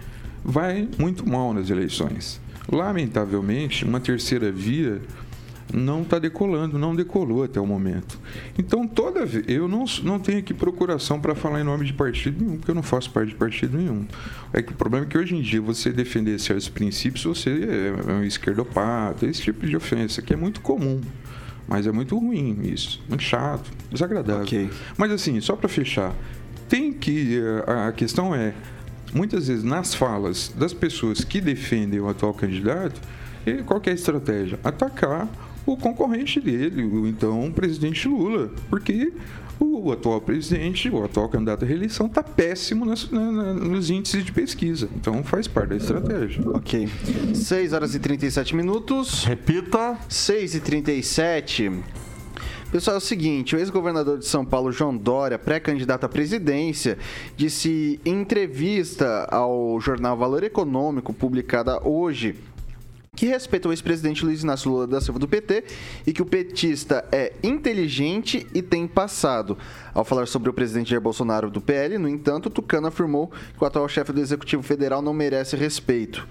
vai 0.44 0.88
muito 0.98 1.28
mal 1.28 1.52
nas 1.52 1.70
eleições. 1.70 2.40
Lamentavelmente, 2.70 3.84
uma 3.84 4.00
terceira 4.00 4.50
via 4.50 5.00
não 5.72 6.02
está 6.02 6.18
decolando, 6.18 6.78
não 6.78 6.94
decolou 6.94 7.42
até 7.42 7.60
o 7.60 7.66
momento. 7.66 8.18
Então, 8.58 8.86
toda 8.86 9.24
vez. 9.26 9.44
Eu 9.48 9.68
não, 9.68 9.84
não 10.02 10.18
tenho 10.18 10.38
aqui 10.38 10.54
procuração 10.54 11.20
para 11.20 11.34
falar 11.34 11.60
em 11.60 11.64
nome 11.64 11.84
de 11.84 11.92
partido 11.92 12.42
nenhum, 12.42 12.56
porque 12.56 12.70
eu 12.70 12.74
não 12.74 12.82
faço 12.82 13.10
parte 13.10 13.30
de 13.30 13.34
partido 13.34 13.76
nenhum. 13.76 14.06
É 14.52 14.62
que 14.62 14.72
o 14.72 14.74
problema 14.74 15.06
é 15.06 15.08
que 15.08 15.18
hoje 15.18 15.34
em 15.34 15.42
dia 15.42 15.60
você 15.60 15.90
defender 15.90 16.38
certos 16.38 16.68
princípios, 16.68 17.24
você 17.24 17.94
é 18.06 18.12
um 18.12 18.22
esquerdopata, 18.22 19.26
esse 19.26 19.42
tipo 19.42 19.66
de 19.66 19.76
ofensa, 19.76 20.22
que 20.22 20.32
é 20.32 20.36
muito 20.36 20.60
comum. 20.60 21.00
Mas 21.68 21.86
é 21.86 21.92
muito 21.92 22.16
ruim 22.16 22.60
isso, 22.62 23.02
muito 23.08 23.24
chato, 23.24 23.70
desagradável. 23.90 24.42
Ok. 24.42 24.70
Mas 24.96 25.10
assim, 25.10 25.40
só 25.40 25.56
para 25.56 25.68
fechar, 25.68 26.14
tem 26.68 26.92
que. 26.92 27.40
A 27.66 27.90
questão 27.90 28.32
é, 28.32 28.54
muitas 29.12 29.48
vezes 29.48 29.64
nas 29.64 29.92
falas 29.92 30.54
das 30.56 30.72
pessoas 30.72 31.24
que 31.24 31.40
defendem 31.40 31.98
o 31.98 32.08
atual 32.08 32.32
candidato, 32.32 33.00
e 33.44 33.62
qual 33.64 33.80
que 33.80 33.88
é 33.88 33.92
a 33.92 33.94
estratégia? 33.96 34.60
Atacar 34.62 35.28
o 35.66 35.76
concorrente 35.76 36.40
dele, 36.40 36.82
o 36.84 37.06
então 37.06 37.50
presidente 37.52 38.06
Lula, 38.08 38.50
porque 38.70 39.12
o 39.58 39.90
atual 39.90 40.20
presidente, 40.20 40.88
o 40.90 41.02
atual 41.02 41.28
candidato 41.28 41.64
à 41.64 41.68
reeleição, 41.68 42.06
está 42.06 42.22
péssimo 42.22 42.84
na- 42.84 42.94
nos 43.54 43.88
índices 43.90 44.24
de 44.24 44.30
pesquisa. 44.30 44.88
Então 44.94 45.24
faz 45.24 45.48
parte 45.48 45.70
da 45.70 45.76
estratégia. 45.76 46.42
Ok. 46.50 46.88
6 47.34 47.72
horas 47.72 47.94
e 47.94 47.98
37 47.98 48.54
minutos. 48.54 49.24
Repita. 49.24 49.98
6 50.08 50.54
e 50.54 50.60
37. 50.60 51.72
Pessoal, 52.70 52.96
é 52.96 52.98
o 52.98 53.00
seguinte, 53.00 53.54
o 53.54 53.58
ex-governador 53.58 54.18
de 54.18 54.26
São 54.26 54.44
Paulo, 54.44 54.70
João 54.72 54.94
Dória, 54.94 55.38
pré-candidato 55.38 56.04
à 56.04 56.08
presidência, 56.08 56.98
disse 57.36 57.98
em 58.04 58.20
entrevista 58.20 59.26
ao 59.30 59.80
jornal 59.80 60.16
Valor 60.18 60.42
Econômico, 60.42 61.14
publicada 61.14 61.80
hoje, 61.88 62.34
que 63.16 63.24
respeita 63.26 63.66
o 63.66 63.72
ex-presidente 63.72 64.24
Luiz 64.24 64.42
Inácio 64.42 64.70
Lula 64.70 64.86
da 64.86 65.00
Silva 65.00 65.18
do 65.18 65.26
PT 65.26 65.64
e 66.06 66.12
que 66.12 66.20
o 66.20 66.26
petista 66.26 67.02
é 67.10 67.32
inteligente 67.42 68.46
e 68.54 68.60
tem 68.60 68.86
passado. 68.86 69.56
Ao 69.94 70.04
falar 70.04 70.28
sobre 70.28 70.50
o 70.50 70.52
presidente 70.52 70.90
Jair 70.90 71.00
Bolsonaro 71.00 71.50
do 71.50 71.60
PL, 71.60 71.96
no 71.96 72.08
entanto, 72.08 72.50
Tucano 72.50 72.88
afirmou 72.88 73.28
que 73.56 73.64
o 73.64 73.66
atual 73.66 73.88
chefe 73.88 74.12
do 74.12 74.20
Executivo 74.20 74.62
Federal 74.62 75.00
não 75.00 75.14
merece 75.14 75.56
respeito. 75.56 76.28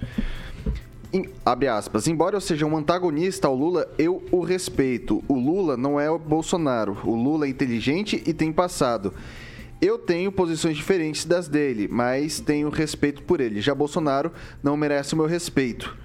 Em- 1.12 1.30
abre 1.44 1.68
aspas, 1.68 2.08
embora 2.08 2.36
eu 2.36 2.42
seja 2.42 2.68
um 2.68 2.78
antagonista 2.78 3.48
ao 3.48 3.56
Lula, 3.56 3.88
eu 3.98 4.24
o 4.32 4.42
respeito. 4.42 5.24
O 5.28 5.34
Lula 5.34 5.76
não 5.76 6.00
é 6.00 6.10
o 6.12 6.20
Bolsonaro. 6.20 6.98
O 7.04 7.16
Lula 7.16 7.48
é 7.48 7.50
inteligente 7.50 8.22
e 8.28 8.34
tem 8.34 8.52
passado. 8.52 9.12
Eu 9.82 9.98
tenho 9.98 10.32
posições 10.32 10.78
diferentes 10.78 11.26
das 11.26 11.48
dele, 11.48 11.88
mas 11.92 12.40
tenho 12.40 12.70
respeito 12.70 13.24
por 13.24 13.42
ele. 13.42 13.60
Já 13.60 13.74
Bolsonaro 13.74 14.32
não 14.62 14.78
merece 14.78 15.14
o 15.14 15.18
meu 15.18 15.26
respeito. 15.26 16.05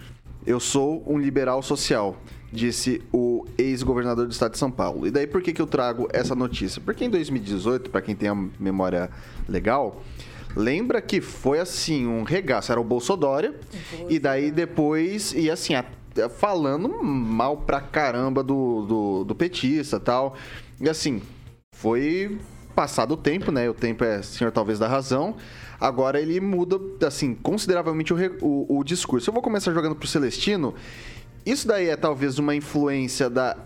Eu 0.50 0.58
sou 0.58 1.04
um 1.06 1.16
liberal 1.16 1.62
social, 1.62 2.16
disse 2.52 3.00
o 3.12 3.46
ex-governador 3.56 4.26
do 4.26 4.32
estado 4.32 4.50
de 4.50 4.58
São 4.58 4.68
Paulo. 4.68 5.06
E 5.06 5.10
daí 5.12 5.24
por 5.24 5.40
que, 5.40 5.52
que 5.52 5.62
eu 5.62 5.66
trago 5.66 6.08
essa 6.12 6.34
notícia? 6.34 6.82
Porque 6.84 7.04
em 7.04 7.08
2018, 7.08 7.88
para 7.88 8.02
quem 8.02 8.16
tem 8.16 8.28
a 8.28 8.34
memória 8.58 9.10
legal, 9.48 10.02
lembra 10.56 11.00
que 11.00 11.20
foi 11.20 11.60
assim, 11.60 12.04
um 12.04 12.24
regaço. 12.24 12.72
Era 12.72 12.80
o 12.80 12.84
Bolsodória, 12.84 13.54
e 14.08 14.18
daí 14.18 14.50
depois, 14.50 15.32
e 15.34 15.48
assim, 15.48 15.74
falando 16.36 17.00
mal 17.00 17.58
pra 17.58 17.80
caramba 17.80 18.42
do, 18.42 18.84
do, 18.86 19.24
do 19.24 19.34
petista 19.36 19.98
e 19.98 20.00
tal. 20.00 20.34
E 20.80 20.88
assim, 20.88 21.22
foi 21.76 22.40
passado 22.74 23.14
o 23.14 23.16
tempo, 23.16 23.52
né? 23.52 23.70
O 23.70 23.74
tempo 23.74 24.02
é 24.02 24.20
senhor 24.20 24.50
talvez 24.50 24.80
da 24.80 24.88
razão. 24.88 25.36
Agora 25.80 26.20
ele 26.20 26.38
muda, 26.40 26.78
assim, 27.06 27.34
consideravelmente 27.34 28.12
o, 28.12 28.16
o, 28.42 28.78
o 28.78 28.84
discurso. 28.84 29.30
Eu 29.30 29.34
vou 29.34 29.42
começar 29.42 29.72
jogando 29.72 29.94
pro 29.94 30.06
Celestino. 30.06 30.74
Isso 31.44 31.66
daí 31.66 31.88
é 31.88 31.96
talvez 31.96 32.38
uma 32.38 32.54
influência 32.54 33.30
da, 33.30 33.56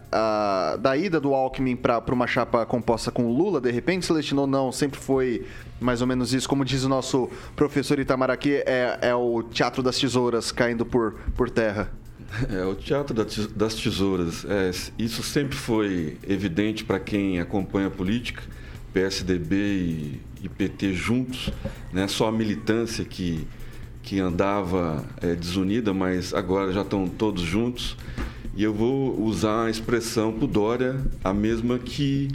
da 0.80 0.96
ida 0.96 1.18
do 1.18 1.34
Alckmin 1.34 1.74
para 1.74 2.00
uma 2.12 2.26
chapa 2.26 2.64
composta 2.64 3.10
com 3.10 3.26
o 3.26 3.36
Lula, 3.36 3.60
de 3.60 3.70
repente, 3.70 4.06
Celestino, 4.06 4.42
ou 4.42 4.46
não? 4.46 4.70
Sempre 4.70 5.00
foi 5.00 5.44
mais 5.80 6.00
ou 6.00 6.06
menos 6.06 6.32
isso. 6.32 6.48
Como 6.48 6.64
diz 6.64 6.84
o 6.84 6.88
nosso 6.88 7.28
professor 7.56 7.98
Itamar 7.98 8.30
aqui, 8.30 8.62
é, 8.64 8.98
é 9.02 9.14
o 9.14 9.42
teatro 9.42 9.82
das 9.82 9.98
tesouras 9.98 10.52
caindo 10.52 10.86
por, 10.86 11.16
por 11.36 11.50
terra. 11.50 11.90
É, 12.48 12.64
o 12.64 12.76
teatro 12.76 13.14
das 13.14 13.74
tesouras, 13.74 14.44
é, 14.44 14.70
isso 14.98 15.22
sempre 15.22 15.56
foi 15.56 16.16
evidente 16.26 16.84
para 16.84 17.00
quem 17.00 17.40
acompanha 17.40 17.88
a 17.88 17.90
política, 17.90 18.42
PSDB 18.92 19.56
e, 19.56 20.20
e 20.46 20.48
PT 20.48 20.92
juntos, 20.92 21.50
né? 21.92 22.06
só 22.06 22.28
a 22.28 22.32
militância 22.32 23.04
que, 23.04 23.46
que 24.02 24.20
andava 24.20 25.04
é, 25.20 25.34
desunida, 25.34 25.92
mas 25.94 26.34
agora 26.34 26.72
já 26.72 26.82
estão 26.82 27.08
todos 27.08 27.42
juntos. 27.42 27.96
E 28.56 28.62
eu 28.62 28.72
vou 28.72 29.20
usar 29.20 29.64
a 29.64 29.70
expressão 29.70 30.32
para 30.32 30.46
Dória, 30.46 31.00
a 31.24 31.32
mesma 31.32 31.78
que 31.78 32.28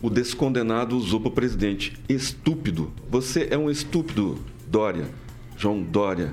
o 0.00 0.08
descondenado 0.08 0.96
usou 0.96 1.20
para 1.20 1.28
o 1.28 1.32
presidente. 1.32 1.94
Estúpido. 2.08 2.90
Você 3.10 3.48
é 3.50 3.58
um 3.58 3.70
estúpido, 3.70 4.38
Dória. 4.66 5.06
João 5.56 5.82
Dória. 5.82 6.32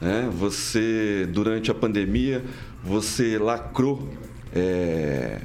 né? 0.00 0.30
Você, 0.38 1.26
durante 1.32 1.70
a 1.70 1.74
pandemia, 1.74 2.44
você 2.84 3.38
lacrou 3.38 4.08
é, 4.54 5.40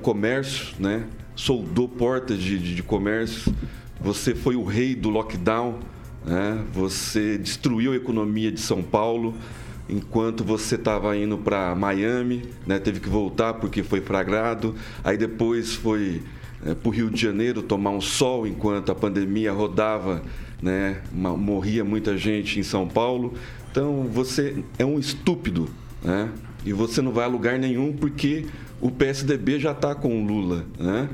comércio, 0.00 0.74
né? 0.80 1.06
soldou 1.34 1.88
portas 1.88 2.38
de, 2.38 2.58
de, 2.58 2.74
de 2.74 2.82
comércio. 2.82 3.54
Você 4.02 4.34
foi 4.34 4.56
o 4.56 4.64
rei 4.64 4.94
do 4.94 5.08
lockdown. 5.08 5.78
Né? 6.24 6.64
Você 6.72 7.38
destruiu 7.38 7.92
a 7.92 7.96
economia 7.96 8.50
de 8.50 8.60
São 8.60 8.82
Paulo 8.82 9.34
enquanto 9.88 10.44
você 10.44 10.76
estava 10.76 11.16
indo 11.16 11.36
para 11.36 11.74
Miami, 11.74 12.44
né? 12.66 12.78
teve 12.78 13.00
que 13.00 13.08
voltar 13.08 13.54
porque 13.54 13.82
foi 13.82 14.00
flagrado. 14.00 14.74
Aí 15.04 15.16
depois 15.16 15.74
foi 15.74 16.22
para 16.62 16.88
o 16.88 16.90
Rio 16.90 17.10
de 17.10 17.20
Janeiro 17.20 17.62
tomar 17.62 17.90
um 17.90 18.00
sol 18.00 18.46
enquanto 18.46 18.92
a 18.92 18.94
pandemia 18.94 19.52
rodava, 19.52 20.22
né? 20.60 21.02
Morria 21.12 21.84
muita 21.84 22.16
gente 22.16 22.60
em 22.60 22.62
São 22.62 22.86
Paulo. 22.86 23.34
Então 23.70 24.04
você 24.04 24.62
é 24.78 24.84
um 24.84 24.98
estúpido, 24.98 25.68
né? 26.02 26.30
E 26.64 26.72
você 26.72 27.02
não 27.02 27.10
vai 27.10 27.24
a 27.24 27.28
lugar 27.28 27.58
nenhum 27.58 27.92
porque 27.92 28.46
o 28.80 28.90
PSDB 28.90 29.58
já 29.58 29.72
está 29.72 29.94
com 29.94 30.22
o 30.22 30.24
Lula, 30.24 30.64
né? 30.78 31.08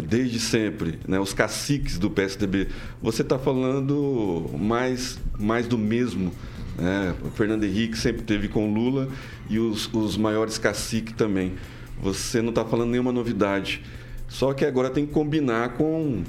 Desde 0.00 0.40
sempre, 0.40 0.98
né? 1.06 1.20
Os 1.20 1.32
caciques 1.32 1.98
do 1.98 2.10
PSDB. 2.10 2.68
Você 3.00 3.22
está 3.22 3.38
falando 3.38 4.50
mais, 4.58 5.18
mais 5.38 5.68
do 5.68 5.78
mesmo. 5.78 6.32
Né? 6.76 7.14
O 7.24 7.30
Fernando 7.30 7.64
Henrique 7.64 7.96
sempre 7.96 8.22
teve 8.22 8.48
com 8.48 8.72
Lula 8.72 9.08
e 9.48 9.58
os, 9.58 9.92
os 9.92 10.16
maiores 10.16 10.58
caciques 10.58 11.14
também. 11.14 11.54
Você 12.02 12.42
não 12.42 12.50
está 12.50 12.64
falando 12.64 12.90
nenhuma 12.90 13.12
novidade. 13.12 13.82
Só 14.28 14.52
que 14.52 14.64
agora 14.64 14.90
tem 14.90 15.06
que 15.06 15.12
combinar 15.12 15.70
com, 15.70 16.24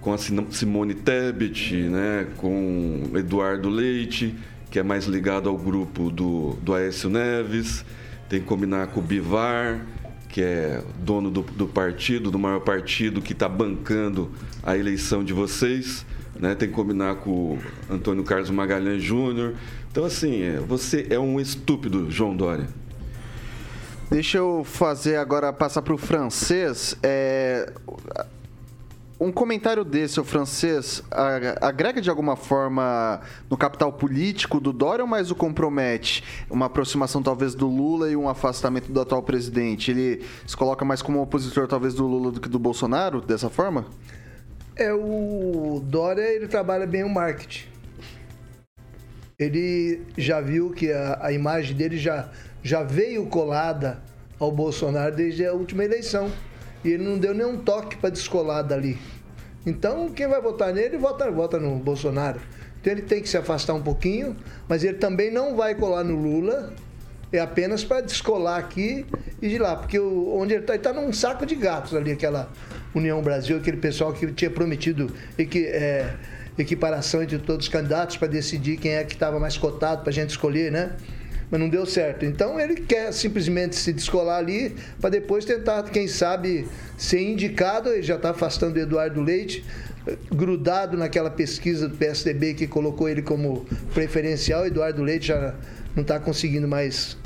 com 0.00 0.12
a 0.12 0.18
Simone 0.18 0.94
Tebet, 0.94 1.74
né? 1.74 2.26
com 2.38 3.02
Eduardo 3.14 3.68
Leite, 3.68 4.34
que 4.70 4.78
é 4.78 4.82
mais 4.82 5.04
ligado 5.04 5.48
ao 5.48 5.58
grupo 5.58 6.10
do, 6.10 6.56
do 6.62 6.74
Aécio 6.74 7.10
Neves. 7.10 7.84
Tem 8.28 8.40
que 8.40 8.46
combinar 8.46 8.86
com 8.88 9.00
o 9.00 9.02
Bivar, 9.02 9.84
que 10.34 10.42
é 10.42 10.82
dono 10.98 11.30
do, 11.30 11.42
do 11.42 11.68
partido, 11.68 12.28
do 12.28 12.40
maior 12.40 12.58
partido 12.58 13.22
que 13.22 13.32
está 13.32 13.48
bancando 13.48 14.32
a 14.64 14.76
eleição 14.76 15.22
de 15.22 15.32
vocês. 15.32 16.04
Né? 16.34 16.56
Tem 16.56 16.68
que 16.68 16.74
combinar 16.74 17.14
com 17.18 17.30
o 17.30 17.58
Antônio 17.88 18.24
Carlos 18.24 18.50
Magalhães 18.50 19.00
Júnior. 19.00 19.54
Então, 19.92 20.04
assim, 20.04 20.42
é, 20.42 20.56
você 20.56 21.06
é 21.08 21.20
um 21.20 21.38
estúpido, 21.38 22.10
João 22.10 22.36
Dória. 22.36 22.66
Deixa 24.10 24.38
eu 24.38 24.64
fazer 24.64 25.18
agora, 25.18 25.52
passar 25.52 25.82
para 25.82 25.94
o 25.94 25.98
francês. 25.98 26.96
É, 27.00 27.72
um 29.24 29.32
comentário 29.32 29.84
desse, 29.84 30.20
o 30.20 30.24
francês, 30.24 31.02
agrega 31.58 31.98
de 31.98 32.10
alguma 32.10 32.36
forma 32.36 33.22
no 33.48 33.56
capital 33.56 33.90
político 33.90 34.60
do 34.60 34.70
Dória 34.70 35.02
ou 35.02 35.08
mais 35.08 35.30
o 35.30 35.34
compromete? 35.34 36.22
Uma 36.50 36.66
aproximação 36.66 37.22
talvez 37.22 37.54
do 37.54 37.66
Lula 37.66 38.10
e 38.10 38.16
um 38.16 38.28
afastamento 38.28 38.92
do 38.92 39.00
atual 39.00 39.22
presidente? 39.22 39.90
Ele 39.90 40.22
se 40.46 40.54
coloca 40.54 40.84
mais 40.84 41.00
como 41.00 41.22
opositor 41.22 41.66
talvez 41.66 41.94
do 41.94 42.06
Lula 42.06 42.32
do 42.32 42.40
que 42.40 42.50
do 42.50 42.58
Bolsonaro, 42.58 43.22
dessa 43.22 43.48
forma? 43.48 43.86
É 44.76 44.92
o 44.92 45.80
Dória, 45.82 46.20
ele 46.20 46.46
trabalha 46.46 46.86
bem 46.86 47.02
o 47.02 47.08
marketing. 47.08 47.66
Ele 49.38 50.02
já 50.18 50.42
viu 50.42 50.70
que 50.70 50.92
a, 50.92 51.18
a 51.22 51.32
imagem 51.32 51.74
dele 51.74 51.96
já, 51.96 52.28
já 52.62 52.82
veio 52.82 53.24
colada 53.26 54.02
ao 54.38 54.52
Bolsonaro 54.52 55.16
desde 55.16 55.46
a 55.46 55.54
última 55.54 55.82
eleição. 55.82 56.30
E 56.84 56.90
ele 56.90 57.02
não 57.02 57.18
deu 57.18 57.32
nenhum 57.32 57.56
toque 57.56 57.96
para 57.96 58.10
descolar 58.10 58.60
dali. 58.60 58.98
Então, 59.66 60.08
quem 60.10 60.28
vai 60.28 60.40
votar 60.40 60.72
nele, 60.72 60.96
vota, 60.98 61.30
vota 61.30 61.58
no 61.58 61.76
Bolsonaro. 61.76 62.40
Então, 62.80 62.92
ele 62.92 63.02
tem 63.02 63.22
que 63.22 63.28
se 63.28 63.36
afastar 63.36 63.74
um 63.74 63.82
pouquinho, 63.82 64.36
mas 64.68 64.84
ele 64.84 64.98
também 64.98 65.30
não 65.30 65.56
vai 65.56 65.74
colar 65.74 66.04
no 66.04 66.14
Lula, 66.16 66.72
é 67.32 67.40
apenas 67.40 67.82
para 67.82 68.00
descolar 68.02 68.58
aqui 68.58 69.06
e 69.40 69.48
de 69.48 69.58
lá. 69.58 69.74
Porque 69.76 69.98
o- 69.98 70.36
onde 70.36 70.52
ele 70.54 70.60
está, 70.62 70.74
ele 70.74 70.80
está 70.80 70.92
num 70.92 71.12
saco 71.12 71.46
de 71.46 71.54
gatos 71.54 71.94
ali, 71.94 72.12
aquela 72.12 72.50
União 72.94 73.20
Brasil, 73.22 73.56
aquele 73.56 73.78
pessoal 73.78 74.12
que 74.12 74.30
tinha 74.32 74.50
prometido 74.50 75.10
equi, 75.38 75.66
é, 75.66 76.14
equiparação 76.56 77.22
entre 77.22 77.38
todos 77.38 77.66
os 77.66 77.72
candidatos 77.72 78.16
para 78.16 78.28
decidir 78.28 78.76
quem 78.76 78.92
é 78.92 79.02
que 79.02 79.14
estava 79.14 79.40
mais 79.40 79.56
cotado 79.56 80.02
para 80.02 80.10
a 80.10 80.12
gente 80.12 80.30
escolher, 80.30 80.70
né? 80.70 80.92
Mas 81.50 81.60
não 81.60 81.68
deu 81.68 81.84
certo. 81.86 82.24
Então 82.24 82.58
ele 82.58 82.76
quer 82.76 83.12
simplesmente 83.12 83.76
se 83.76 83.92
descolar 83.92 84.38
ali 84.38 84.74
para 85.00 85.10
depois 85.10 85.44
tentar, 85.44 85.82
quem 85.84 86.08
sabe, 86.08 86.66
ser 86.96 87.20
indicado. 87.20 87.90
Ele 87.90 88.02
já 88.02 88.16
está 88.16 88.30
afastando 88.30 88.78
o 88.78 88.82
Eduardo 88.82 89.20
Leite, 89.20 89.64
grudado 90.30 90.96
naquela 90.96 91.30
pesquisa 91.30 91.88
do 91.88 91.96
PSDB 91.96 92.54
que 92.54 92.66
colocou 92.66 93.08
ele 93.08 93.22
como 93.22 93.66
preferencial. 93.92 94.66
Eduardo 94.66 95.02
Leite 95.02 95.28
já 95.28 95.54
não 95.94 96.02
está 96.02 96.18
conseguindo 96.18 96.66
mais 96.66 97.16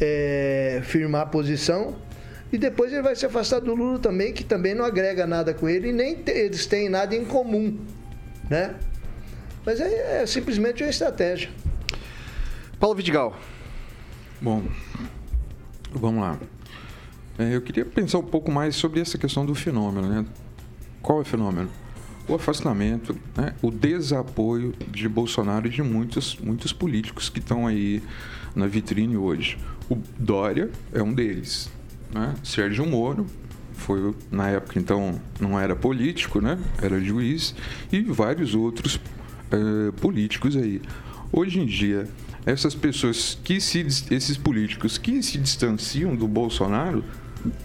é, 0.00 0.80
firmar 0.84 1.22
a 1.22 1.26
posição. 1.26 1.96
E 2.52 2.58
depois 2.58 2.92
ele 2.92 3.02
vai 3.02 3.16
se 3.16 3.26
afastar 3.26 3.60
do 3.60 3.74
Lula 3.74 3.98
também, 3.98 4.32
que 4.32 4.44
também 4.44 4.74
não 4.74 4.84
agrega 4.84 5.26
nada 5.26 5.52
com 5.52 5.68
ele 5.68 5.88
e 5.88 5.92
nem 5.92 6.22
eles 6.28 6.66
têm 6.66 6.88
nada 6.88 7.14
em 7.14 7.24
comum, 7.24 7.76
né? 8.48 8.76
Mas 9.66 9.80
é, 9.80 10.22
é 10.22 10.26
simplesmente 10.26 10.82
uma 10.82 10.90
estratégia. 10.90 11.50
Paulo 12.84 12.98
Vidigal. 12.98 13.34
Bom, 14.42 14.62
vamos 15.90 16.20
lá. 16.20 16.38
É, 17.38 17.56
eu 17.56 17.62
queria 17.62 17.82
pensar 17.82 18.18
um 18.18 18.24
pouco 18.24 18.52
mais 18.52 18.76
sobre 18.76 19.00
essa 19.00 19.16
questão 19.16 19.46
do 19.46 19.54
fenômeno, 19.54 20.06
né? 20.06 20.26
Qual 21.00 21.16
é 21.16 21.22
o 21.22 21.24
fenômeno? 21.24 21.70
O 22.28 22.34
afastamento, 22.34 23.16
né? 23.34 23.54
o 23.62 23.70
desapoio 23.70 24.74
de 24.90 25.08
Bolsonaro 25.08 25.66
e 25.66 25.70
de 25.70 25.82
muitos, 25.82 26.36
muitos 26.36 26.74
políticos 26.74 27.30
que 27.30 27.38
estão 27.38 27.66
aí 27.66 28.02
na 28.54 28.66
vitrine 28.66 29.16
hoje. 29.16 29.56
O 29.88 29.96
Dória 30.18 30.70
é 30.92 31.02
um 31.02 31.14
deles. 31.14 31.70
Né? 32.12 32.34
Sérgio 32.44 32.84
Moro 32.84 33.26
foi, 33.72 34.14
na 34.30 34.50
época, 34.50 34.78
então, 34.78 35.18
não 35.40 35.58
era 35.58 35.74
político, 35.74 36.38
né? 36.38 36.58
era 36.82 37.00
juiz, 37.00 37.54
e 37.90 38.02
vários 38.02 38.54
outros 38.54 39.00
eh, 39.50 39.90
políticos 40.02 40.54
aí. 40.54 40.82
Hoje 41.32 41.60
em 41.60 41.66
dia, 41.66 42.06
essas 42.46 42.74
pessoas 42.74 43.38
que 43.42 43.60
se 43.60 43.80
esses 44.10 44.36
políticos 44.36 44.98
que 44.98 45.22
se 45.22 45.38
distanciam 45.38 46.14
do 46.14 46.28
Bolsonaro 46.28 47.02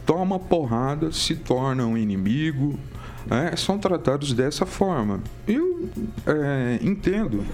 tomam 0.05 0.39
porrada, 0.39 1.11
se 1.11 1.35
tornam 1.35 1.97
inimigo, 1.97 2.79
né? 3.25 3.53
são 3.55 3.77
tratados 3.77 4.33
dessa 4.33 4.65
forma. 4.65 5.21
Eu 5.47 5.89
é, 6.25 6.79
entendo, 6.81 7.45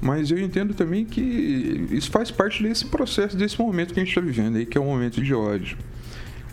mas 0.00 0.30
eu 0.30 0.38
entendo 0.38 0.74
também 0.74 1.04
que 1.04 1.86
isso 1.90 2.10
faz 2.10 2.30
parte 2.30 2.62
desse 2.62 2.86
processo, 2.86 3.36
desse 3.36 3.60
momento 3.60 3.94
que 3.94 4.00
a 4.00 4.04
gente 4.04 4.10
está 4.10 4.20
vivendo 4.20 4.56
aí, 4.56 4.66
que 4.66 4.76
é 4.76 4.80
um 4.80 4.86
momento 4.86 5.22
de 5.22 5.34
ódio. 5.34 5.76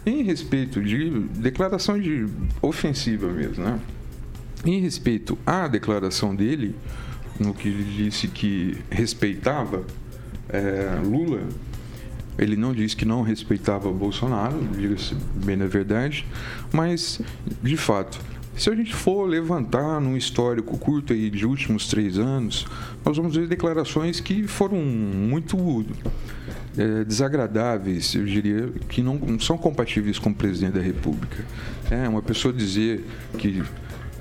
Em 0.06 0.22
respeito 0.24 0.82
de 0.82 1.10
declaração 1.38 1.98
de 1.98 2.28
ofensiva 2.62 3.28
mesmo, 3.28 3.64
né? 3.64 3.80
Em 4.66 4.80
respeito 4.80 5.38
à 5.46 5.68
declaração 5.68 6.36
dele, 6.36 6.76
no 7.40 7.54
que 7.54 7.68
ele 7.68 7.84
disse 7.84 8.28
que 8.28 8.78
respeitava 8.90 9.84
é, 10.50 11.00
Lula, 11.04 11.42
ele 12.38 12.56
não 12.56 12.74
disse 12.74 12.96
que 12.96 13.06
não 13.06 13.22
respeitava 13.22 13.92
Bolsonaro, 13.92 14.60
diga-se 14.76 15.16
bem 15.36 15.56
na 15.56 15.66
verdade, 15.66 16.26
mas, 16.72 17.22
de 17.62 17.78
fato, 17.78 18.20
se 18.56 18.70
a 18.70 18.76
gente 18.76 18.94
for 18.94 19.28
levantar 19.28 20.00
num 20.00 20.16
histórico 20.16 20.78
curto 20.78 21.14
aí 21.14 21.30
de 21.30 21.46
últimos 21.46 21.88
três 21.88 22.20
anos, 22.20 22.68
nós 23.04 23.18
vamos 23.18 23.36
ver 23.36 23.48
declarações 23.48 24.20
que 24.20 24.48
foram 24.48 24.78
muito 24.78 25.86
é, 26.78 27.04
desagradáveis, 27.04 28.14
eu 28.14 28.26
diria, 28.26 28.70
que 28.88 29.02
não, 29.02 29.40
são 29.40 29.58
compatíveis 29.58 30.20
com 30.20 30.30
o 30.30 30.36
presidente 30.36 30.74
da 30.74 30.82
República. 30.82 31.44
É, 31.90 32.08
uma 32.08 32.22
pessoa 32.22 32.54
dizer 32.54 33.04
que 33.38 33.64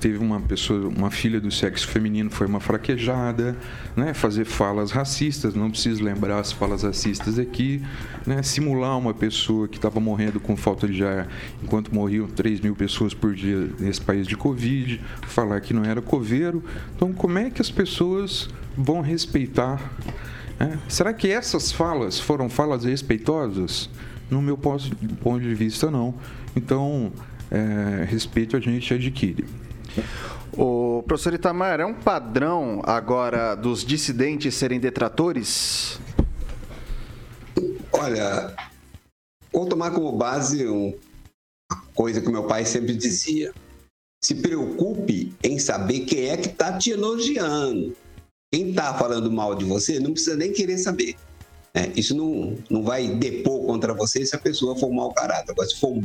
teve 0.03 0.17
uma 0.17 0.41
pessoa, 0.41 0.89
uma 0.89 1.09
filha 1.09 1.39
do 1.39 1.49
sexo 1.49 1.87
feminino 1.87 2.29
foi 2.29 2.45
uma 2.45 2.59
fraquejada, 2.59 3.55
né? 3.95 4.13
Fazer 4.13 4.43
falas 4.43 4.91
racistas, 4.91 5.55
não 5.55 5.71
preciso 5.71 6.03
lembrar 6.03 6.39
as 6.39 6.51
falas 6.51 6.83
racistas 6.83 7.39
aqui, 7.39 7.81
né? 8.27 8.43
Simular 8.43 8.97
uma 8.97 9.13
pessoa 9.13 9.65
que 9.65 9.77
estava 9.77 10.01
morrendo 10.01 10.41
com 10.41 10.57
falta 10.57 10.89
de 10.89 11.05
ar 11.05 11.29
enquanto 11.63 11.95
morriam 11.95 12.27
3 12.27 12.59
mil 12.59 12.75
pessoas 12.75 13.13
por 13.13 13.33
dia 13.33 13.69
nesse 13.79 14.01
país 14.01 14.27
de 14.27 14.35
Covid, 14.35 14.99
falar 15.21 15.61
que 15.61 15.73
não 15.73 15.85
era 15.85 16.01
coveiro. 16.01 16.61
Então, 16.93 17.13
como 17.13 17.39
é 17.39 17.49
que 17.49 17.61
as 17.61 17.71
pessoas 17.71 18.49
vão 18.77 18.99
respeitar? 18.99 19.89
né? 20.59 20.79
Será 20.89 21.13
que 21.13 21.29
essas 21.29 21.71
falas 21.71 22.19
foram 22.19 22.49
falas 22.49 22.83
respeitosas? 22.83 23.89
No 24.29 24.41
meu 24.41 24.57
ponto 24.57 25.39
de 25.39 25.55
vista, 25.55 25.89
não. 25.89 26.13
Então, 26.57 27.09
é, 27.49 28.03
respeito 28.03 28.57
a 28.57 28.59
gente 28.59 28.93
adquire. 28.93 29.45
O 30.57 31.03
professor 31.07 31.33
Itamar, 31.33 31.79
é 31.79 31.85
um 31.85 31.93
padrão 31.93 32.81
agora 32.85 33.55
dos 33.55 33.83
dissidentes 33.83 34.53
serem 34.55 34.79
detratores? 34.79 35.99
Olha, 37.91 38.53
vou 39.51 39.65
tomar 39.67 39.91
como 39.91 40.11
base 40.11 40.67
um- 40.67 40.93
uma 41.71 41.81
coisa 41.93 42.21
que 42.21 42.29
meu 42.29 42.43
pai 42.45 42.65
sempre 42.65 42.95
dizia. 42.95 43.53
Se 44.23 44.35
preocupe 44.35 45.33
em 45.43 45.59
saber 45.59 46.01
quem 46.01 46.29
é 46.29 46.37
que 46.37 46.47
está 46.49 46.77
te 46.77 46.91
elogiando. 46.91 47.95
Quem 48.53 48.69
está 48.69 48.93
falando 48.93 49.31
mal 49.31 49.55
de 49.55 49.65
você 49.65 49.99
não 49.99 50.11
precisa 50.13 50.35
nem 50.35 50.51
querer 50.53 50.77
saber. 50.77 51.15
né? 51.75 51.91
isso 51.95 52.15
não, 52.15 52.55
não 52.69 52.83
vai 52.83 53.07
depor 53.07 53.65
contra 53.65 53.95
você 53.95 54.23
se 54.23 54.35
a 54.35 54.39
pessoa 54.39 54.75
for 54.75 54.91
mau 54.93 55.11
caráter. 55.11 55.51
Agora, 55.51 55.67
se 55.67 55.79
for 55.79 55.99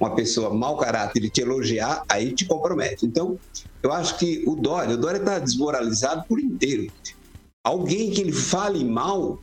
uma 0.00 0.14
pessoa 0.14 0.52
mau 0.52 0.78
caráter 0.78 1.22
e 1.22 1.30
te 1.30 1.42
elogiar, 1.42 2.02
aí 2.08 2.32
te 2.32 2.46
compromete. 2.46 3.04
Então, 3.04 3.38
eu 3.82 3.92
acho 3.92 4.18
que 4.18 4.42
o 4.46 4.56
Dória, 4.56 4.94
o 4.94 4.98
Dória 4.98 5.18
está 5.18 5.38
desmoralizado 5.38 6.24
por 6.26 6.40
inteiro. 6.40 6.90
Alguém 7.62 8.10
que 8.10 8.22
ele 8.22 8.32
fale 8.32 8.82
mal 8.82 9.38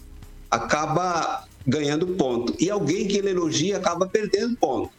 acaba 0.50 1.46
ganhando 1.66 2.08
ponto. 2.08 2.56
E 2.60 2.70
alguém 2.70 3.08
que 3.08 3.18
ele 3.18 3.30
elogia 3.30 3.78
acaba 3.78 4.08
perdendo 4.08 4.58
ponto. 4.58 4.90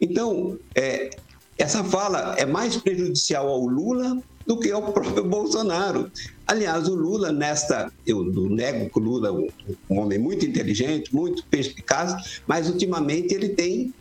Então, 0.00 0.58
é, 0.74 1.10
essa 1.56 1.84
fala 1.84 2.34
é 2.36 2.44
mais 2.44 2.76
prejudicial 2.76 3.48
ao 3.48 3.64
Lula 3.64 4.20
do 4.46 4.58
que 4.58 4.70
ao 4.70 4.92
próprio 4.92 5.24
Bolsonaro. 5.24 6.10
Aliás, 6.46 6.88
o 6.88 6.94
Lula, 6.94 7.32
nesta. 7.32 7.92
Eu 8.06 8.24
nego 8.24 8.90
que 8.90 8.98
o 8.98 9.02
Lula 9.02 9.28
é 9.28 9.92
um 9.92 10.00
homem 10.00 10.18
muito 10.18 10.46
inteligente, 10.46 11.14
muito 11.14 11.44
perspicaz, 11.46 12.40
mas 12.46 12.68
ultimamente 12.68 13.34
ele 13.34 13.50
tem 13.50 13.92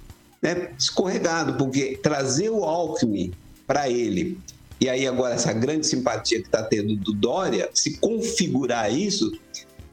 né, 0.46 0.70
escorregado, 0.78 1.58
porque 1.58 1.98
trazer 2.04 2.50
o 2.52 2.64
Alckmin 2.64 3.34
para 3.66 3.90
ele, 3.90 4.38
e 4.80 4.88
aí 4.88 5.08
agora 5.08 5.34
essa 5.34 5.52
grande 5.52 5.88
simpatia 5.88 6.40
que 6.40 6.46
está 6.46 6.62
tendo 6.62 6.96
do 6.96 7.14
Dória, 7.14 7.68
se 7.74 7.98
configurar 7.98 8.94
isso, 8.94 9.32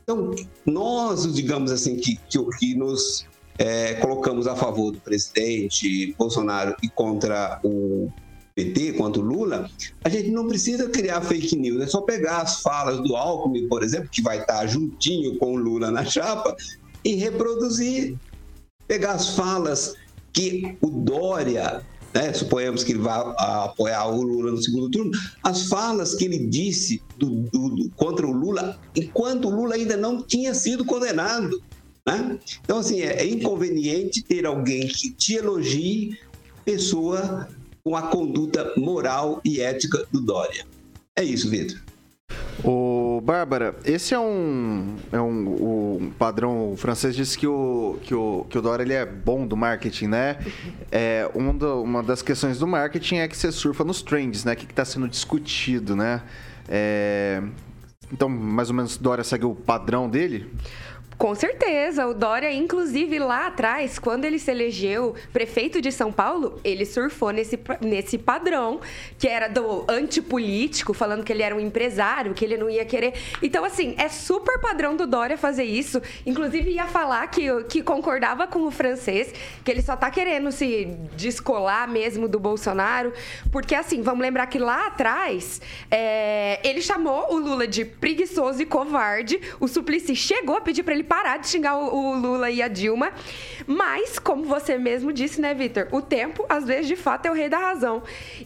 então, 0.02 0.34
nós, 0.66 1.32
digamos 1.32 1.70
assim, 1.70 1.96
que, 1.96 2.16
que, 2.28 2.38
que 2.58 2.74
nos 2.74 3.24
é, 3.56 3.94
colocamos 3.94 4.46
a 4.46 4.54
favor 4.54 4.90
do 4.90 5.00
presidente 5.00 6.14
Bolsonaro 6.18 6.76
e 6.82 6.88
contra 6.88 7.58
o 7.64 8.10
PT, 8.54 8.94
contra 8.94 9.22
o 9.22 9.24
Lula, 9.24 9.70
a 10.04 10.08
gente 10.10 10.30
não 10.30 10.46
precisa 10.48 10.90
criar 10.90 11.22
fake 11.22 11.56
news, 11.56 11.82
é 11.82 11.86
só 11.86 12.02
pegar 12.02 12.42
as 12.42 12.60
falas 12.60 13.00
do 13.00 13.16
Alckmin, 13.16 13.68
por 13.68 13.82
exemplo, 13.82 14.10
que 14.10 14.20
vai 14.20 14.40
estar 14.40 14.66
juntinho 14.66 15.38
com 15.38 15.54
o 15.54 15.56
Lula 15.56 15.90
na 15.90 16.04
chapa, 16.04 16.54
e 17.02 17.14
reproduzir. 17.14 18.16
Pegar 18.86 19.12
as 19.12 19.34
falas 19.34 19.94
que 20.32 20.76
o 20.80 20.88
Dória 20.88 21.82
né, 22.14 22.32
suponhamos 22.32 22.84
que 22.84 22.92
ele 22.92 23.00
vai 23.00 23.18
apoiar 23.38 24.06
o 24.06 24.22
Lula 24.22 24.50
no 24.50 24.62
segundo 24.62 24.90
turno, 24.90 25.12
as 25.42 25.68
falas 25.68 26.14
que 26.14 26.24
ele 26.24 26.46
disse 26.46 27.02
do, 27.16 27.42
do, 27.50 27.68
do, 27.70 27.90
contra 27.96 28.26
o 28.26 28.32
Lula, 28.32 28.78
enquanto 28.94 29.48
o 29.48 29.50
Lula 29.50 29.74
ainda 29.74 29.96
não 29.96 30.22
tinha 30.22 30.52
sido 30.54 30.84
condenado. 30.84 31.62
Né? 32.06 32.38
Então, 32.62 32.78
assim, 32.78 33.00
é, 33.00 33.22
é 33.22 33.26
inconveniente 33.26 34.22
ter 34.22 34.44
alguém 34.44 34.88
que 34.88 35.10
te 35.10 35.34
elogie, 35.34 36.18
pessoa 36.64 37.48
com 37.82 37.96
a 37.96 38.02
conduta 38.02 38.72
moral 38.76 39.40
e 39.44 39.60
ética 39.60 40.06
do 40.12 40.20
Dória. 40.20 40.66
É 41.16 41.24
isso, 41.24 41.48
Vitor. 41.48 41.80
Ô, 42.64 43.20
Bárbara, 43.24 43.74
esse 43.84 44.14
é 44.14 44.18
um, 44.18 44.96
é 45.10 45.20
um 45.20 45.46
o 45.48 46.12
padrão 46.18 46.72
o 46.72 46.76
francês 46.76 47.14
disse 47.16 47.36
que 47.36 47.46
o, 47.46 47.98
que 48.02 48.14
o, 48.14 48.46
que 48.48 48.56
o 48.58 48.62
Dória 48.62 48.82
ele 48.84 48.92
é 48.92 49.04
bom 49.04 49.46
do 49.46 49.56
marketing, 49.56 50.06
né? 50.08 50.38
É, 50.94 51.28
um 51.34 51.56
do- 51.56 51.82
uma 51.82 52.02
das 52.02 52.20
questões 52.20 52.58
do 52.58 52.66
marketing 52.66 53.16
é 53.16 53.26
que 53.28 53.34
você 53.36 53.50
surfa 53.50 53.82
nos 53.82 54.02
trends, 54.02 54.44
né? 54.44 54.52
O 54.52 54.56
que 54.56 54.64
está 54.66 54.84
sendo 54.84 55.08
discutido, 55.08 55.96
né? 55.96 56.20
É, 56.68 57.42
então, 58.12 58.28
mais 58.28 58.68
ou 58.68 58.76
menos, 58.76 58.98
Dória 58.98 59.24
segue 59.24 59.46
o 59.46 59.54
padrão 59.54 60.08
dele? 60.08 60.52
Com 61.18 61.34
certeza, 61.34 62.06
o 62.06 62.14
Dória, 62.14 62.52
inclusive 62.52 63.18
lá 63.18 63.46
atrás, 63.46 63.98
quando 63.98 64.24
ele 64.24 64.38
se 64.38 64.50
elegeu 64.50 65.14
prefeito 65.32 65.80
de 65.80 65.92
São 65.92 66.10
Paulo, 66.10 66.58
ele 66.64 66.84
surfou 66.84 67.30
nesse, 67.30 67.58
nesse 67.80 68.18
padrão 68.18 68.80
que 69.18 69.28
era 69.28 69.48
do 69.48 69.84
antipolítico, 69.88 70.92
falando 70.92 71.22
que 71.22 71.32
ele 71.32 71.42
era 71.42 71.54
um 71.54 71.60
empresário, 71.60 72.34
que 72.34 72.44
ele 72.44 72.56
não 72.56 72.68
ia 72.68 72.84
querer. 72.84 73.14
Então, 73.42 73.64
assim, 73.64 73.94
é 73.98 74.08
super 74.08 74.58
padrão 74.58 74.96
do 74.96 75.06
Dória 75.06 75.38
fazer 75.38 75.64
isso. 75.64 76.02
Inclusive, 76.26 76.70
ia 76.70 76.86
falar 76.86 77.26
que, 77.28 77.62
que 77.64 77.82
concordava 77.82 78.46
com 78.46 78.66
o 78.66 78.70
francês, 78.70 79.32
que 79.64 79.70
ele 79.70 79.82
só 79.82 79.94
tá 79.94 80.10
querendo 80.10 80.50
se 80.50 80.86
descolar 81.16 81.88
mesmo 81.88 82.26
do 82.26 82.40
Bolsonaro. 82.40 83.12
Porque, 83.50 83.74
assim, 83.74 84.02
vamos 84.02 84.22
lembrar 84.22 84.46
que 84.46 84.58
lá 84.58 84.86
atrás, 84.86 85.60
é, 85.90 86.58
ele 86.64 86.80
chamou 86.80 87.32
o 87.32 87.38
Lula 87.38 87.66
de 87.66 87.84
preguiçoso 87.84 88.60
e 88.62 88.66
covarde. 88.66 89.40
O 89.60 89.68
Suplicy 89.68 90.16
chegou 90.16 90.56
a 90.56 90.60
pedir 90.60 90.82
pra 90.82 90.94
ele 90.94 91.01
parar 91.02 91.38
de 91.38 91.48
xingar 91.48 91.76
o, 91.76 91.94
o 91.94 92.14
Lula 92.14 92.50
e 92.50 92.62
a 92.62 92.68
Dilma. 92.68 93.12
Mas, 93.66 94.18
como 94.18 94.44
você 94.44 94.76
mesmo 94.76 95.12
disse, 95.12 95.40
né, 95.40 95.54
Vitor? 95.54 95.88
O 95.92 96.02
tempo, 96.02 96.44
às 96.48 96.64
vezes, 96.64 96.86
de 96.86 96.96
fato, 96.96 97.26
é 97.26 97.30
o 97.30 97.34
rei 97.34 97.48
da 97.48 97.58
razão. 97.58 98.02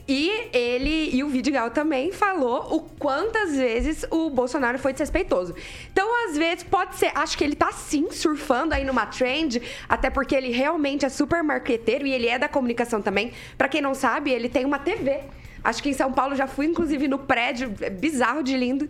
E 0.06 0.30
ele 0.52 1.10
e 1.14 1.24
o 1.24 1.28
Vidigal 1.28 1.70
também 1.70 2.12
falou 2.12 2.74
o 2.74 2.80
quantas 2.80 3.56
vezes 3.56 4.04
o 4.10 4.30
Bolsonaro 4.30 4.78
foi 4.78 4.92
desrespeitoso. 4.92 5.54
Então, 5.92 6.08
às 6.28 6.36
vezes, 6.36 6.64
pode 6.64 6.96
ser. 6.96 7.10
Acho 7.14 7.36
que 7.36 7.44
ele 7.44 7.56
tá 7.56 7.72
sim 7.72 8.10
surfando 8.10 8.74
aí 8.74 8.84
numa 8.84 9.06
trend, 9.06 9.62
até 9.88 10.10
porque 10.10 10.34
ele 10.34 10.50
realmente 10.50 11.04
é 11.04 11.08
super 11.08 11.42
marqueteiro 11.42 12.06
e 12.06 12.12
ele 12.12 12.28
é 12.28 12.38
da 12.38 12.48
comunicação 12.48 13.00
também. 13.00 13.32
Pra 13.56 13.68
quem 13.68 13.80
não 13.80 13.94
sabe, 13.94 14.30
ele 14.30 14.48
tem 14.48 14.64
uma 14.64 14.78
TV. 14.78 15.20
Acho 15.66 15.82
que 15.82 15.88
em 15.88 15.92
São 15.92 16.12
Paulo 16.12 16.36
já 16.36 16.46
fui, 16.46 16.66
inclusive, 16.66 17.08
no 17.08 17.18
prédio, 17.18 17.74
é 17.80 17.90
bizarro 17.90 18.40
de 18.40 18.56
lindo. 18.56 18.88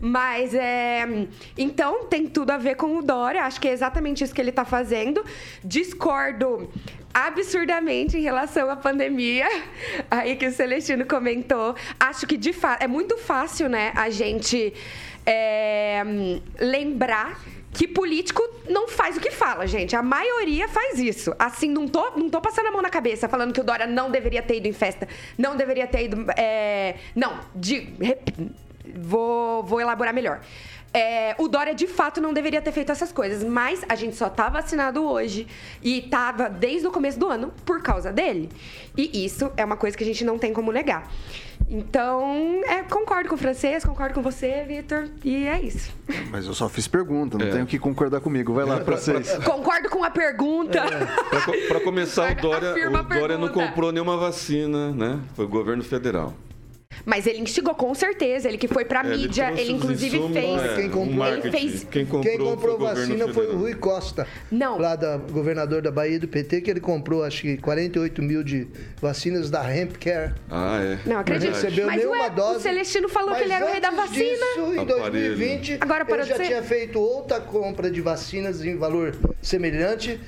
Mas 0.00 0.54
é. 0.54 1.06
Então 1.56 2.06
tem 2.06 2.26
tudo 2.26 2.50
a 2.50 2.56
ver 2.56 2.76
com 2.76 2.96
o 2.96 3.02
Dória. 3.02 3.42
Acho 3.42 3.60
que 3.60 3.68
é 3.68 3.72
exatamente 3.72 4.24
isso 4.24 4.34
que 4.34 4.40
ele 4.40 4.50
tá 4.50 4.64
fazendo. 4.64 5.22
Discordo 5.62 6.70
absurdamente 7.12 8.16
em 8.16 8.22
relação 8.22 8.70
à 8.70 8.76
pandemia. 8.76 9.46
Aí 10.10 10.34
que 10.34 10.46
o 10.46 10.52
Celestino 10.52 11.04
comentou. 11.04 11.76
Acho 12.00 12.26
que 12.26 12.38
de 12.38 12.54
fato 12.54 12.82
é 12.82 12.88
muito 12.88 13.18
fácil, 13.18 13.68
né, 13.68 13.92
a 13.94 14.08
gente 14.08 14.72
é, 15.26 16.02
lembrar 16.58 17.38
que 17.74 17.88
político 17.88 18.42
não 18.68 18.88
faz 18.88 19.16
o 19.16 19.20
que 19.20 19.30
fala, 19.30 19.66
gente. 19.66 19.94
A 19.96 20.02
maioria 20.02 20.68
faz 20.68 20.98
isso. 20.98 21.34
Assim, 21.38 21.68
não 21.68 21.88
tô, 21.88 22.12
não 22.16 22.30
tô 22.30 22.40
passando 22.40 22.68
a 22.68 22.70
mão 22.70 22.80
na 22.80 22.88
cabeça 22.88 23.28
falando 23.28 23.52
que 23.52 23.60
o 23.60 23.64
Dória 23.64 23.86
não 23.86 24.10
deveria 24.10 24.42
ter 24.42 24.56
ido 24.56 24.68
em 24.68 24.72
festa, 24.72 25.08
não 25.36 25.56
deveria 25.56 25.86
ter 25.86 26.04
ido. 26.04 26.24
é, 26.36 26.94
Não, 27.14 27.40
de, 27.54 27.92
vou, 28.96 29.62
vou 29.64 29.80
elaborar 29.80 30.14
melhor. 30.14 30.40
É, 30.94 31.34
o 31.38 31.48
Dória 31.48 31.74
de 31.74 31.88
fato 31.88 32.20
não 32.20 32.32
deveria 32.32 32.62
ter 32.62 32.70
feito 32.70 32.92
essas 32.92 33.10
coisas, 33.10 33.42
mas 33.42 33.84
a 33.88 33.96
gente 33.96 34.14
só 34.14 34.28
tá 34.28 34.48
vacinado 34.48 35.02
hoje 35.04 35.46
e 35.82 36.02
tava 36.02 36.48
desde 36.48 36.86
o 36.86 36.90
começo 36.92 37.18
do 37.18 37.28
ano 37.28 37.52
por 37.66 37.82
causa 37.82 38.12
dele. 38.12 38.48
E 38.96 39.24
isso 39.24 39.50
é 39.56 39.64
uma 39.64 39.76
coisa 39.76 39.96
que 39.96 40.04
a 40.04 40.06
gente 40.06 40.24
não 40.24 40.38
tem 40.38 40.52
como 40.52 40.70
negar. 40.70 41.10
Então, 41.68 42.60
é, 42.66 42.82
concordo 42.82 43.28
com 43.28 43.34
o 43.34 43.38
francês, 43.38 43.84
concordo 43.84 44.14
com 44.14 44.22
você, 44.22 44.64
Vitor, 44.68 45.08
e 45.24 45.46
é 45.46 45.60
isso. 45.60 45.90
Mas 46.30 46.46
eu 46.46 46.54
só 46.54 46.68
fiz 46.68 46.86
pergunta, 46.86 47.38
não 47.38 47.50
tenho 47.50 47.66
que 47.66 47.78
concordar 47.78 48.20
comigo. 48.20 48.52
Vai 48.52 48.64
lá, 48.64 48.80
francês. 48.84 49.36
Concordo 49.44 49.88
com 49.88 50.04
a 50.04 50.10
pergunta. 50.10 50.80
Para 51.30 51.40
co- 51.40 51.52
pra 51.68 51.80
começar, 51.80 52.30
o 52.32 52.34
Dória, 52.40 52.74
o 52.88 53.02
Dória 53.02 53.38
não 53.38 53.48
comprou 53.48 53.90
nenhuma 53.90 54.16
vacina, 54.16 54.92
né? 54.92 55.18
Foi 55.34 55.46
o 55.46 55.48
governo 55.48 55.82
federal. 55.82 56.34
Mas 57.04 57.26
ele 57.26 57.40
instigou 57.40 57.74
com 57.74 57.94
certeza, 57.94 58.48
ele 58.48 58.58
que 58.58 58.68
foi 58.68 58.84
pra 58.84 59.02
É, 59.02 59.12
ele 59.12 59.22
mídia, 59.26 59.52
ele 59.56 59.72
inclusive 59.72 60.16
insumos, 60.16 60.32
fez. 60.38 60.62
é, 60.62 60.74
Quem 60.76 60.90
comprou- 60.90 61.26
ele 61.28 61.50
fez. 61.50 61.86
Quem 61.90 62.04
comprou, 62.06 62.22
Quem 62.22 62.38
comprou 62.38 62.78
foi 62.78 62.86
vacina 62.94 63.28
foi 63.32 63.46
o. 63.46 63.56
Rui 63.58 63.74
Costa. 63.74 64.26
Não. 64.50 64.78
Lá 64.78 64.96
da 64.96 65.16
governador 65.16 65.82
da 65.82 65.90
Bahia 65.90 66.18
do 66.18 66.28
PT, 66.28 66.60
que 66.60 66.70
ele 66.70 66.80
comprou 66.80 67.22
acho 67.24 67.42
que 67.42 67.56
48 67.58 68.22
mil 68.22 68.42
de 68.42 68.66
vacinas 69.00 69.50
da 69.50 69.62
Hemp 69.74 69.96
Care. 69.96 70.32
Ah, 70.50 70.80
é. 70.82 70.98
Não, 71.08 71.18
acredito. 71.18 71.50
Não 71.50 71.54
recebeu 71.60 71.86
Mas 71.86 71.96
nenhuma 71.96 72.22
ué, 72.22 72.30
dose. 72.30 72.56
o 72.58 72.60
Celestino 72.60 73.08
falou 73.08 73.30
Mas 73.30 73.38
que 73.38 73.44
ele 73.44 73.52
era 73.52 73.66
o 73.66 73.70
rei 73.70 73.80
da 73.80 73.90
vacina. 73.90 74.14
Disso, 74.14 74.60
em 74.74 74.78
Aparelho. 74.78 74.86
2020, 74.86 75.78
Agora 75.80 76.04
parou 76.04 76.20
ele 76.24 76.28
já 76.30 76.36
ser? 76.36 76.46
tinha 76.46 76.62
feito 76.62 76.98
outra 77.00 77.40
compra 77.40 77.90
de 77.90 78.00
vacinas 78.00 78.64
em 78.64 78.76
valor 78.76 79.14
semelhante. 79.42 80.20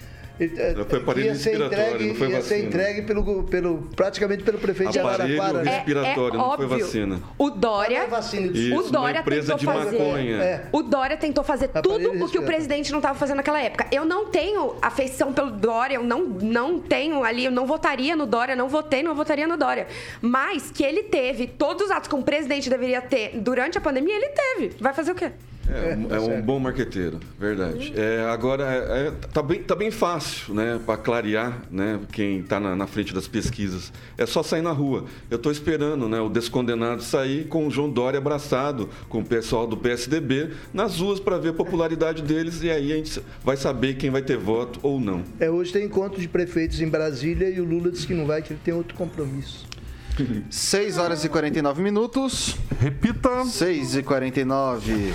Foi 0.89 0.99
aparelho 0.99 1.26
ia 1.26 1.34
ser 1.34 1.51
respiratório, 1.51 1.84
entregue, 1.87 2.09
não 2.09 2.14
foi 2.14 2.28
ia 2.28 2.43
ser 2.43 2.55
vacina. 2.55 2.68
entregue 2.68 3.03
pelo, 3.03 3.43
pelo, 3.45 3.78
praticamente 3.97 4.43
pelo 4.43 4.59
prefeito 4.59 4.93
de 4.93 4.99
Aparelho 4.99 5.41
Araraquara. 5.41 5.64
né? 5.64 5.70
respiratório, 5.76 6.39
não 6.39 6.57
foi 6.57 6.66
vacina. 6.66 7.20
O 7.39 7.51
Dória. 7.51 7.99
É 7.99 8.07
vacina, 8.07 8.53
Isso, 8.57 8.78
o 8.78 8.91
Dória 8.91 9.20
empresa 9.20 9.57
tentou 9.57 9.59
de 9.59 9.78
fazer. 9.80 9.99
maconha. 9.99 10.37
É. 10.43 10.66
O 10.72 10.82
Dória 10.82 11.16
tentou 11.16 11.43
fazer 11.43 11.66
Aparelho 11.66 12.12
tudo 12.12 12.24
o 12.24 12.28
que 12.28 12.39
o 12.39 12.43
presidente 12.43 12.91
não 12.93 12.99
estava 12.99 13.18
fazendo 13.18 13.39
naquela 13.39 13.61
época. 13.61 13.87
Eu 13.91 14.05
não 14.05 14.26
tenho 14.26 14.76
afeição 14.82 15.32
pelo 15.32 15.51
Dória, 15.51 15.97
eu 15.97 16.03
não, 16.03 16.24
não 16.26 16.78
tenho 16.78 17.24
ali, 17.24 17.45
eu 17.45 17.51
não 17.51 17.66
votaria 17.66 18.14
no 18.14 18.26
Dória, 18.26 18.55
não 18.55 18.68
votei, 18.68 19.03
não 19.03 19.14
votaria 19.14 19.47
no 19.47 19.57
Dória. 19.57 19.87
Mas 20.20 20.70
que 20.70 20.84
ele 20.84 21.05
teve 21.05 21.47
todos 21.47 21.87
os 21.87 21.91
atos 21.91 22.09
que 22.09 22.14
um 22.14 22.22
presidente 22.22 22.68
deveria 22.68 23.01
ter 23.01 23.30
durante 23.39 23.78
a 23.78 23.80
pandemia, 23.80 24.14
ele 24.14 24.28
teve. 24.28 24.76
Vai 24.80 24.93
fazer 24.93 25.12
o 25.12 25.14
quê? 25.14 25.32
É, 25.68 25.96
um- 25.96 26.14
é 26.14 26.20
um 26.20 26.42
bom 26.42 26.58
marqueteiro, 26.58 27.18
verdade. 27.38 27.92
É, 27.96 28.26
agora, 28.30 28.64
é, 28.64 29.08
é, 29.08 29.10
tá, 29.32 29.42
bem, 29.42 29.62
tá 29.62 29.74
bem 29.74 29.90
fácil, 29.90 30.54
né, 30.54 30.78
para 30.84 30.96
clarear, 30.96 31.62
né, 31.70 32.00
quem 32.12 32.40
está 32.40 32.60
na, 32.60 32.76
na 32.76 32.86
frente 32.86 33.12
das 33.12 33.26
pesquisas. 33.26 33.92
É 34.16 34.24
só 34.26 34.42
sair 34.42 34.62
na 34.62 34.72
rua. 34.72 35.04
Eu 35.30 35.36
estou 35.36 35.50
esperando, 35.50 36.08
né, 36.08 36.20
o 36.20 36.28
descondenado 36.28 37.02
sair 37.02 37.46
com 37.48 37.66
o 37.66 37.70
João 37.70 37.90
Dória 37.90 38.18
abraçado, 38.18 38.88
com 39.08 39.20
o 39.20 39.24
pessoal 39.24 39.66
do 39.66 39.76
PSDB, 39.76 40.50
nas 40.72 40.98
ruas 41.00 41.18
para 41.20 41.38
ver 41.38 41.50
a 41.50 41.54
popularidade 41.54 42.22
deles 42.22 42.62
e 42.62 42.70
aí 42.70 42.92
a 42.92 42.96
gente 42.96 43.20
vai 43.44 43.56
saber 43.56 43.94
quem 43.96 44.10
vai 44.10 44.22
ter 44.22 44.36
voto 44.36 44.78
ou 44.82 45.00
não. 45.00 45.22
É, 45.40 45.50
hoje 45.50 45.72
tem 45.72 45.84
encontro 45.84 46.20
de 46.20 46.28
prefeitos 46.28 46.80
em 46.80 46.88
Brasília 46.88 47.48
e 47.50 47.60
o 47.60 47.64
Lula 47.64 47.90
disse 47.90 48.06
que 48.06 48.14
não 48.14 48.26
vai, 48.26 48.40
que 48.42 48.52
ele 48.52 48.60
tem 48.64 48.72
outro 48.74 48.94
compromisso. 48.96 49.66
6 50.50 50.98
horas 50.98 51.24
e 51.24 51.28
49 51.28 51.82
minutos. 51.82 52.56
Repita. 52.80 53.44
6 53.44 53.96
e 53.96 54.02
49. 54.02 55.12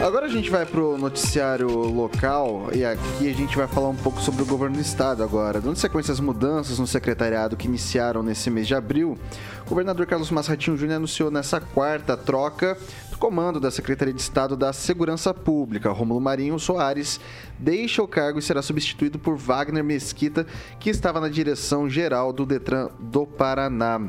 Agora 0.00 0.26
a 0.26 0.28
gente 0.28 0.50
vai 0.50 0.66
pro 0.66 0.98
noticiário 0.98 1.68
local 1.68 2.68
e 2.74 2.84
aqui 2.84 3.30
a 3.30 3.32
gente 3.32 3.56
vai 3.56 3.66
falar 3.66 3.88
um 3.88 3.96
pouco 3.96 4.20
sobre 4.20 4.42
o 4.42 4.46
governo 4.46 4.76
do 4.76 4.82
estado 4.82 5.22
agora. 5.22 5.60
Dando 5.60 5.76
sequência 5.76 6.12
às 6.12 6.20
mudanças 6.20 6.78
no 6.78 6.86
secretariado 6.86 7.56
que 7.56 7.66
iniciaram 7.66 8.22
nesse 8.22 8.50
mês 8.50 8.66
de 8.66 8.74
abril, 8.74 9.16
o 9.64 9.68
governador 9.70 10.04
Carlos 10.04 10.30
Massatinho 10.30 10.76
Júnior 10.76 10.96
anunciou 10.96 11.30
nessa 11.30 11.58
quarta 11.58 12.16
troca 12.16 12.76
comando 13.16 13.58
da 13.58 13.70
Secretaria 13.70 14.12
de 14.12 14.20
Estado 14.20 14.56
da 14.56 14.72
Segurança 14.72 15.32
Pública. 15.32 15.90
Rômulo 15.90 16.20
Marinho 16.20 16.58
Soares 16.58 17.20
deixa 17.58 18.02
o 18.02 18.08
cargo 18.08 18.38
e 18.38 18.42
será 18.42 18.62
substituído 18.62 19.18
por 19.18 19.36
Wagner 19.36 19.84
Mesquita, 19.84 20.46
que 20.78 20.90
estava 20.90 21.20
na 21.20 21.28
direção 21.28 21.88
geral 21.88 22.32
do 22.32 22.44
Detran 22.44 22.88
do 22.98 23.26
Paraná. 23.26 24.00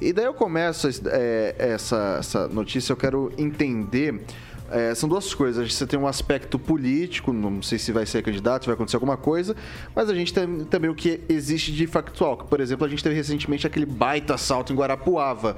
E 0.00 0.12
daí 0.12 0.26
eu 0.26 0.34
começo 0.34 0.88
é, 1.06 1.54
essa, 1.58 2.16
essa 2.20 2.46
notícia, 2.48 2.92
eu 2.92 2.96
quero 2.96 3.32
entender. 3.36 4.24
é, 4.70 4.94
são 4.94 5.08
duas 5.08 5.34
coisas. 5.34 5.72
Você 5.72 5.86
tem 5.86 5.98
um 5.98 6.06
aspecto 6.06 6.58
político, 6.58 7.32
não 7.32 7.62
sei 7.62 7.78
se 7.78 7.90
vai 7.92 8.06
ser 8.06 8.22
candidato, 8.22 8.62
se 8.62 8.66
vai 8.66 8.74
acontecer 8.74 8.96
alguma 8.96 9.16
coisa, 9.16 9.56
mas 9.94 10.08
a 10.08 10.14
gente 10.14 10.32
tem 10.32 10.64
também 10.64 10.90
o 10.90 10.94
que 10.94 11.20
existe 11.28 11.72
de 11.72 11.86
factual. 11.86 12.36
Por 12.36 12.60
exemplo, 12.60 12.86
a 12.86 12.88
gente 12.88 13.02
teve 13.02 13.14
recentemente 13.14 13.66
aquele 13.66 13.86
baita 13.86 14.34
assalto 14.34 14.72
em 14.72 14.76
Guarapuava. 14.76 15.56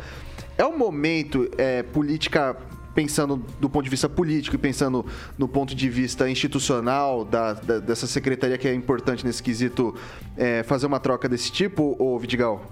É 0.61 0.67
um 0.67 0.77
momento 0.77 1.49
é, 1.57 1.83
política 1.83 2.55
pensando 2.95 3.43
do 3.59 3.71
ponto 3.71 3.85
de 3.85 3.89
vista 3.89 4.11
político 4.11 4.57
e 4.57 4.59
pensando 4.59 5.07
no 5.39 5.49
ponto 5.49 5.75
de 5.75 5.89
vista 5.89 6.29
institucional 6.29 7.25
da, 7.25 7.55
da- 7.55 7.79
dessa 7.79 8.07
secretaria 8.07 8.59
que 8.59 8.69
é 8.69 8.75
importante 8.75 9.25
nesse 9.25 9.43
quesito 9.43 9.95
é, 10.37 10.63
fazer 10.63 10.85
uma 10.87 11.01
troca 11.01 11.27
desse 11.31 11.51
tipo, 11.51 11.97
ô 11.99 12.19
Vidigal? 12.19 12.63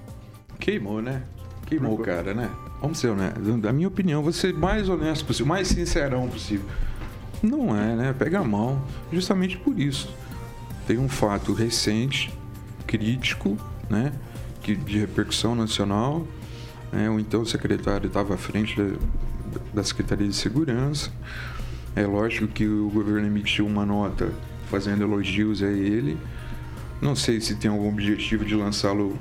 Queimou, 0.61 1.01
né? 1.01 1.23
Queimou 1.65 1.95
o 1.95 1.99
cara, 2.03 2.35
né? 2.35 2.51
Vamos 2.83 2.99
ser 2.99 3.09
honestos. 3.09 3.57
Da 3.63 3.73
minha 3.73 3.89
opinião, 3.89 4.23
vou 4.23 4.35
ser 4.35 4.53
mais 4.53 4.87
honesto 4.91 5.25
possível, 5.25 5.47
mais 5.47 5.69
sincerão 5.69 6.29
possível. 6.29 6.67
Não 7.43 7.75
é, 7.75 7.97
né? 7.97 8.13
Pega 8.19 8.41
a 8.41 8.45
mão. 8.45 8.83
Justamente 9.11 9.57
por 9.57 9.81
isso. 9.81 10.15
Tem 10.87 10.99
um 10.99 11.09
fato 11.09 11.55
recente, 11.55 12.31
crítico, 12.87 13.57
né? 13.89 14.13
Que, 14.61 14.75
de 14.77 14.99
repercussão 14.99 15.55
nacional. 15.55 16.27
Né? 16.93 17.09
O 17.11 17.19
então 17.19 17.45
secretário 17.45 18.07
estava 18.07 18.35
à 18.35 18.37
frente 18.37 18.77
da, 18.81 18.97
da 19.75 19.85
Secretaria 19.85 20.27
de 20.27 20.35
Segurança. 20.35 21.11
É 21.95 22.07
lógico 22.07 22.47
que 22.47 22.67
o 22.67 22.89
governo 22.91 23.27
emitiu 23.27 23.67
uma 23.67 23.85
nota 23.85 24.31
fazendo 24.71 25.03
elogios 25.03 25.63
a 25.63 25.69
ele, 25.69 26.17
Não 27.01 27.15
sei 27.15 27.41
se 27.41 27.55
tem 27.55 27.71
algum 27.71 27.89
objetivo 27.89 28.45
de 28.45 28.55
lançá-lo 28.55 29.17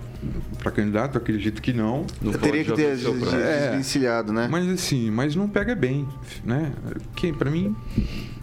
para 0.62 0.72
candidato, 0.72 1.18
acredito 1.18 1.62
que 1.62 1.72
não. 1.72 2.06
não 2.22 2.34
teria 2.34 2.64
que 2.64 2.74
ter 2.74 2.96
desvencilhado, 2.96 4.34
né? 4.34 4.48
Mas 4.50 4.68
assim, 4.68 5.12
mas 5.12 5.36
não 5.36 5.48
pega 5.48 5.76
bem, 5.76 6.08
né? 6.44 6.74
Que 7.16 7.32
para 7.32 7.52
mim 7.52 7.76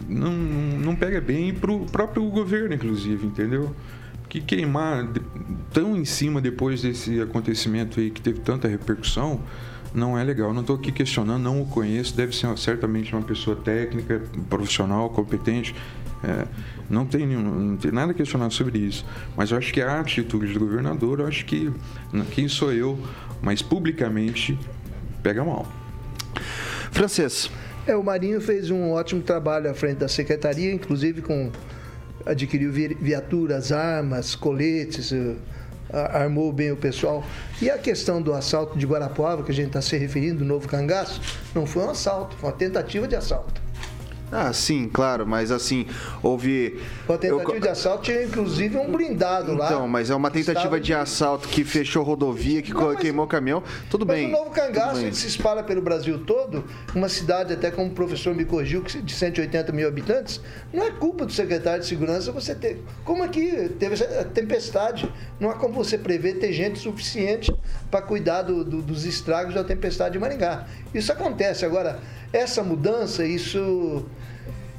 não, 0.07 0.31
não 0.31 0.95
pega 0.95 1.19
bem 1.19 1.53
para 1.53 1.71
o 1.71 1.85
próprio 1.85 2.23
governo, 2.29 2.73
inclusive, 2.73 3.27
entendeu? 3.27 3.75
Que 4.27 4.41
queimar 4.41 5.07
tão 5.73 5.95
em 5.95 6.05
cima 6.05 6.41
depois 6.41 6.81
desse 6.81 7.21
acontecimento 7.21 7.99
aí 7.99 8.09
que 8.09 8.21
teve 8.21 8.39
tanta 8.39 8.67
repercussão, 8.67 9.41
não 9.93 10.17
é 10.17 10.23
legal. 10.23 10.53
Não 10.53 10.61
estou 10.61 10.75
aqui 10.75 10.91
questionando, 10.91 11.41
não 11.41 11.61
o 11.61 11.65
conheço, 11.65 12.15
deve 12.15 12.35
ser 12.35 12.55
certamente 12.57 13.13
uma 13.13 13.21
pessoa 13.21 13.55
técnica, 13.55 14.21
profissional, 14.49 15.09
competente. 15.09 15.75
É, 16.23 16.45
não, 16.89 17.05
tem, 17.05 17.25
não 17.25 17.77
tem 17.77 17.91
nada 17.91 18.11
a 18.11 18.15
questionar 18.15 18.49
sobre 18.49 18.79
isso. 18.79 19.05
Mas 19.35 19.51
eu 19.51 19.57
acho 19.57 19.71
que 19.71 19.81
a 19.81 19.99
atitude 19.99 20.53
do 20.53 20.59
governador, 20.59 21.19
eu 21.19 21.27
acho 21.27 21.45
que 21.45 21.71
quem 22.31 22.47
sou 22.47 22.73
eu, 22.73 22.99
mas 23.41 23.61
publicamente 23.61 24.57
pega 25.23 25.43
mal. 25.43 25.67
Francês. 26.91 27.49
É, 27.87 27.95
o 27.95 28.03
Marinho 28.03 28.41
fez 28.41 28.71
um 28.71 28.91
ótimo 28.91 29.21
trabalho 29.21 29.69
à 29.69 29.73
frente 29.73 29.97
da 29.97 30.07
secretaria, 30.07 30.73
inclusive 30.73 31.21
com 31.21 31.51
adquiriu 32.25 32.71
viaturas, 32.71 33.71
armas, 33.71 34.35
coletes, 34.35 35.11
eh, 35.11 35.35
armou 35.91 36.51
bem 36.51 36.71
o 36.71 36.77
pessoal. 36.77 37.23
E 37.61 37.69
a 37.69 37.77
questão 37.77 38.21
do 38.21 38.33
assalto 38.33 38.77
de 38.77 38.85
Guarapuava, 38.85 39.43
que 39.43 39.51
a 39.51 39.55
gente 39.55 39.67
está 39.67 39.81
se 39.81 39.97
referindo, 39.97 40.39
do 40.39 40.45
novo 40.45 40.67
cangaço, 40.67 41.21
não 41.53 41.65
foi 41.65 41.83
um 41.83 41.89
assalto, 41.89 42.35
foi 42.37 42.49
uma 42.49 42.55
tentativa 42.55 43.07
de 43.07 43.15
assalto. 43.15 43.64
Ah, 44.31 44.51
sim, 44.51 44.89
claro, 44.91 45.25
mas 45.25 45.51
assim, 45.51 45.85
houve. 46.21 46.79
A 47.07 47.17
tentativa 47.17 47.55
eu... 47.55 47.59
de 47.59 47.69
assalto 47.69 48.03
tinha 48.03 48.23
inclusive 48.23 48.77
um 48.77 48.91
blindado 48.91 49.53
então, 49.53 49.57
lá. 49.57 49.65
Então, 49.67 49.87
mas 49.87 50.09
é 50.09 50.15
uma 50.15 50.31
tentativa 50.31 50.79
de 50.79 50.93
assalto 50.93 51.47
que 51.47 51.63
fechou 51.63 52.03
rodovia, 52.03 52.61
que 52.61 52.73
não, 52.73 52.95
queimou 52.95 53.27
caminhão. 53.27 53.63
Tudo 53.89 54.05
mas 54.05 54.17
bem. 54.17 54.27
o 54.27 54.31
novo 54.31 54.49
cangaço 54.49 55.01
ele 55.01 55.13
se 55.13 55.27
espalha 55.27 55.63
pelo 55.63 55.81
Brasil 55.81 56.19
todo, 56.25 56.63
uma 56.93 57.07
cidade, 57.07 57.53
até 57.53 57.69
como 57.69 57.87
o 57.87 57.93
professor 57.93 58.33
me 58.33 58.45
corrigiu, 58.45 58.81
de 58.81 59.13
180 59.13 59.71
mil 59.71 59.87
habitantes, 59.87 60.41
não 60.73 60.83
é 60.83 60.91
culpa 60.91 61.25
do 61.25 61.31
secretário 61.31 61.81
de 61.81 61.87
segurança 61.87 62.31
você 62.31 62.55
ter. 62.55 62.83
Como 63.03 63.23
aqui 63.23 63.69
teve 63.79 63.95
tempestade, 64.33 65.11
não 65.39 65.49
há 65.49 65.53
como 65.53 65.73
você 65.73 65.97
prever 65.97 66.39
ter 66.39 66.51
gente 66.51 66.79
suficiente 66.79 67.53
para 67.91 68.01
cuidar 68.01 68.41
do, 68.41 68.63
do, 68.63 68.81
dos 68.81 69.05
estragos 69.05 69.53
da 69.53 69.63
tempestade 69.63 70.13
de 70.13 70.19
Maringá. 70.19 70.65
Isso 70.93 71.11
acontece. 71.11 71.65
Agora, 71.65 71.99
essa 72.35 72.61
mudança, 72.61 73.25
isso, 73.25 74.05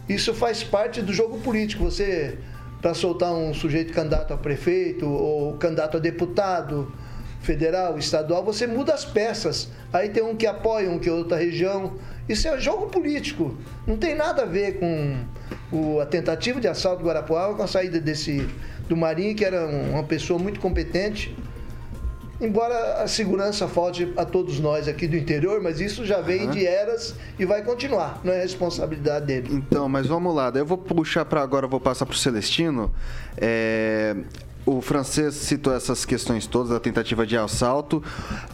isso 0.09 0.35
faz 0.35 0.63
parte 0.63 1.01
do 1.01 1.13
jogo 1.13 1.39
político. 1.39 1.85
Você, 1.85 2.39
para 2.83 2.93
soltar 2.93 3.33
um 3.33 3.55
sujeito 3.55 3.93
candidato 3.93 4.35
a 4.35 4.37
prefeito 4.37 5.09
ou 5.09 5.55
candidato 5.55 5.97
a 5.97 6.01
deputado 6.01 6.93
federal, 7.41 7.99
estadual, 7.99 8.45
você 8.45 8.67
muda 8.67 8.93
as 8.93 9.05
peças. 9.05 9.71
Aí 9.93 10.11
tem 10.11 10.23
um 10.23 10.37
que 10.37 10.47
apoia, 10.47 10.91
um 10.91 10.99
que 10.99 11.09
é 11.09 11.13
outra 11.13 11.39
região. 11.39 11.95
Isso 12.29 12.47
é 12.47 12.61
jogo 12.61 12.87
político. 12.87 13.57
Não 13.87 13.97
tem 13.97 14.15
nada 14.15 14.43
a 14.43 14.47
ver 14.47 14.79
com 14.79 15.17
o, 15.73 16.01
a 16.01 16.07
tentativa 16.07 16.61
de 16.61 16.69
assalto 16.69 17.03
do 17.03 17.09
Guarapuava 17.09 17.55
com 17.55 17.63
a 17.63 17.67
saída 17.69 17.99
desse 17.99 18.47
do 18.89 18.97
Marinho, 18.97 19.35
que 19.35 19.45
era 19.45 19.67
uma 19.67 20.05
pessoa 20.05 20.39
muito 20.39 20.61
competente 20.61 21.35
Embora 22.41 23.03
a 23.03 23.09
segurança 23.09 23.67
falte 23.67 24.13
a 24.17 24.25
todos 24.25 24.61
nós 24.61 24.89
aqui 24.89 25.07
do 25.09 25.17
interior, 25.17 25.63
mas 25.63 25.81
isso 25.81 26.05
já 26.05 26.21
vem 26.21 26.45
uhum. 26.45 26.51
de 26.51 26.67
eras 26.67 27.15
e 27.39 27.47
vai 27.47 27.63
continuar, 27.63 28.21
não 28.23 28.33
é 28.33 28.43
responsabilidade 28.43 29.27
dele. 29.27 29.49
Então, 29.53 29.89
mas 29.89 30.07
vamos 30.07 30.35
lá, 30.35 30.51
daí 30.51 30.61
eu 30.61 30.67
vou 30.67 30.77
puxar 30.77 31.25
para 31.25 31.41
agora, 31.41 31.67
vou 31.67 31.81
passar 31.81 32.05
para 32.05 32.15
o 32.15 32.19
Celestino. 32.19 32.93
É, 33.39 34.15
o 34.67 34.81
francês 34.81 35.35
citou 35.35 35.73
essas 35.73 36.05
questões 36.05 36.47
todas, 36.47 36.73
a 36.73 36.81
tentativa 36.81 37.25
de 37.25 37.39
assalto. 37.39 38.03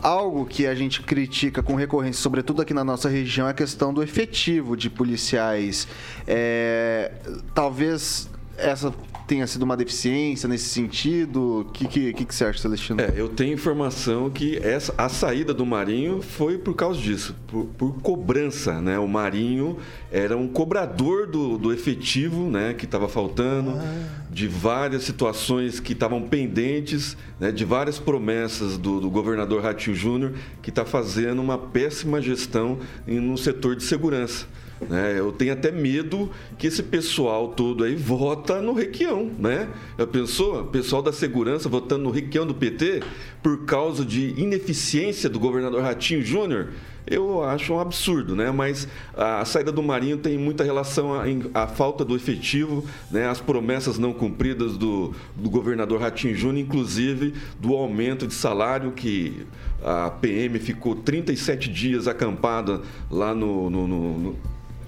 Algo 0.03 0.45
que 0.45 0.67
a 0.67 0.75
gente 0.75 1.03
critica 1.03 1.63
com 1.63 1.75
recorrência, 1.75 2.23
sobretudo 2.23 2.61
aqui 2.61 2.75
na 2.75 2.85
nossa 2.85 3.09
região, 3.09 3.49
é 3.49 3.51
a 3.51 3.55
questão 3.55 3.95
do 3.95 4.03
efetivo 4.03 4.77
de 4.77 4.91
policiais. 4.91 5.89
É, 6.27 7.13
talvez 7.55 8.29
essa 8.59 8.93
tenha 9.27 9.47
sido 9.47 9.63
uma 9.63 9.77
deficiência 9.77 10.49
nesse 10.49 10.69
sentido? 10.69 11.61
O 11.61 11.65
que, 11.67 11.87
que, 11.87 12.13
que, 12.13 12.35
você 12.35 12.45
acha, 12.45 12.59
Celestino? 12.59 13.01
É, 13.01 13.13
eu 13.17 13.29
tenho 13.29 13.55
informação 13.55 14.31
que 14.31 14.59
essa, 14.59 14.95
a 14.97 15.09
saída 15.09 15.55
do 15.55 15.65
Marinho 15.65 16.23
foi 16.23 16.59
por 16.59 16.75
causa 16.75 17.01
disso, 17.01 17.35
por, 17.47 17.67
por 17.79 18.01
cobrança, 18.01 18.81
né? 18.81 18.99
O 18.99 19.09
Marinho 19.09 19.79
era 20.11 20.37
um 20.37 20.49
cobrador 20.49 21.27
do, 21.27 21.59
do 21.59 21.73
efetivo, 21.73 22.51
né? 22.51 22.75
Que 22.75 22.85
estava 22.85 23.09
faltando, 23.09 23.71
ah. 23.71 24.09
de 24.31 24.47
várias 24.49 25.05
situações 25.05 25.81
que 25.81 25.93
estavam 25.93 26.23
pendentes, 26.23 27.17
né, 27.39 27.51
de 27.51 27.65
várias 27.65 27.99
promessas 27.99 28.79
do, 28.79 29.01
do 29.01 29.11
governador 29.11 29.63
Ratinho 29.63 29.97
Júnior, 29.97 30.33
que 30.61 30.71
está 30.71 30.85
fazendo 30.85 31.41
uma 31.41 31.59
péssima 31.59 32.21
gestão 32.21 32.79
no 33.07 33.37
setor 33.37 33.77
de 33.77 33.85
segurança. 33.85 34.47
Né? 34.89 35.19
Eu 35.19 35.33
tenho 35.33 35.53
até 35.53 35.71
medo 35.71 36.31
que 36.59 36.67
esse 36.67 36.83
pessoal 36.83 37.49
todo 37.49 37.85
aí 37.85 37.95
vota 37.95 38.61
no 38.61 38.73
Requião, 38.73 39.31
né? 39.39 39.69
Já 39.99 40.07
pensou? 40.07 40.65
Pessoal 40.67 41.03
da 41.03 41.13
segurança 41.13 41.69
votando 41.69 42.05
no 42.05 42.11
Requião 42.11 42.47
do 42.47 42.55
PT 42.55 43.03
por 43.43 43.65
causa 43.65 44.05
de 44.05 44.39
ineficiência 44.41 45.29
do 45.29 45.39
governador 45.39 45.83
Ratinho 45.83 46.23
Júnior? 46.23 46.69
Eu 47.07 47.43
acho 47.43 47.75
um 47.75 47.81
absurdo, 47.81 48.37
né? 48.37 48.51
Mas 48.53 48.87
a 49.17 49.45
saída 49.45 49.73
do 49.73 49.83
Marinho 49.83 50.19
tem 50.19 50.39
muita 50.39 50.63
relação 50.63 51.11
à, 51.53 51.67
falta 51.67 52.05
do 52.05 52.15
efetivo, 52.15 52.85
né? 53.11 53.29
As 53.29 53.41
promessas 53.41 53.99
não 53.99 54.13
cumpridas 54.13 54.77
do, 54.77 55.13
do 55.35 55.51
governador 55.51 56.01
Ratinho 56.01 56.35
Júnior, 56.35 56.65
inclusive 56.65 57.35
do 57.59 57.75
aumento 57.75 58.27
de 58.27 58.35
salário 58.35 58.93
que 58.93 59.45
a 59.83 60.11
PM 60.11 60.59
ficou 60.61 60.95
37 60.95 61.69
dias 61.69 62.07
acampada 62.07 62.81
lá 63.11 63.35
no, 63.35 63.69
no, 63.69 63.89
no 63.89 64.37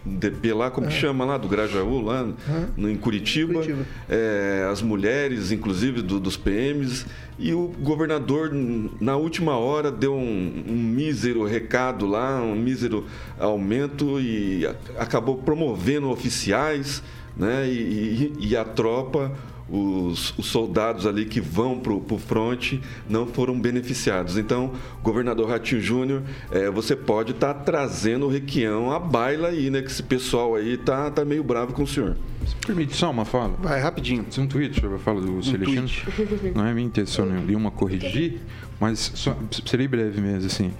DP 0.05 0.53
lá, 0.53 0.71
como 0.71 0.87
é. 0.87 0.91
que 0.91 0.97
chama 0.97 1.25
lá, 1.25 1.39
do 1.39 1.49
Grajaú, 1.49 2.01
lá 2.01 2.29
no, 2.77 2.91
em 2.91 2.97
Curitiba. 2.97 3.55
Curitiba. 3.55 3.87
É, 4.09 4.69
as 4.71 4.83
mulheres, 4.83 5.51
inclusive, 5.51 6.03
do, 6.03 6.21
dos 6.21 6.37
PMs. 6.37 7.07
E 7.39 7.53
o 7.53 7.69
governador, 7.81 8.53
na 9.01 9.17
última 9.17 9.57
hora, 9.57 9.91
deu 9.91 10.15
um, 10.15 10.65
um 10.69 10.77
mísero 10.77 11.45
recado 11.45 12.07
lá, 12.07 12.41
um 12.41 12.55
mísero 12.55 13.07
aumento 13.39 14.21
e 14.21 14.67
acabou 14.97 15.39
promovendo 15.39 16.11
oficiais 16.11 17.03
né, 17.37 17.67
e, 17.67 18.33
e, 18.39 18.49
e 18.51 18.57
a 18.57 18.65
tropa 18.65 19.33
os, 19.69 20.37
os, 20.39 20.47
soldados 20.47 21.07
ali 21.07 21.25
que 21.25 21.41
vão 21.41 21.79
para 21.79 21.93
o 21.93 22.19
fronte 22.19 22.81
não 23.09 23.27
foram 23.27 23.59
beneficiados. 23.59 24.37
Então, 24.37 24.73
governador 25.03 25.49
Ratinho 25.49 25.81
Júnior, 25.81 26.23
é, 26.51 26.71
você 26.71 26.95
pode 26.95 27.33
estar 27.33 27.55
tá 27.55 27.61
trazendo 27.61 28.27
o 28.27 28.29
Requião 28.29 28.93
à 28.93 28.99
baila 28.99 29.49
aí, 29.49 29.71
né? 29.71 29.81
Que 29.81 29.91
esse 29.91 30.03
pessoal 30.03 30.55
aí 30.55 30.77
tá, 30.77 31.11
tá 31.11 31.25
meio 31.25 31.43
bravo 31.43 31.73
com 31.73 31.83
o 31.83 31.87
senhor. 31.87 32.17
Se 32.47 32.55
permite 32.57 32.95
só 32.95 33.11
uma 33.11 33.25
fala? 33.25 33.57
Vai, 33.59 33.81
rapidinho. 33.81 34.27
Um 34.39 34.47
tweet 34.47 34.79
sobre 34.79 34.97
a 34.97 34.99
fala 34.99 35.21
do 35.21 35.33
um 35.33 35.43
Celestino. 35.43 35.89
Não 36.55 36.67
é 36.67 36.75
minha 36.75 36.87
intenção 36.87 37.25
nenhuma 37.25 37.71
corrigir, 37.71 38.41
mas 38.79 39.13
só, 39.15 39.37
serei 39.67 39.89
breve 39.89 40.21
mesmo, 40.21 40.47
assim. 40.47 40.73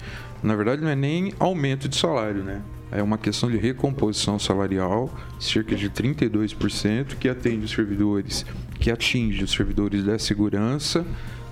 Na 0.43 0.55
verdade, 0.55 0.81
não 0.81 0.89
é 0.89 0.95
nem 0.95 1.33
aumento 1.39 1.89
de 1.89 1.95
salário, 1.95 2.43
né? 2.43 2.61
é 2.91 3.01
uma 3.01 3.17
questão 3.17 3.49
de 3.49 3.57
recomposição 3.57 4.39
salarial, 4.39 5.13
cerca 5.39 5.75
de 5.75 5.89
32%, 5.89 7.15
que 7.19 7.27
atende 7.27 7.65
os 7.65 7.71
servidores, 7.71 8.45
que 8.85 8.91
atinge 8.91 9.43
os 9.43 9.51
servidores 9.51 10.03
da 10.03 10.19
segurança, 10.19 11.03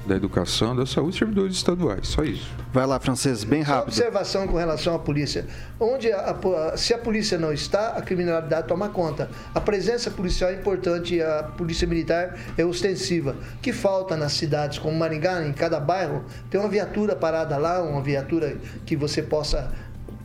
da 0.05 0.15
educação, 0.15 0.75
da 0.75 0.85
saúde, 0.85 1.17
servidores 1.17 1.55
estaduais, 1.55 2.07
só 2.07 2.23
isso. 2.23 2.47
Vai 2.71 2.85
lá, 2.85 2.99
francês, 2.99 3.43
bem 3.43 3.63
rápido. 3.63 3.91
Só 3.91 4.01
observação 4.01 4.47
com 4.47 4.55
relação 4.55 4.93
à 4.93 4.99
polícia. 4.99 5.47
Onde 5.79 6.11
a, 6.11 6.29
a, 6.29 6.77
se 6.77 6.93
a 6.93 6.97
polícia 6.99 7.39
não 7.39 7.51
está, 7.51 7.93
a 7.93 8.03
criminalidade 8.03 8.67
toma 8.67 8.87
conta. 8.89 9.31
A 9.51 9.59
presença 9.59 10.11
policial 10.11 10.51
é 10.51 10.53
importante, 10.53 11.19
a 11.23 11.41
polícia 11.41 11.87
militar 11.87 12.37
é 12.55 12.63
ostensiva. 12.63 13.35
que 13.63 13.73
falta 13.73 14.15
nas 14.15 14.33
cidades 14.33 14.77
como 14.77 14.95
Maringá, 14.95 15.43
em 15.43 15.53
cada 15.53 15.79
bairro, 15.79 16.23
tem 16.51 16.59
uma 16.59 16.69
viatura 16.69 17.15
parada 17.15 17.57
lá, 17.57 17.81
uma 17.81 18.03
viatura 18.03 18.57
que 18.85 18.95
você 18.95 19.23
possa 19.23 19.73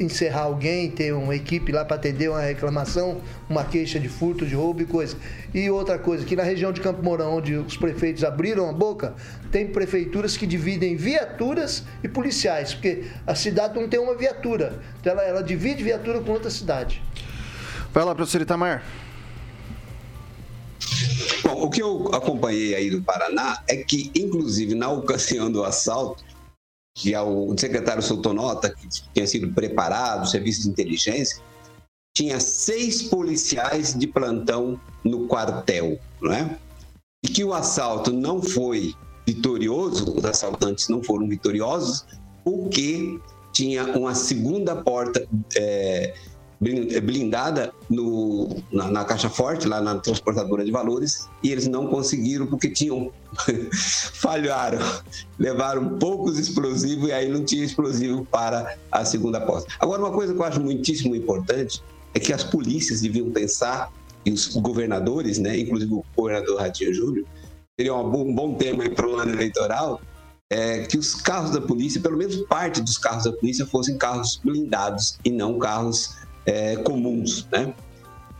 encerrar 0.00 0.42
alguém, 0.42 0.90
ter 0.90 1.12
uma 1.12 1.34
equipe 1.34 1.72
lá 1.72 1.84
para 1.84 1.96
atender 1.96 2.30
uma 2.30 2.40
reclamação, 2.40 3.20
uma 3.48 3.64
queixa 3.64 3.98
de 3.98 4.08
furto, 4.08 4.46
de 4.46 4.54
roubo 4.54 4.82
e 4.82 4.86
coisa. 4.86 5.16
E 5.52 5.68
outra 5.70 5.98
coisa, 5.98 6.24
que 6.24 6.36
na 6.36 6.42
região 6.42 6.72
de 6.72 6.80
Campo 6.80 7.02
Mourão, 7.02 7.36
onde 7.36 7.54
os 7.54 7.76
prefeitos 7.76 8.22
abriram 8.22 8.68
a 8.68 8.72
boca, 8.72 9.14
tem 9.50 9.66
prefeituras 9.68 10.36
que 10.36 10.46
dividem 10.46 10.96
viaturas 10.96 11.84
e 12.02 12.08
policiais, 12.08 12.74
porque 12.74 13.04
a 13.26 13.34
cidade 13.34 13.78
não 13.78 13.88
tem 13.88 13.98
uma 13.98 14.14
viatura. 14.14 14.80
Então 15.00 15.12
ela, 15.12 15.22
ela 15.22 15.42
divide 15.42 15.82
viatura 15.82 16.20
com 16.20 16.32
outra 16.32 16.50
cidade. 16.50 17.02
Vai 17.92 18.04
lá, 18.04 18.14
professor 18.14 18.40
Itamar. 18.40 18.82
Bom, 21.42 21.62
o 21.62 21.70
que 21.70 21.82
eu 21.82 22.10
acompanhei 22.12 22.74
aí 22.74 22.90
do 22.90 23.02
Paraná 23.02 23.62
é 23.66 23.76
que, 23.76 24.10
inclusive, 24.14 24.74
na 24.74 24.90
ocasião 24.90 25.50
do 25.50 25.64
assalto, 25.64 26.22
que 26.98 27.14
é 27.14 27.20
o 27.20 27.56
secretário 27.56 28.02
soltou 28.02 28.34
nota 28.34 28.74
que 28.74 28.88
tinha 29.14 29.26
sido 29.26 29.52
preparado, 29.52 30.28
serviço 30.28 30.62
de 30.62 30.70
inteligência, 30.70 31.40
tinha 32.12 32.40
seis 32.40 33.02
policiais 33.02 33.94
de 33.94 34.08
plantão 34.08 34.80
no 35.04 35.28
quartel, 35.28 35.98
não 36.20 36.32
é? 36.32 36.58
e 37.24 37.28
que 37.28 37.44
o 37.44 37.54
assalto 37.54 38.12
não 38.12 38.42
foi 38.42 38.94
vitorioso, 39.26 40.12
os 40.16 40.24
assaltantes 40.24 40.88
não 40.88 41.02
foram 41.02 41.28
vitoriosos, 41.28 42.04
porque 42.44 43.18
tinha 43.52 43.84
uma 43.96 44.14
segunda 44.14 44.74
porta 44.74 45.26
é, 45.56 46.14
blindada 46.60 47.72
no, 47.88 48.48
na, 48.72 48.90
na, 48.90 49.04
caixa 49.04 49.28
forte, 49.28 49.68
lá 49.68 49.80
na 49.80 49.96
transportadora 49.96 50.64
de 50.64 50.72
valores, 50.72 51.28
e 51.42 51.52
eles 51.52 51.68
não 51.68 51.86
conseguiram 51.86 52.46
porque 52.46 52.68
tinham 52.68 53.12
falharam, 54.14 54.80
levaram 55.38 55.98
poucos 55.98 56.38
explosivos 56.38 57.08
e 57.08 57.12
aí 57.12 57.28
não 57.28 57.44
tinha 57.44 57.64
explosivo 57.64 58.24
para 58.24 58.76
a 58.90 59.04
segunda 59.04 59.40
porta. 59.40 59.72
Agora, 59.78 60.02
uma 60.02 60.12
coisa 60.12 60.34
que 60.34 60.40
eu 60.40 60.44
acho 60.44 60.60
muitíssimo 60.60 61.14
importante 61.14 61.82
é 62.12 62.18
que 62.18 62.32
as 62.32 62.42
polícias 62.42 63.02
deviam 63.02 63.30
pensar, 63.30 63.92
e 64.24 64.32
os 64.32 64.48
governadores, 64.56 65.38
né, 65.38 65.56
inclusive 65.56 65.94
o 65.94 66.04
governador 66.16 66.60
Ratinho 66.60 66.92
Júnior, 66.92 67.24
seria 67.78 67.94
um 67.94 68.10
bom, 68.10 68.28
um 68.28 68.34
bom 68.34 68.54
tema 68.54 68.88
para 68.90 69.08
o 69.08 69.16
ano 69.16 69.32
eleitoral, 69.32 70.00
é, 70.50 70.82
que 70.82 70.98
os 70.98 71.14
carros 71.14 71.50
da 71.50 71.60
polícia, 71.60 72.00
pelo 72.00 72.16
menos 72.16 72.36
parte 72.48 72.80
dos 72.80 72.98
carros 72.98 73.24
da 73.24 73.32
polícia, 73.32 73.66
fossem 73.66 73.96
carros 73.96 74.40
blindados 74.42 75.18
e 75.24 75.30
não 75.30 75.58
carros 75.58 76.16
é, 76.48 76.76
comuns, 76.76 77.46
né? 77.52 77.74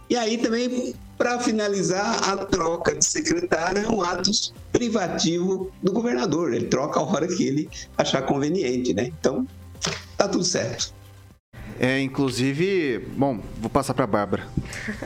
E 0.09 0.17
aí 0.17 0.39
também, 0.39 0.95
para 1.19 1.39
finalizar, 1.39 2.31
a 2.31 2.37
troca 2.39 2.95
de 2.95 3.05
secretário 3.05 3.85
é 3.85 3.89
um 3.89 4.03
ato 4.03 4.31
privativo 4.73 5.71
do 5.83 5.93
governador. 5.93 6.55
Ele 6.55 6.67
troca 6.67 6.99
a 6.99 7.03
hora 7.03 7.29
que 7.29 7.47
ele 7.47 7.69
achar 7.97 8.23
conveniente, 8.23 8.95
né? 8.95 9.13
Então, 9.21 9.47
tá 10.17 10.27
tudo 10.27 10.45
certo. 10.45 10.95
É, 11.79 12.01
inclusive, 12.01 12.99
bom, 13.15 13.41
vou 13.59 13.69
passar 13.69 13.93
para 13.93 14.05
a 14.05 14.07
Bárbara. 14.07 14.49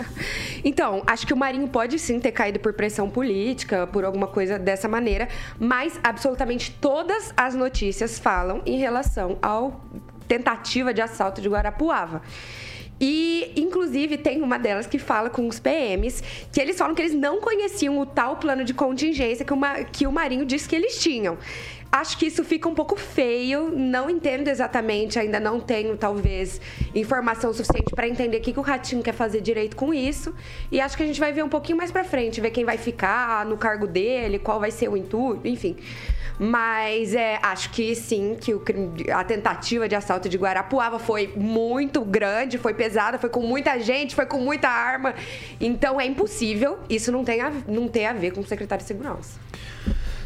então, 0.65 1.03
acho 1.05 1.27
que 1.27 1.35
o 1.35 1.37
Marinho 1.37 1.69
pode 1.69 1.99
sim 1.99 2.21
ter 2.21 2.31
caído 2.31 2.61
por 2.61 2.73
pressão 2.73 3.11
política, 3.11 3.87
por 3.89 4.05
alguma 4.05 4.29
coisa 4.29 4.59
dessa 4.59 4.89
maneira, 4.89 5.29
mas 5.59 5.99
absolutamente 6.05 6.71
todas 6.81 7.35
as 7.37 7.55
notícias 7.55 8.19
falam 8.19 8.63
em 8.65 8.79
relação 8.79 9.37
ao 9.43 9.83
tentativa 10.29 10.95
de 10.95 11.03
assalto 11.03 11.43
de 11.43 11.49
Guarapuava. 11.49 12.23
E, 13.05 13.51
inclusive, 13.57 14.17
tem 14.17 14.41
uma 14.43 14.57
delas 14.57 14.87
que 14.87 14.97
fala 14.97 15.29
com 15.29 15.49
os 15.49 15.59
PMs 15.59 16.23
que 16.53 16.61
eles 16.61 16.79
falam 16.79 16.95
que 16.95 17.03
eles 17.03 17.15
não 17.15 17.41
conheciam 17.41 17.99
o 17.99 18.07
tal 18.07 18.37
plano 18.37 18.65
de 18.65 18.73
contingência 18.73 19.45
que, 19.45 19.53
uma, 19.53 19.83
que 19.83 20.07
o 20.07 20.13
Marinho 20.13 20.47
disse 20.47 20.69
que 20.69 20.77
eles 20.77 21.03
tinham. 21.03 21.37
Acho 21.91 22.17
que 22.17 22.27
isso 22.27 22.45
fica 22.45 22.69
um 22.69 22.75
pouco 22.75 22.97
feio, 22.97 23.71
não 23.77 24.09
entendo 24.09 24.47
exatamente, 24.47 25.19
ainda 25.19 25.41
não 25.41 25.59
tenho, 25.59 25.97
talvez, 25.97 26.61
informação 26.95 27.53
suficiente 27.53 27.93
para 27.93 28.09
entender 28.09 28.39
o 28.39 28.41
que, 28.41 28.53
que 28.53 28.59
o 28.59 28.63
Ratinho 28.63 29.03
quer 29.03 29.13
fazer 29.13 29.41
direito 29.41 29.77
com 29.77 29.93
isso. 29.93 30.33
E 30.71 30.81
acho 30.81 30.97
que 30.97 31.03
a 31.03 31.07
gente 31.07 31.19
vai 31.19 31.33
ver 31.33 31.43
um 31.43 31.49
pouquinho 31.49 31.77
mais 31.77 31.91
para 31.91 32.05
frente, 32.05 32.41
ver 32.41 32.51
quem 32.51 32.65
vai 32.65 32.79
ficar 32.79 33.45
no 33.45 33.59
cargo 33.59 33.87
dele, 33.89 34.39
qual 34.39 34.61
vai 34.61 34.71
ser 34.71 34.89
o 34.89 34.97
intuito, 34.97 35.47
enfim. 35.47 35.77
Mas 36.45 37.15
é, 37.15 37.39
acho 37.41 37.71
que 37.71 37.95
sim, 37.95 38.37
que 38.41 38.53
o, 38.53 38.61
a 39.15 39.23
tentativa 39.23 39.89
de 39.89 39.95
assalto 39.95 40.29
de 40.29 40.37
Guarapuava 40.37 40.99
foi 40.99 41.33
muito 41.37 42.05
grande, 42.05 42.59
foi 42.59 42.75
pesada, 42.75 43.17
foi 43.17 43.31
com 43.31 43.43
muita 43.43 43.79
gente, 43.79 44.13
foi 44.13 44.27
com 44.27 44.41
muita 44.41 44.69
arma. 44.69 45.15
Então 45.61 46.01
é 46.01 46.05
impossível 46.05 46.81
isso 46.91 47.13
não 47.13 47.23
tem 47.23 47.41
a, 47.41 47.53
não 47.69 47.87
ter 47.87 48.07
a 48.07 48.13
ver 48.13 48.33
com 48.33 48.41
o 48.41 48.45
secretário 48.45 48.83
de 48.83 48.89
segurança. 48.89 49.39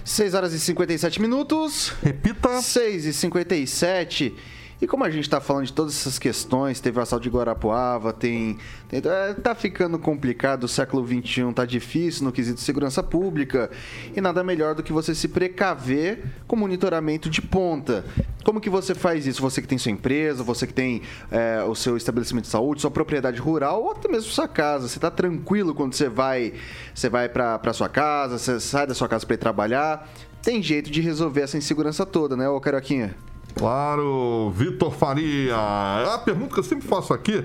6 0.07 0.33
horas 0.33 0.55
e 0.55 0.59
57 0.59 1.21
minutos. 1.21 1.93
Repita. 2.03 2.63
6 2.63 3.05
e 3.05 3.13
57. 3.13 4.35
E 4.81 4.87
como 4.87 5.05
a 5.05 5.11
gente 5.11 5.25
está 5.25 5.41
falando 5.41 5.65
de 5.65 5.73
todas 5.73 5.95
essas 5.95 6.19
questões, 6.19 6.81
teve 6.81 6.99
o 6.99 7.03
assalto 7.03 7.23
de 7.23 7.31
Guarapuava, 7.31 8.13
tem, 8.13 8.59
tem 8.89 9.01
é, 9.03 9.33
tá 9.33 9.55
ficando 9.55 9.99
complicado, 9.99 10.65
o 10.65 10.69
século 10.69 11.07
XXI 11.07 11.51
tá 11.55 11.65
difícil 11.65 12.25
no 12.25 12.33
quesito 12.33 12.57
de 12.57 12.61
segurança 12.61 13.03
pública 13.03 13.71
e 14.15 14.21
nada 14.21 14.45
melhor 14.45 14.75
do 14.75 14.83
que 14.83 14.93
você 14.93 15.15
se 15.15 15.29
precaver 15.29 16.25
com 16.47 16.57
monitoramento 16.57 17.31
de 17.31 17.41
ponta. 17.41 18.05
Como 18.45 18.61
que 18.61 18.69
você 18.69 18.95
faz 18.95 19.27
isso? 19.27 19.41
Você 19.41 19.63
que 19.63 19.69
tem 19.69 19.79
sua 19.79 19.93
empresa, 19.93 20.43
você 20.43 20.67
que 20.67 20.75
tem 20.75 21.01
é, 21.31 21.65
o 21.67 21.75
seu 21.75 21.97
estabelecimento 21.97 22.45
de 22.45 22.51
saúde, 22.51 22.83
sua 22.83 22.91
propriedade 22.91 23.41
rural 23.41 23.83
ou 23.83 23.93
até 23.93 24.09
mesmo 24.09 24.31
sua 24.31 24.47
casa. 24.47 24.89
Você 24.89 24.99
está 24.99 25.11
tranquilo 25.11 25.75
quando 25.75 25.95
você 25.95 26.09
vai, 26.09 26.53
você 26.95 27.09
vai 27.09 27.31
para 27.31 27.73
sua 27.73 27.89
casa, 27.89 28.39
você 28.39 28.61
sai 28.61 28.87
da 28.87 28.95
sua 28.95 29.09
casa 29.09 29.25
para 29.25 29.35
ir 29.35 29.39
trabalhar. 29.39 30.09
Tem 30.43 30.63
jeito 30.63 30.91
de 30.91 31.01
resolver 31.01 31.41
essa 31.41 31.57
insegurança 31.57 32.05
toda, 32.05 32.37
né, 32.37 32.47
ô 32.47 32.61
Caroquinha? 32.61 33.17
Claro, 33.57 34.51
Vitor 34.51 34.93
Faria. 34.93 35.55
É 35.55 36.15
a 36.15 36.19
pergunta 36.19 36.53
que 36.53 36.61
eu 36.61 36.65
sempre 36.65 36.87
faço 36.87 37.15
aqui, 37.15 37.43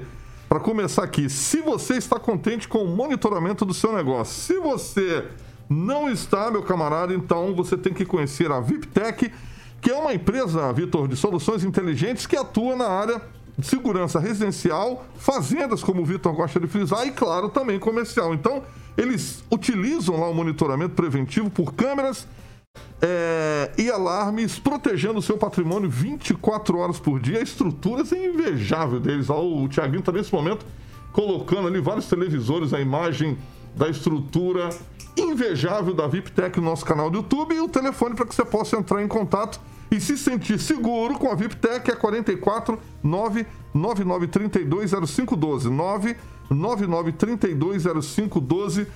para 0.49 0.59
começar 0.59 1.05
aqui, 1.05 1.29
se 1.29 1.61
você 1.61 1.93
está 1.93 2.19
contente 2.19 2.67
com 2.67 2.79
o 2.79 2.95
monitoramento 2.95 3.63
do 3.63 3.73
seu 3.73 3.93
negócio. 3.93 4.33
Se 4.33 4.59
você 4.59 5.25
não 5.69 6.09
está, 6.09 6.51
meu 6.51 6.63
camarada, 6.63 7.13
então 7.13 7.55
você 7.55 7.77
tem 7.77 7.93
que 7.93 8.03
conhecer 8.03 8.51
a 8.51 8.59
VIPTech, 8.59 9.31
que 9.79 9.89
é 9.89 9.95
uma 9.95 10.13
empresa, 10.13 10.73
Vitor, 10.73 11.07
de 11.07 11.15
soluções 11.15 11.63
inteligentes 11.63 12.25
que 12.25 12.35
atua 12.35 12.75
na 12.75 12.89
área 12.89 13.21
de 13.57 13.65
segurança 13.65 14.19
residencial, 14.19 15.05
fazendas, 15.15 15.81
como 15.81 16.01
o 16.01 16.05
Vitor 16.05 16.33
gosta 16.33 16.59
de 16.59 16.67
frisar, 16.67 17.07
e 17.07 17.11
claro, 17.11 17.47
também 17.47 17.79
comercial. 17.79 18.33
Então, 18.33 18.63
eles 18.97 19.45
utilizam 19.49 20.19
lá 20.19 20.27
o 20.27 20.33
monitoramento 20.33 20.93
preventivo 20.93 21.49
por 21.49 21.73
câmeras 21.73 22.27
é, 23.01 23.71
e 23.77 23.89
alarmes 23.89 24.59
protegendo 24.59 25.19
o 25.19 25.21
seu 25.21 25.37
patrimônio 25.37 25.89
24 25.89 26.77
horas 26.77 26.99
por 26.99 27.17
dia. 27.19 27.39
A 27.39 27.41
estrutura 27.41 28.03
é 28.11 28.25
invejável 28.25 28.99
deles. 28.99 29.27
o 29.29 29.67
Tiaguinho 29.67 30.01
está 30.01 30.11
nesse 30.11 30.31
momento 30.31 30.63
colocando 31.11 31.67
ali 31.67 31.81
vários 31.81 32.07
televisores, 32.07 32.71
a 32.73 32.79
imagem 32.79 33.37
da 33.75 33.89
estrutura 33.89 34.69
invejável 35.17 35.93
da 35.93 36.07
VIPTech 36.07 36.57
no 36.59 36.67
nosso 36.67 36.85
canal 36.85 37.09
do 37.09 37.17
YouTube 37.17 37.53
e 37.53 37.59
o 37.59 37.67
telefone 37.67 38.15
para 38.15 38.25
que 38.25 38.33
você 38.33 38.45
possa 38.45 38.77
entrar 38.77 39.03
em 39.03 39.09
contato 39.09 39.59
e 39.89 39.99
se 39.99 40.17
sentir 40.17 40.57
seguro 40.57 41.15
com 41.15 41.29
a 41.29 41.35
VIPTech 41.35 41.91
é 41.91 41.95
44 41.95 42.79
99932 43.03 44.91
0512 44.91 45.69
99932 45.69 47.83
0512 47.83 48.87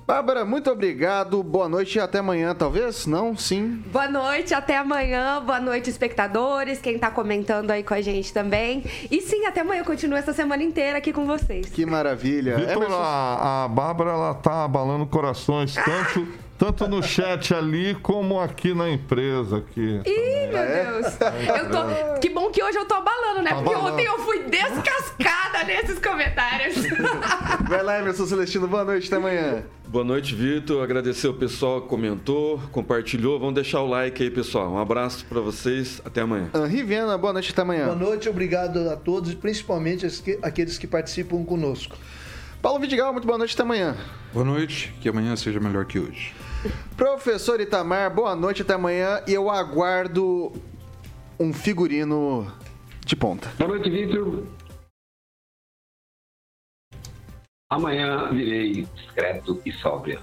Bárbara, 0.05 0.43
muito 0.43 0.69
obrigado. 0.69 1.41
Boa 1.41 1.69
noite 1.69 1.97
e 1.97 2.01
até 2.01 2.19
amanhã, 2.19 2.53
talvez? 2.53 3.07
Não? 3.07 3.37
Sim? 3.37 3.81
Boa 3.87 4.09
noite, 4.09 4.53
até 4.53 4.77
amanhã. 4.77 5.41
Boa 5.41 5.61
noite, 5.61 5.89
espectadores. 5.89 6.79
Quem 6.79 6.99
tá 6.99 7.09
comentando 7.09 7.71
aí 7.71 7.83
com 7.83 7.93
a 7.93 8.01
gente 8.01 8.33
também. 8.33 8.83
E 9.09 9.21
sim, 9.21 9.45
até 9.45 9.61
amanhã. 9.61 9.79
Eu 9.79 9.85
continuo 9.85 10.17
essa 10.17 10.33
semana 10.33 10.61
inteira 10.61 10.97
aqui 10.97 11.13
com 11.13 11.25
vocês. 11.25 11.67
Que 11.69 11.85
maravilha. 11.85 12.57
Vitor, 12.57 12.83
Emerson... 12.83 12.97
a, 12.97 13.63
a 13.63 13.67
Bárbara, 13.69 14.11
ela 14.11 14.33
tá 14.33 14.65
abalando 14.65 15.05
corações, 15.05 15.73
tanto... 15.73 16.27
Ah! 16.39 16.43
tanto 16.57 16.87
no 16.87 17.03
chat 17.03 17.53
ali 17.53 17.95
como 17.95 18.39
aqui 18.39 18.73
na 18.73 18.89
empresa. 18.89 19.57
Aqui, 19.57 20.01
Ih, 20.05 20.47
meu 20.47 20.57
é? 20.57 20.83
Deus. 20.83 21.17
Eu 21.59 21.69
tô... 21.69 22.19
Que 22.19 22.29
bom 22.29 22.49
que 22.51 22.63
hoje 22.63 22.77
eu 22.77 22.85
tô 22.85 22.95
abalando, 22.95 23.41
né? 23.41 23.49
Tá 23.49 23.55
Porque 23.57 23.73
abalando. 23.73 23.93
ontem 23.93 24.05
eu 24.05 24.19
fui 24.19 24.43
descascada 24.43 25.63
nesses 25.65 25.99
comentários. 25.99 26.75
Vai 27.73 27.81
lá, 27.81 27.99
Emerson 27.99 28.27
Celestino. 28.27 28.67
Boa 28.67 28.85
noite, 28.85 29.07
até 29.07 29.15
amanhã. 29.15 29.63
Boa 29.87 30.05
noite, 30.05 30.35
Vitor. 30.35 30.83
Agradecer 30.83 31.27
o 31.27 31.33
pessoal 31.33 31.81
que 31.81 31.87
comentou, 31.87 32.61
compartilhou. 32.71 33.39
Vamos 33.39 33.55
deixar 33.55 33.81
o 33.81 33.87
like 33.87 34.21
aí, 34.21 34.29
pessoal. 34.29 34.71
Um 34.71 34.77
abraço 34.77 35.25
para 35.25 35.41
vocês. 35.41 35.99
Até 36.05 36.21
amanhã. 36.21 36.51
Henri 36.53 36.83
Viana, 36.83 37.17
boa 37.17 37.33
noite, 37.33 37.51
até 37.51 37.63
amanhã. 37.63 37.85
Boa 37.85 37.95
noite, 37.95 38.29
obrigado 38.29 38.87
a 38.91 38.95
todos, 38.95 39.33
principalmente 39.33 40.05
aqueles 40.43 40.77
que 40.77 40.85
participam 40.85 41.43
conosco. 41.43 41.97
Paulo 42.61 42.79
Vidigal, 42.79 43.11
muito 43.11 43.25
boa 43.25 43.39
noite, 43.39 43.55
até 43.55 43.63
amanhã. 43.63 43.97
Boa 44.31 44.45
noite, 44.45 44.93
que 45.01 45.09
amanhã 45.09 45.35
seja 45.35 45.59
melhor 45.59 45.85
que 45.85 45.97
hoje. 45.97 46.31
Professor 46.95 47.59
Itamar, 47.59 48.13
boa 48.13 48.35
noite 48.35 48.61
até 48.61 48.75
amanhã 48.75 49.19
e 49.27 49.33
eu 49.33 49.49
aguardo 49.49 50.53
um 51.39 51.51
figurino 51.51 52.45
de 53.03 53.15
ponta. 53.15 53.51
Boa 53.57 53.69
noite, 53.69 53.89
Vitor. 53.89 54.43
Amanhã 57.73 58.29
virei 58.31 58.85
discreto 58.93 59.59
e 59.65 59.71
sóbrio. 59.71 60.19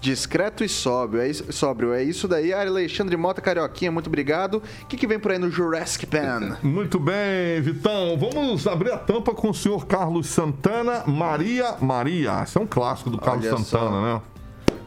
Discreto 0.00 0.64
e 0.64 0.68
sóbrio, 0.68 1.22
é 1.22 1.28
isso, 1.28 1.52
sóbrio, 1.52 1.92
é 1.92 2.02
isso 2.02 2.26
daí. 2.26 2.52
Alexandre 2.52 3.16
Mota 3.16 3.40
Carioquinha, 3.40 3.92
muito 3.92 4.08
obrigado. 4.08 4.60
O 4.82 4.86
que, 4.86 4.96
que 4.96 5.06
vem 5.06 5.20
por 5.20 5.30
aí 5.30 5.38
no 5.38 5.48
Jurassic 5.48 6.06
Pan? 6.06 6.58
Muito 6.62 6.98
bem, 6.98 7.60
Vitão. 7.60 8.16
Vamos 8.18 8.66
abrir 8.66 8.92
a 8.92 8.98
tampa 8.98 9.32
com 9.32 9.50
o 9.50 9.54
senhor 9.54 9.86
Carlos 9.86 10.26
Santana, 10.26 11.04
Maria 11.06 11.76
Maria. 11.80 12.42
Esse 12.42 12.58
é 12.58 12.60
um 12.60 12.66
clássico 12.66 13.10
do 13.10 13.18
Carlos 13.18 13.46
Olha 13.46 13.56
Santana, 13.56 13.90
só. 13.90 14.00
né? 14.02 14.22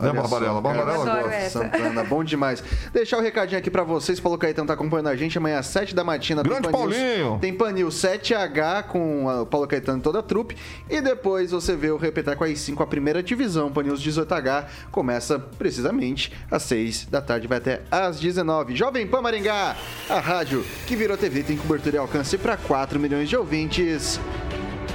Né, 0.02 0.10
Olha 0.10 0.22
Barbarella? 0.22 0.54
só. 0.56 0.62
Barbarella 0.62 1.06
gosta. 1.22 1.30
essa. 1.36 1.60
Santana, 1.60 2.04
bom 2.04 2.24
demais. 2.24 2.64
Deixar 2.94 3.18
o 3.18 3.22
recadinho 3.22 3.60
aqui 3.60 3.70
pra 3.70 3.84
vocês. 3.84 4.20
Paulo 4.20 4.38
Caetano 4.38 4.68
tá 4.68 4.74
acompanhando 4.74 5.08
a 5.08 5.16
gente. 5.16 5.38
Amanhã 5.38 5.60
às 5.60 5.68
7 5.68 5.94
da 5.96 6.04
matina 6.04 6.44
Grande 6.44 6.64
tem 6.64 6.72
Paulinho. 6.72 7.38
Tem 7.40 7.54
Panil 7.54 7.88
7H 7.90 8.84
com 8.84 9.30
a- 9.30 9.42
o 9.42 9.46
Paulo 9.46 9.68
Caetano 9.68 10.00
e 10.00 10.02
toda 10.02 10.20
a 10.20 10.24
trupe. 10.24 10.56
E 10.90 11.02
depois 11.02 11.52
você 11.52 11.76
vê 11.76 11.90
o 11.92 11.98
Repeteco 11.98 12.44
às 12.44 12.60
5, 12.60 12.82
a 12.84 12.88
primeira 12.88 13.22
divisão. 13.24 13.72
Pan 13.72 13.84
News 13.84 14.02
18H 14.02 14.66
começa 14.92 15.40
precisamente 15.40 16.32
às 16.50 16.64
6 16.64 17.06
da 17.06 17.22
tarde, 17.22 17.48
vai 17.48 17.58
até 17.60 17.82
às 17.92 18.20
19. 18.20 18.76
Jovem 18.76 19.06
Pan 19.08 19.22
Maringá, 19.22 19.76
a 20.10 20.20
rádio 20.20 20.64
que 20.88 20.96
virou 20.96 21.18
TV, 21.18 21.44
tem 21.44 21.58
cobertura 21.58 21.96
e 21.96 22.00
alcance 22.00 22.38
para 22.38 22.58
4 22.58 23.00
milhões 23.00 23.30
de 23.30 23.36
ouvintes. 23.38 24.20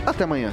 Até 0.06 0.24
amanhã. 0.24 0.52